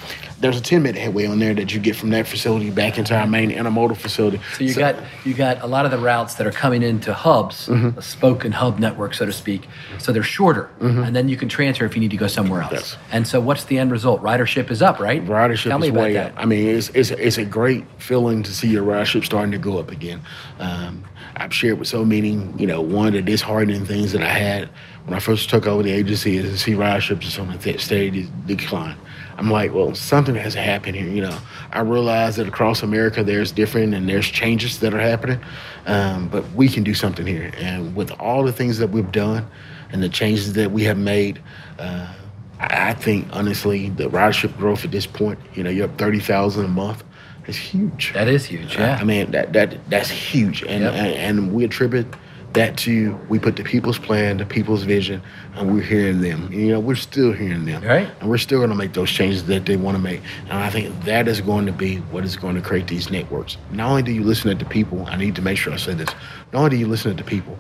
There's 0.40 0.58
a 0.58 0.61
10 0.61 0.82
minute 0.82 1.00
headway 1.00 1.26
on 1.26 1.38
there 1.38 1.54
that 1.54 1.72
you 1.72 1.78
get 1.78 1.94
from 1.94 2.11
that 2.11 2.26
facility 2.26 2.68
back 2.70 2.98
into 2.98 3.16
our 3.16 3.28
main 3.28 3.52
intermodal 3.52 3.96
facility. 3.96 4.40
So 4.58 4.64
you 4.64 4.74
got 4.74 4.96
you 5.24 5.35
got 5.35 5.62
a 5.62 5.68
lot 5.68 5.85
of 5.85 5.92
the 5.92 5.98
routes 5.98 6.35
that 6.35 6.48
are 6.48 6.50
coming 6.52 6.82
into 6.82 7.14
hubs, 7.14 7.68
Mm-hmm. 7.68 7.96
a 7.96 8.02
spoken 8.02 8.50
hub 8.50 8.80
network, 8.80 9.14
so 9.14 9.24
to 9.24 9.32
speak. 9.32 9.68
So 9.98 10.11
they're 10.11 10.24
shorter, 10.24 10.68
and 11.12 11.16
then 11.18 11.29
you 11.29 11.37
can 11.37 11.51
transfer 11.51 11.85
if 11.85 11.94
you 11.94 12.01
need 12.01 12.12
to 12.12 12.16
go 12.16 12.27
somewhere 12.27 12.62
else. 12.62 12.72
Yes. 12.72 12.96
And 13.11 13.29
so, 13.29 13.38
what's 13.38 13.64
the 13.64 13.79
end 13.79 13.90
result? 13.90 14.22
Ridership 14.22 14.70
is 14.70 14.81
up, 14.81 14.98
right? 14.98 15.22
ridership 15.22 15.68
Tell 15.68 15.79
me 15.79 15.88
is 15.88 15.92
about 15.92 16.05
way 16.05 16.12
that. 16.14 16.33
up. 16.33 16.38
I 16.38 16.46
mean, 16.46 16.68
it's, 16.68 16.88
it's 16.88 17.11
it's 17.11 17.37
a 17.37 17.44
great 17.44 17.85
feeling 17.98 18.42
to 18.44 18.51
see 18.51 18.68
your 18.68 18.83
ridership 18.83 19.22
starting 19.22 19.53
to 19.53 19.59
go 19.59 19.77
up 19.79 19.90
again. 19.90 20.22
Um, 20.59 21.05
I've 21.37 21.53
shared 21.53 21.79
with 21.79 21.88
so 21.88 22.03
many, 22.03 22.31
you 22.57 22.66
know, 22.66 22.81
one 22.81 23.09
of 23.09 23.12
the 23.12 23.20
disheartening 23.20 23.85
things 23.85 24.12
that 24.12 24.22
I 24.22 24.31
had 24.31 24.70
when 25.05 25.14
I 25.14 25.18
first 25.20 25.51
took 25.51 25.66
over 25.66 25.83
the 25.83 25.90
agency 25.90 26.38
is 26.38 26.51
to 26.51 26.57
see 26.57 26.72
ridership 26.72 27.18
just 27.18 27.38
on 27.38 27.51
a 27.51 27.79
steady 27.79 28.31
decline. 28.46 28.96
I'm 29.37 29.51
like, 29.51 29.75
well, 29.75 29.94
something 29.94 30.35
has 30.37 30.55
happened 30.55 30.96
here. 30.96 31.09
You 31.09 31.25
know, 31.25 31.38
I 31.72 31.81
realize 31.81 32.37
that 32.37 32.48
across 32.48 32.83
America 32.83 33.22
there's 33.22 33.53
different 33.53 33.92
and 33.92 34.09
there's 34.09 34.29
changes 34.29 34.81
that 34.81 34.94
are 34.94 35.01
happening, 35.01 35.40
um, 35.85 36.29
but 36.29 36.51
we 36.53 36.70
can 36.70 36.85
do 36.85 36.94
something 36.94 37.27
here. 37.27 37.53
And 37.59 37.94
with 37.94 38.12
all 38.12 38.44
the 38.44 38.53
things 38.53 38.79
that 38.79 38.88
we've 38.88 39.12
done 39.12 39.46
and 39.92 40.02
the 40.02 40.09
changes 40.09 40.52
that 40.55 40.70
we 40.72 40.85
have 40.85 40.98
made. 40.98 41.40
Uh, 41.78 42.12
I 42.61 42.94
think 42.94 43.26
honestly, 43.33 43.88
the 43.90 44.05
ridership 44.09 44.57
growth 44.57 44.85
at 44.85 44.90
this 44.92 45.07
point, 45.07 45.38
you 45.55 45.62
know, 45.62 45.70
you're 45.70 45.87
up 45.87 45.98
thirty 45.98 46.20
thousand 46.20 46.64
a 46.64 46.68
month. 46.68 47.02
It's 47.46 47.57
huge. 47.59 48.12
That 48.14 48.28
is 48.28 48.44
huge. 48.44 48.76
Yeah. 48.76 48.98
I 49.00 49.05
mean, 49.05 49.33
that 49.33 49.52
that 49.52 49.78
that's 49.90 50.11
huge, 50.11 50.62
and, 50.62 50.85
Yep. 50.85 50.92
and 50.94 51.14
and 51.38 51.52
we 51.52 51.64
attribute 51.64 52.07
that 52.52 52.76
to 52.76 53.18
we 53.28 53.38
put 53.38 53.57
the 53.57 53.64
people's 53.64 53.98
plan, 53.98 54.37
the 54.37 54.44
people's 54.44 54.85
vision, 54.85 55.20
and 55.57 55.74
we're 55.74 55.83
hearing 55.83 56.20
them. 56.20 56.52
You 56.52 56.68
know, 56.72 56.81
we're 56.81 56.94
still 56.94 57.33
hearing 57.33 57.64
them, 57.64 57.83
Right. 57.83 58.09
And 58.20 58.28
we're 58.31 58.37
still 58.38 58.59
going 58.59 58.70
to 58.70 58.76
make 58.76 58.92
those 58.92 59.11
changes 59.11 59.46
that 59.46 59.64
they 59.66 59.76
want 59.76 59.96
to 59.96 60.02
make. 60.02 60.20
And 60.42 60.52
I 60.52 60.68
think 60.70 61.05
that 61.05 61.26
is 61.28 61.40
going 61.40 61.64
to 61.66 61.72
be 61.72 61.96
what 62.12 62.24
is 62.24 62.37
going 62.37 62.55
to 62.57 62.61
create 62.61 62.87
these 62.88 63.11
networks. 63.11 63.57
Not 63.72 63.88
only 63.88 64.02
do 64.02 64.12
you 64.12 64.22
listen 64.22 64.57
to 64.57 64.64
the 64.64 64.68
people, 64.70 65.05
I 65.07 65.16
need 65.16 65.35
to 65.37 65.42
make 65.42 65.57
sure 65.59 65.72
I 65.72 65.78
say 65.78 65.94
this. 65.94 66.11
Not 66.52 66.59
only 66.64 66.70
do 66.70 66.76
you 66.76 66.87
listen 66.87 67.16
to 67.16 67.22
the 67.24 67.28
people, 67.28 67.59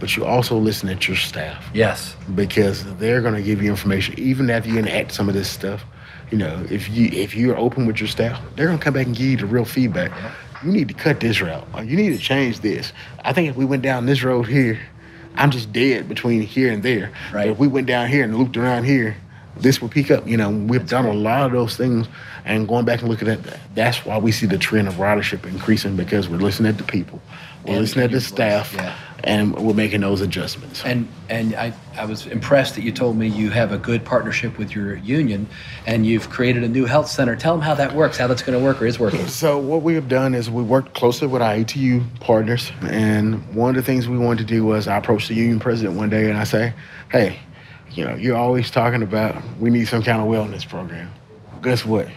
but 0.00 0.16
you 0.16 0.24
also 0.24 0.56
listen 0.56 0.88
at 0.88 1.06
your 1.06 1.16
staff 1.16 1.64
yes. 1.72 2.16
because 2.34 2.82
they're 2.96 3.20
going 3.20 3.34
to 3.34 3.42
give 3.42 3.62
you 3.62 3.70
information 3.70 4.18
even 4.18 4.50
after 4.50 4.68
you 4.68 4.78
enact 4.78 5.12
some 5.12 5.28
of 5.28 5.34
this 5.34 5.48
stuff. 5.48 5.84
You 6.30 6.38
know, 6.38 6.64
if 6.70 6.88
you 6.88 7.06
if 7.12 7.34
you're 7.34 7.56
open 7.56 7.86
with 7.86 8.00
your 8.00 8.08
staff, 8.08 8.40
they're 8.56 8.66
going 8.66 8.78
to 8.78 8.84
come 8.84 8.94
back 8.94 9.06
and 9.06 9.14
give 9.16 9.26
you 9.26 9.36
the 9.36 9.46
real 9.46 9.64
feedback. 9.64 10.12
You 10.64 10.72
need 10.72 10.88
to 10.88 10.94
cut 10.94 11.20
this 11.20 11.40
route. 11.40 11.66
Or 11.74 11.84
you 11.84 11.96
need 11.96 12.10
to 12.10 12.18
change 12.18 12.60
this. 12.60 12.92
I 13.24 13.32
think 13.32 13.48
if 13.48 13.56
we 13.56 13.64
went 13.64 13.82
down 13.82 14.06
this 14.06 14.22
road 14.22 14.46
here, 14.46 14.80
I'm 15.36 15.50
just 15.50 15.72
dead 15.72 16.08
between 16.08 16.42
here 16.42 16.72
and 16.72 16.82
there. 16.82 17.12
Right. 17.32 17.46
But 17.46 17.52
if 17.52 17.58
we 17.58 17.68
went 17.68 17.86
down 17.86 18.08
here 18.08 18.24
and 18.24 18.36
looped 18.36 18.56
around 18.56 18.84
here, 18.84 19.16
this 19.56 19.80
would 19.82 19.90
peak 19.90 20.10
up. 20.10 20.26
You 20.26 20.36
know, 20.36 20.50
we've 20.50 20.86
done 20.86 21.04
a 21.04 21.12
lot 21.12 21.46
of 21.46 21.52
those 21.52 21.76
things, 21.76 22.06
and 22.44 22.66
going 22.66 22.84
back 22.84 23.00
and 23.00 23.08
looking 23.08 23.28
at 23.28 23.42
that, 23.44 23.60
that's 23.74 24.04
why 24.04 24.18
we 24.18 24.32
see 24.32 24.46
the 24.46 24.58
trend 24.58 24.88
of 24.88 24.94
ridership 24.94 25.44
increasing 25.46 25.96
because 25.96 26.28
we're 26.28 26.38
listening 26.38 26.76
to 26.76 26.84
people, 26.84 27.20
we're 27.64 27.72
And 27.72 27.80
listening 27.80 28.08
to 28.08 28.14
the 28.14 28.20
staff, 28.20 28.72
yeah. 28.74 28.96
And 29.24 29.54
we're 29.54 29.74
making 29.74 30.00
those 30.00 30.20
adjustments. 30.20 30.82
And 30.84 31.08
and 31.28 31.54
I, 31.54 31.72
I 31.96 32.04
was 32.04 32.26
impressed 32.26 32.74
that 32.74 32.82
you 32.82 32.92
told 32.92 33.16
me 33.16 33.28
you 33.28 33.50
have 33.50 33.72
a 33.72 33.78
good 33.78 34.04
partnership 34.04 34.58
with 34.58 34.74
your 34.74 34.96
union, 34.96 35.48
and 35.86 36.06
you've 36.06 36.30
created 36.30 36.64
a 36.64 36.68
new 36.68 36.86
health 36.86 37.08
center. 37.08 37.36
Tell 37.36 37.54
them 37.54 37.62
how 37.62 37.74
that 37.74 37.94
works, 37.94 38.16
how 38.16 38.26
that's 38.26 38.42
going 38.42 38.58
to 38.58 38.64
work 38.64 38.80
or 38.80 38.86
is 38.86 38.98
working. 38.98 39.26
So 39.28 39.58
what 39.58 39.82
we 39.82 39.94
have 39.94 40.08
done 40.08 40.34
is 40.34 40.50
we 40.50 40.62
worked 40.62 40.94
closely 40.94 41.28
with 41.28 41.42
our 41.42 41.54
ATU 41.54 42.04
partners, 42.20 42.72
and 42.82 43.54
one 43.54 43.70
of 43.70 43.76
the 43.76 43.82
things 43.82 44.08
we 44.08 44.18
wanted 44.18 44.46
to 44.46 44.54
do 44.54 44.64
was 44.64 44.88
I 44.88 44.96
approached 44.96 45.28
the 45.28 45.34
union 45.34 45.60
president 45.60 45.96
one 45.96 46.10
day 46.10 46.28
and 46.28 46.38
I 46.38 46.44
say, 46.44 46.74
"Hey, 47.10 47.38
you 47.92 48.04
know, 48.04 48.14
you're 48.14 48.36
always 48.36 48.70
talking 48.70 49.02
about 49.02 49.36
we 49.58 49.70
need 49.70 49.86
some 49.86 50.02
kind 50.02 50.20
of 50.20 50.28
wellness 50.28 50.68
program. 50.68 51.10
Guess 51.62 51.84
what? 51.84 52.08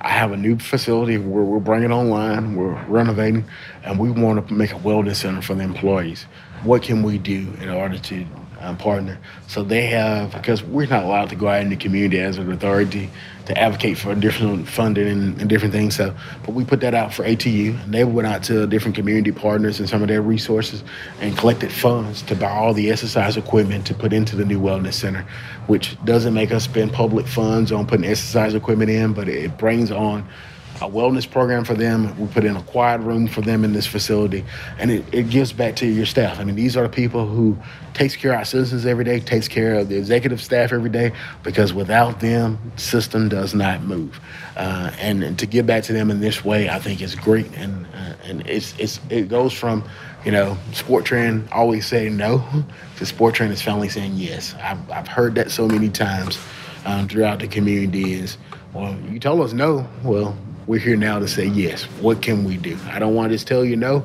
I 0.00 0.10
have 0.10 0.32
a 0.32 0.36
new 0.36 0.58
facility 0.58 1.18
where 1.18 1.42
we're 1.42 1.58
bringing 1.58 1.90
online, 1.90 2.54
we're 2.54 2.80
renovating, 2.84 3.44
and 3.82 3.98
we 3.98 4.10
want 4.10 4.46
to 4.46 4.54
make 4.54 4.70
a 4.70 4.76
wellness 4.76 5.16
center 5.16 5.42
for 5.42 5.54
the 5.54 5.62
employees. 5.62 6.26
What 6.64 6.82
can 6.82 7.02
we 7.02 7.18
do 7.18 7.52
in 7.60 7.68
order 7.68 7.98
to 7.98 8.26
um, 8.64 8.76
partner. 8.76 9.18
So 9.46 9.62
they 9.62 9.86
have 9.88 10.32
because 10.32 10.62
we're 10.62 10.86
not 10.86 11.04
allowed 11.04 11.28
to 11.30 11.36
go 11.36 11.48
out 11.48 11.60
in 11.60 11.68
the 11.68 11.76
community 11.76 12.18
as 12.20 12.38
an 12.38 12.50
authority 12.50 13.10
to 13.46 13.58
advocate 13.58 13.98
for 13.98 14.14
different 14.14 14.66
funding 14.66 15.06
and, 15.06 15.40
and 15.40 15.50
different 15.50 15.74
things. 15.74 15.96
So, 15.96 16.14
but 16.44 16.54
we 16.54 16.64
put 16.64 16.80
that 16.80 16.94
out 16.94 17.12
for 17.12 17.24
ATU, 17.24 17.82
and 17.84 17.92
they 17.92 18.04
went 18.04 18.26
out 18.26 18.42
to 18.44 18.66
different 18.66 18.96
community 18.96 19.32
partners 19.32 19.80
and 19.80 19.88
some 19.88 20.00
of 20.00 20.08
their 20.08 20.22
resources 20.22 20.82
and 21.20 21.36
collected 21.36 21.70
funds 21.70 22.22
to 22.22 22.34
buy 22.34 22.50
all 22.50 22.72
the 22.72 22.90
exercise 22.90 23.36
equipment 23.36 23.86
to 23.86 23.94
put 23.94 24.14
into 24.14 24.34
the 24.34 24.46
new 24.46 24.58
wellness 24.58 24.94
center, 24.94 25.26
which 25.66 26.02
doesn't 26.04 26.32
make 26.32 26.50
us 26.50 26.64
spend 26.64 26.92
public 26.92 27.26
funds 27.26 27.70
on 27.70 27.86
putting 27.86 28.06
exercise 28.06 28.54
equipment 28.54 28.90
in, 28.90 29.12
but 29.12 29.28
it 29.28 29.58
brings 29.58 29.90
on 29.90 30.26
a 30.84 30.90
wellness 30.90 31.28
program 31.30 31.64
for 31.64 31.74
them. 31.74 32.18
We 32.18 32.26
put 32.28 32.44
in 32.44 32.56
a 32.56 32.62
quiet 32.62 33.00
room 33.00 33.26
for 33.26 33.40
them 33.40 33.64
in 33.64 33.72
this 33.72 33.86
facility, 33.86 34.44
and 34.78 34.90
it, 34.90 35.04
it 35.12 35.30
gives 35.30 35.52
back 35.52 35.76
to 35.76 35.86
your 35.86 36.06
staff. 36.06 36.38
I 36.38 36.44
mean, 36.44 36.56
these 36.56 36.76
are 36.76 36.82
the 36.82 36.88
people 36.88 37.26
who 37.26 37.56
takes 37.92 38.16
care 38.16 38.32
of 38.32 38.38
our 38.38 38.44
citizens 38.44 38.86
every 38.86 39.04
day, 39.04 39.20
takes 39.20 39.48
care 39.48 39.76
of 39.76 39.88
the 39.88 39.96
executive 39.96 40.42
staff 40.42 40.72
every 40.72 40.90
day, 40.90 41.12
because 41.42 41.72
without 41.72 42.20
them, 42.20 42.58
system 42.76 43.28
does 43.28 43.54
not 43.54 43.82
move. 43.82 44.20
Uh, 44.56 44.90
and, 44.98 45.22
and, 45.22 45.38
to 45.38 45.46
give 45.46 45.66
back 45.66 45.82
to 45.84 45.92
them 45.92 46.10
in 46.10 46.20
this 46.20 46.44
way, 46.44 46.68
I 46.68 46.78
think 46.78 47.02
is 47.02 47.14
great, 47.14 47.52
and 47.56 47.86
uh, 47.86 48.14
and 48.24 48.46
it's 48.46 48.78
it's 48.78 49.00
it 49.10 49.28
goes 49.28 49.52
from 49.52 49.84
you 50.24 50.32
know, 50.32 50.56
SporTran 50.70 51.46
always 51.52 51.86
say 51.86 52.08
no 52.08 52.38
to 52.96 53.04
SporTran 53.04 53.50
is 53.50 53.60
finally 53.60 53.88
saying 53.88 54.14
yes. 54.14 54.54
I've, 54.54 54.90
I've 54.90 55.08
heard 55.08 55.34
that 55.34 55.50
so 55.50 55.68
many 55.68 55.90
times 55.90 56.38
um, 56.84 57.08
throughout 57.08 57.40
the 57.40 57.48
community 57.48 58.14
is, 58.14 58.38
well, 58.72 58.96
you 59.10 59.20
told 59.20 59.40
us 59.42 59.52
no. 59.52 59.86
Well, 60.02 60.36
we're 60.66 60.80
here 60.80 60.96
now 60.96 61.18
to 61.18 61.28
say 61.28 61.46
yes. 61.46 61.84
What 62.00 62.22
can 62.22 62.44
we 62.44 62.56
do? 62.56 62.78
I 62.86 62.98
don't 62.98 63.14
want 63.14 63.30
to 63.30 63.34
just 63.34 63.46
tell 63.46 63.64
you 63.64 63.76
no. 63.76 64.04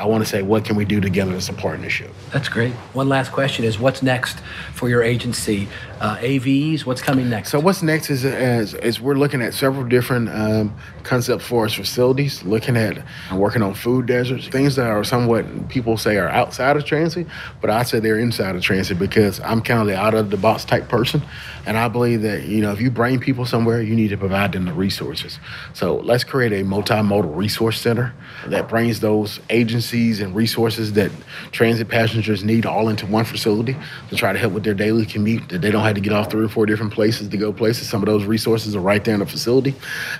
I 0.00 0.06
want 0.06 0.24
to 0.24 0.30
say, 0.30 0.40
what 0.40 0.64
can 0.64 0.76
we 0.76 0.86
do 0.86 0.98
together 0.98 1.34
as 1.34 1.50
a 1.50 1.52
partnership? 1.52 2.10
That's 2.32 2.48
great. 2.48 2.72
One 2.94 3.10
last 3.10 3.32
question 3.32 3.66
is 3.66 3.78
what's 3.78 4.02
next 4.02 4.40
for 4.72 4.88
your 4.88 5.02
agency? 5.02 5.68
Uh, 6.00 6.16
AVs, 6.16 6.86
what's 6.86 7.02
coming 7.02 7.28
next? 7.28 7.50
So, 7.50 7.60
what's 7.60 7.82
next 7.82 8.08
is, 8.08 8.24
is, 8.24 8.72
is 8.72 8.98
we're 8.98 9.16
looking 9.16 9.42
at 9.42 9.52
several 9.52 9.84
different 9.84 10.30
um, 10.30 10.74
concepts 11.02 11.44
for 11.44 11.64
our 11.64 11.68
facilities, 11.68 12.42
looking 12.44 12.78
at 12.78 13.04
working 13.30 13.60
on 13.60 13.74
food 13.74 14.06
deserts, 14.06 14.48
things 14.48 14.76
that 14.76 14.86
are 14.86 15.04
somewhat 15.04 15.68
people 15.68 15.98
say 15.98 16.16
are 16.16 16.30
outside 16.30 16.78
of 16.78 16.86
transit, 16.86 17.26
but 17.60 17.68
I 17.68 17.82
say 17.82 18.00
they're 18.00 18.18
inside 18.18 18.56
of 18.56 18.62
transit 18.62 18.98
because 18.98 19.38
I'm 19.40 19.60
kind 19.60 19.82
of 19.82 19.86
the 19.86 19.96
out 19.96 20.14
of 20.14 20.30
the 20.30 20.38
box 20.38 20.64
type 20.64 20.88
person. 20.88 21.20
And 21.66 21.76
I 21.76 21.88
believe 21.88 22.22
that, 22.22 22.44
you 22.44 22.60
know, 22.62 22.72
if 22.72 22.80
you 22.80 22.90
bring 22.90 23.20
people 23.20 23.44
somewhere, 23.44 23.82
you 23.82 23.94
need 23.94 24.08
to 24.08 24.16
provide 24.16 24.52
them 24.52 24.64
the 24.64 24.72
resources. 24.72 25.38
So, 25.74 25.96
let's 25.96 26.24
create 26.24 26.52
a 26.52 26.64
multimodal 26.64 27.36
resource 27.36 27.80
center 27.80 28.14
that 28.46 28.68
brings 28.68 29.00
those 29.00 29.40
agencies 29.50 30.20
and 30.20 30.34
resources 30.34 30.94
that 30.94 31.10
transit 31.52 31.88
passengers 31.88 32.42
need 32.42 32.66
all 32.66 32.88
into 32.88 33.06
one 33.06 33.24
facility 33.24 33.76
to 34.08 34.16
try 34.16 34.32
to 34.32 34.38
help 34.38 34.52
with 34.52 34.64
their 34.64 34.74
daily 34.74 35.04
commute, 35.04 35.48
that 35.50 35.60
they 35.60 35.70
don't 35.70 35.82
have 35.82 35.94
to 35.94 36.00
get 36.00 36.12
off 36.12 36.30
three 36.30 36.44
or 36.44 36.48
four 36.48 36.66
different 36.66 36.92
places 36.92 37.28
to 37.28 37.36
go 37.36 37.52
places. 37.52 37.88
Some 37.88 38.02
of 38.02 38.06
those 38.06 38.24
resources 38.24 38.74
are 38.74 38.80
right 38.80 39.04
there 39.04 39.14
in 39.14 39.20
the 39.20 39.26
facility. 39.26 39.74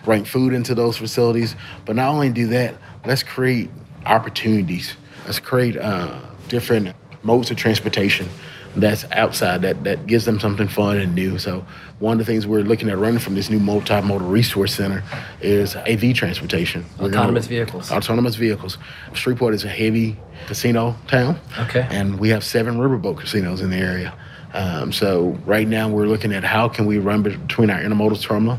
Bring 0.04 0.24
food 0.24 0.52
into 0.52 0.74
those 0.74 0.96
facilities. 0.96 1.56
But 1.86 1.96
not 1.96 2.10
only 2.10 2.30
do 2.30 2.46
that, 2.48 2.74
let's 3.04 3.22
create 3.22 3.70
opportunities. 4.06 4.94
Let's 5.24 5.38
create 5.38 5.76
uh, 5.76 6.18
different 6.48 6.94
modes 7.22 7.50
of 7.50 7.56
transportation 7.56 8.28
that's 8.76 9.04
outside 9.10 9.62
that 9.62 9.84
that 9.84 10.06
gives 10.06 10.24
them 10.24 10.38
something 10.38 10.68
fun 10.68 10.98
and 10.98 11.14
new. 11.14 11.38
So 11.38 11.64
one 11.98 12.12
of 12.12 12.18
the 12.18 12.24
things 12.24 12.46
we're 12.46 12.60
looking 12.60 12.88
at 12.88 12.98
running 12.98 13.18
from 13.18 13.34
this 13.34 13.50
new 13.50 13.58
multimodal 13.58 14.30
resource 14.30 14.74
center 14.74 15.02
is 15.40 15.74
AV 15.76 16.14
transportation. 16.14 16.84
Autonomous 17.00 17.46
gonna, 17.46 17.56
vehicles. 17.56 17.90
Autonomous 17.90 18.36
vehicles. 18.36 18.78
Shreveport 19.12 19.54
is 19.54 19.64
a 19.64 19.68
heavy 19.68 20.16
casino 20.46 20.96
town. 21.08 21.38
Okay. 21.58 21.86
And 21.90 22.18
we 22.18 22.28
have 22.30 22.44
seven 22.44 22.78
riverboat 22.78 23.18
casinos 23.18 23.60
in 23.60 23.70
the 23.70 23.76
area. 23.76 24.16
Um, 24.52 24.92
so 24.92 25.38
right 25.44 25.66
now 25.66 25.88
we're 25.88 26.06
looking 26.06 26.32
at 26.32 26.44
how 26.44 26.68
can 26.68 26.86
we 26.86 26.98
run 26.98 27.22
between 27.22 27.70
our 27.70 27.80
intermodal 27.80 28.20
terminal, 28.20 28.58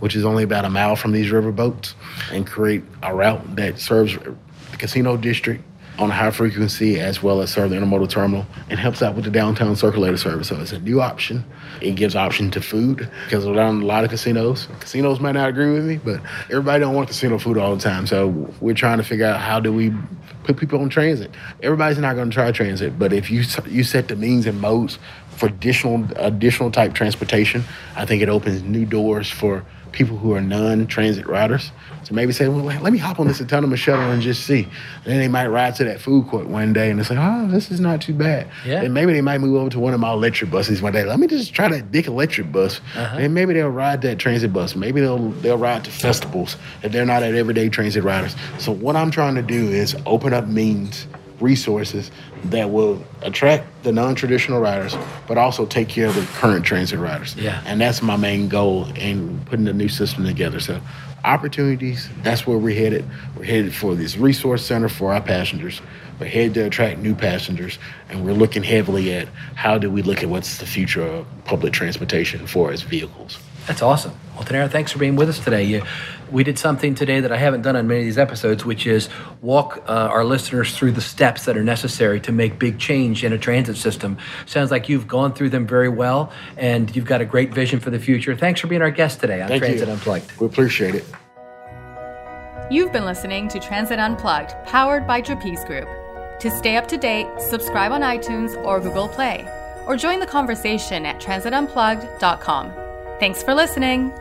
which 0.00 0.16
is 0.16 0.24
only 0.24 0.42
about 0.42 0.64
a 0.64 0.70
mile 0.70 0.96
from 0.96 1.12
these 1.12 1.30
riverboats, 1.30 1.94
and 2.32 2.46
create 2.46 2.82
a 3.02 3.14
route 3.14 3.56
that 3.56 3.78
serves 3.78 4.16
the 4.16 4.76
casino 4.76 5.16
district 5.16 5.62
on 5.98 6.10
a 6.10 6.14
high 6.14 6.30
frequency 6.30 7.00
as 7.00 7.22
well 7.22 7.40
as 7.40 7.52
serve 7.52 7.70
the 7.70 7.76
intermodal 7.76 8.08
terminal 8.08 8.46
and 8.70 8.78
helps 8.78 9.02
out 9.02 9.14
with 9.16 9.24
the 9.24 9.30
downtown 9.30 9.74
circulator 9.74 10.16
service. 10.16 10.48
So 10.48 10.60
it's 10.60 10.72
a 10.72 10.78
new 10.78 11.00
option. 11.00 11.44
It 11.80 11.96
gives 11.96 12.14
option 12.14 12.50
to 12.52 12.60
food 12.60 13.10
because 13.24 13.44
around 13.46 13.82
a 13.82 13.86
lot 13.86 14.04
of 14.04 14.10
casinos, 14.10 14.68
casinos 14.80 15.18
might 15.18 15.32
not 15.32 15.48
agree 15.48 15.72
with 15.72 15.84
me, 15.84 15.96
but 15.96 16.20
everybody 16.50 16.80
don't 16.80 16.94
want 16.94 17.08
casino 17.08 17.38
food 17.38 17.58
all 17.58 17.74
the 17.74 17.82
time. 17.82 18.06
So 18.06 18.28
we're 18.60 18.74
trying 18.74 18.98
to 18.98 19.04
figure 19.04 19.26
out 19.26 19.40
how 19.40 19.58
do 19.58 19.72
we 19.72 19.92
put 20.44 20.56
people 20.56 20.80
on 20.80 20.88
transit. 20.88 21.30
Everybody's 21.62 21.98
not 21.98 22.14
going 22.14 22.30
to 22.30 22.34
try 22.34 22.50
transit, 22.52 22.98
but 22.98 23.12
if 23.12 23.30
you 23.30 23.42
you 23.66 23.82
set 23.82 24.08
the 24.08 24.16
means 24.16 24.46
and 24.46 24.60
modes 24.60 24.98
for 25.30 25.46
additional 25.46 26.08
additional 26.16 26.70
type 26.70 26.94
transportation, 26.94 27.64
I 27.96 28.06
think 28.06 28.22
it 28.22 28.28
opens 28.28 28.62
new 28.62 28.86
doors 28.86 29.30
for 29.30 29.64
people 29.92 30.16
who 30.16 30.32
are 30.32 30.40
non-transit 30.40 31.26
riders 31.26 31.72
to 32.04 32.14
maybe 32.14 32.32
say, 32.32 32.48
well, 32.48 32.64
let 32.64 32.92
me 32.92 32.98
hop 32.98 33.20
on 33.20 33.26
this 33.26 33.40
autonomous 33.40 33.80
shuttle 33.80 34.10
and 34.10 34.22
just 34.22 34.44
see. 34.44 34.62
And 34.62 35.04
then 35.04 35.18
they 35.18 35.28
might 35.28 35.48
ride 35.48 35.74
to 35.76 35.84
that 35.84 36.00
food 36.00 36.26
court 36.28 36.46
one 36.46 36.72
day 36.72 36.90
and 36.90 36.98
they 36.98 37.04
say, 37.04 37.16
oh, 37.18 37.48
this 37.48 37.70
is 37.70 37.80
not 37.80 38.00
too 38.00 38.14
bad. 38.14 38.48
Yeah. 38.64 38.82
And 38.82 38.94
maybe 38.94 39.12
they 39.12 39.20
might 39.20 39.38
move 39.38 39.56
over 39.56 39.70
to 39.70 39.78
one 39.78 39.94
of 39.94 40.00
my 40.00 40.12
electric 40.12 40.50
buses 40.50 40.80
one 40.80 40.92
day. 40.92 41.04
Let 41.04 41.18
me 41.18 41.26
just 41.26 41.52
try 41.52 41.68
that 41.68 41.90
big 41.90 42.06
electric 42.06 42.52
bus. 42.52 42.80
Uh-huh. 42.94 43.18
And 43.18 43.34
maybe 43.34 43.54
they'll 43.54 43.68
ride 43.68 44.02
that 44.02 44.18
transit 44.18 44.52
bus. 44.52 44.74
Maybe 44.76 45.00
they'll 45.00 45.30
they'll 45.30 45.58
ride 45.58 45.84
to 45.84 45.90
festivals 45.90 46.56
if 46.82 46.92
they're 46.92 47.06
not 47.06 47.22
at 47.22 47.34
everyday 47.34 47.68
transit 47.68 48.04
riders. 48.04 48.34
So 48.58 48.72
what 48.72 48.96
I'm 48.96 49.10
trying 49.10 49.34
to 49.34 49.42
do 49.42 49.68
is 49.68 49.96
open 50.06 50.32
up 50.32 50.46
means 50.46 51.06
resources 51.40 52.10
that 52.44 52.70
will 52.70 53.04
attract 53.22 53.66
the 53.84 53.92
non-traditional 53.92 54.60
riders, 54.60 54.96
but 55.26 55.38
also 55.38 55.66
take 55.66 55.88
care 55.88 56.06
of 56.06 56.14
the 56.14 56.22
current 56.38 56.64
transit 56.64 56.98
riders. 56.98 57.36
Yeah. 57.36 57.62
And 57.66 57.80
that's 57.80 58.02
my 58.02 58.16
main 58.16 58.48
goal 58.48 58.86
in 58.96 59.40
putting 59.46 59.64
the 59.64 59.72
new 59.72 59.88
system 59.88 60.24
together. 60.24 60.60
So 60.60 60.80
opportunities, 61.24 62.08
that's 62.22 62.46
where 62.46 62.58
we're 62.58 62.78
headed. 62.78 63.04
We're 63.36 63.44
headed 63.44 63.74
for 63.74 63.94
this 63.94 64.16
resource 64.16 64.64
center 64.64 64.88
for 64.88 65.12
our 65.12 65.20
passengers. 65.20 65.80
We're 66.18 66.26
headed 66.26 66.54
to 66.54 66.66
attract 66.66 66.98
new 66.98 67.14
passengers, 67.14 67.78
and 68.08 68.24
we're 68.24 68.32
looking 68.32 68.64
heavily 68.64 69.12
at 69.14 69.28
how 69.54 69.78
do 69.78 69.90
we 69.90 70.02
look 70.02 70.22
at 70.22 70.28
what's 70.28 70.58
the 70.58 70.66
future 70.66 71.02
of 71.02 71.26
public 71.44 71.72
transportation 71.72 72.46
for 72.46 72.72
as 72.72 72.82
vehicles. 72.82 73.38
That's 73.68 73.82
awesome. 73.82 74.12
Well, 74.34 74.44
Dinero, 74.44 74.66
thanks 74.66 74.92
for 74.92 74.98
being 74.98 75.14
with 75.14 75.28
us 75.28 75.38
today. 75.38 75.62
You, 75.62 75.82
we 76.30 76.44
did 76.44 76.58
something 76.58 76.94
today 76.94 77.20
that 77.20 77.32
I 77.32 77.36
haven't 77.36 77.62
done 77.62 77.76
on 77.76 77.86
many 77.86 78.00
of 78.00 78.06
these 78.06 78.18
episodes, 78.18 78.64
which 78.64 78.86
is 78.86 79.08
walk 79.40 79.82
uh, 79.88 79.92
our 79.92 80.24
listeners 80.24 80.76
through 80.76 80.92
the 80.92 81.00
steps 81.00 81.44
that 81.44 81.56
are 81.56 81.64
necessary 81.64 82.20
to 82.20 82.32
make 82.32 82.58
big 82.58 82.78
change 82.78 83.24
in 83.24 83.32
a 83.32 83.38
transit 83.38 83.76
system. 83.76 84.18
Sounds 84.46 84.70
like 84.70 84.88
you've 84.88 85.08
gone 85.08 85.32
through 85.32 85.50
them 85.50 85.66
very 85.66 85.88
well, 85.88 86.32
and 86.56 86.94
you've 86.94 87.04
got 87.06 87.20
a 87.20 87.24
great 87.24 87.52
vision 87.52 87.80
for 87.80 87.90
the 87.90 87.98
future. 87.98 88.36
Thanks 88.36 88.60
for 88.60 88.66
being 88.66 88.82
our 88.82 88.90
guest 88.90 89.20
today 89.20 89.40
on 89.40 89.48
Thank 89.48 89.62
Transit 89.62 89.88
you. 89.88 89.94
Unplugged. 89.94 90.32
We 90.40 90.46
appreciate 90.46 90.94
it. 90.94 91.04
You've 92.70 92.92
been 92.92 93.06
listening 93.06 93.48
to 93.48 93.58
Transit 93.58 93.98
Unplugged, 93.98 94.54
powered 94.66 95.06
by 95.06 95.22
Trapeze 95.22 95.64
Group. 95.64 95.88
To 96.40 96.50
stay 96.50 96.76
up 96.76 96.86
to 96.88 96.96
date, 96.98 97.26
subscribe 97.40 97.92
on 97.92 98.02
iTunes 98.02 98.62
or 98.64 98.78
Google 98.78 99.08
Play, 99.08 99.48
or 99.86 99.96
join 99.96 100.20
the 100.20 100.26
conversation 100.26 101.06
at 101.06 101.20
transitunplugged.com. 101.20 102.72
Thanks 103.18 103.42
for 103.42 103.54
listening. 103.54 104.12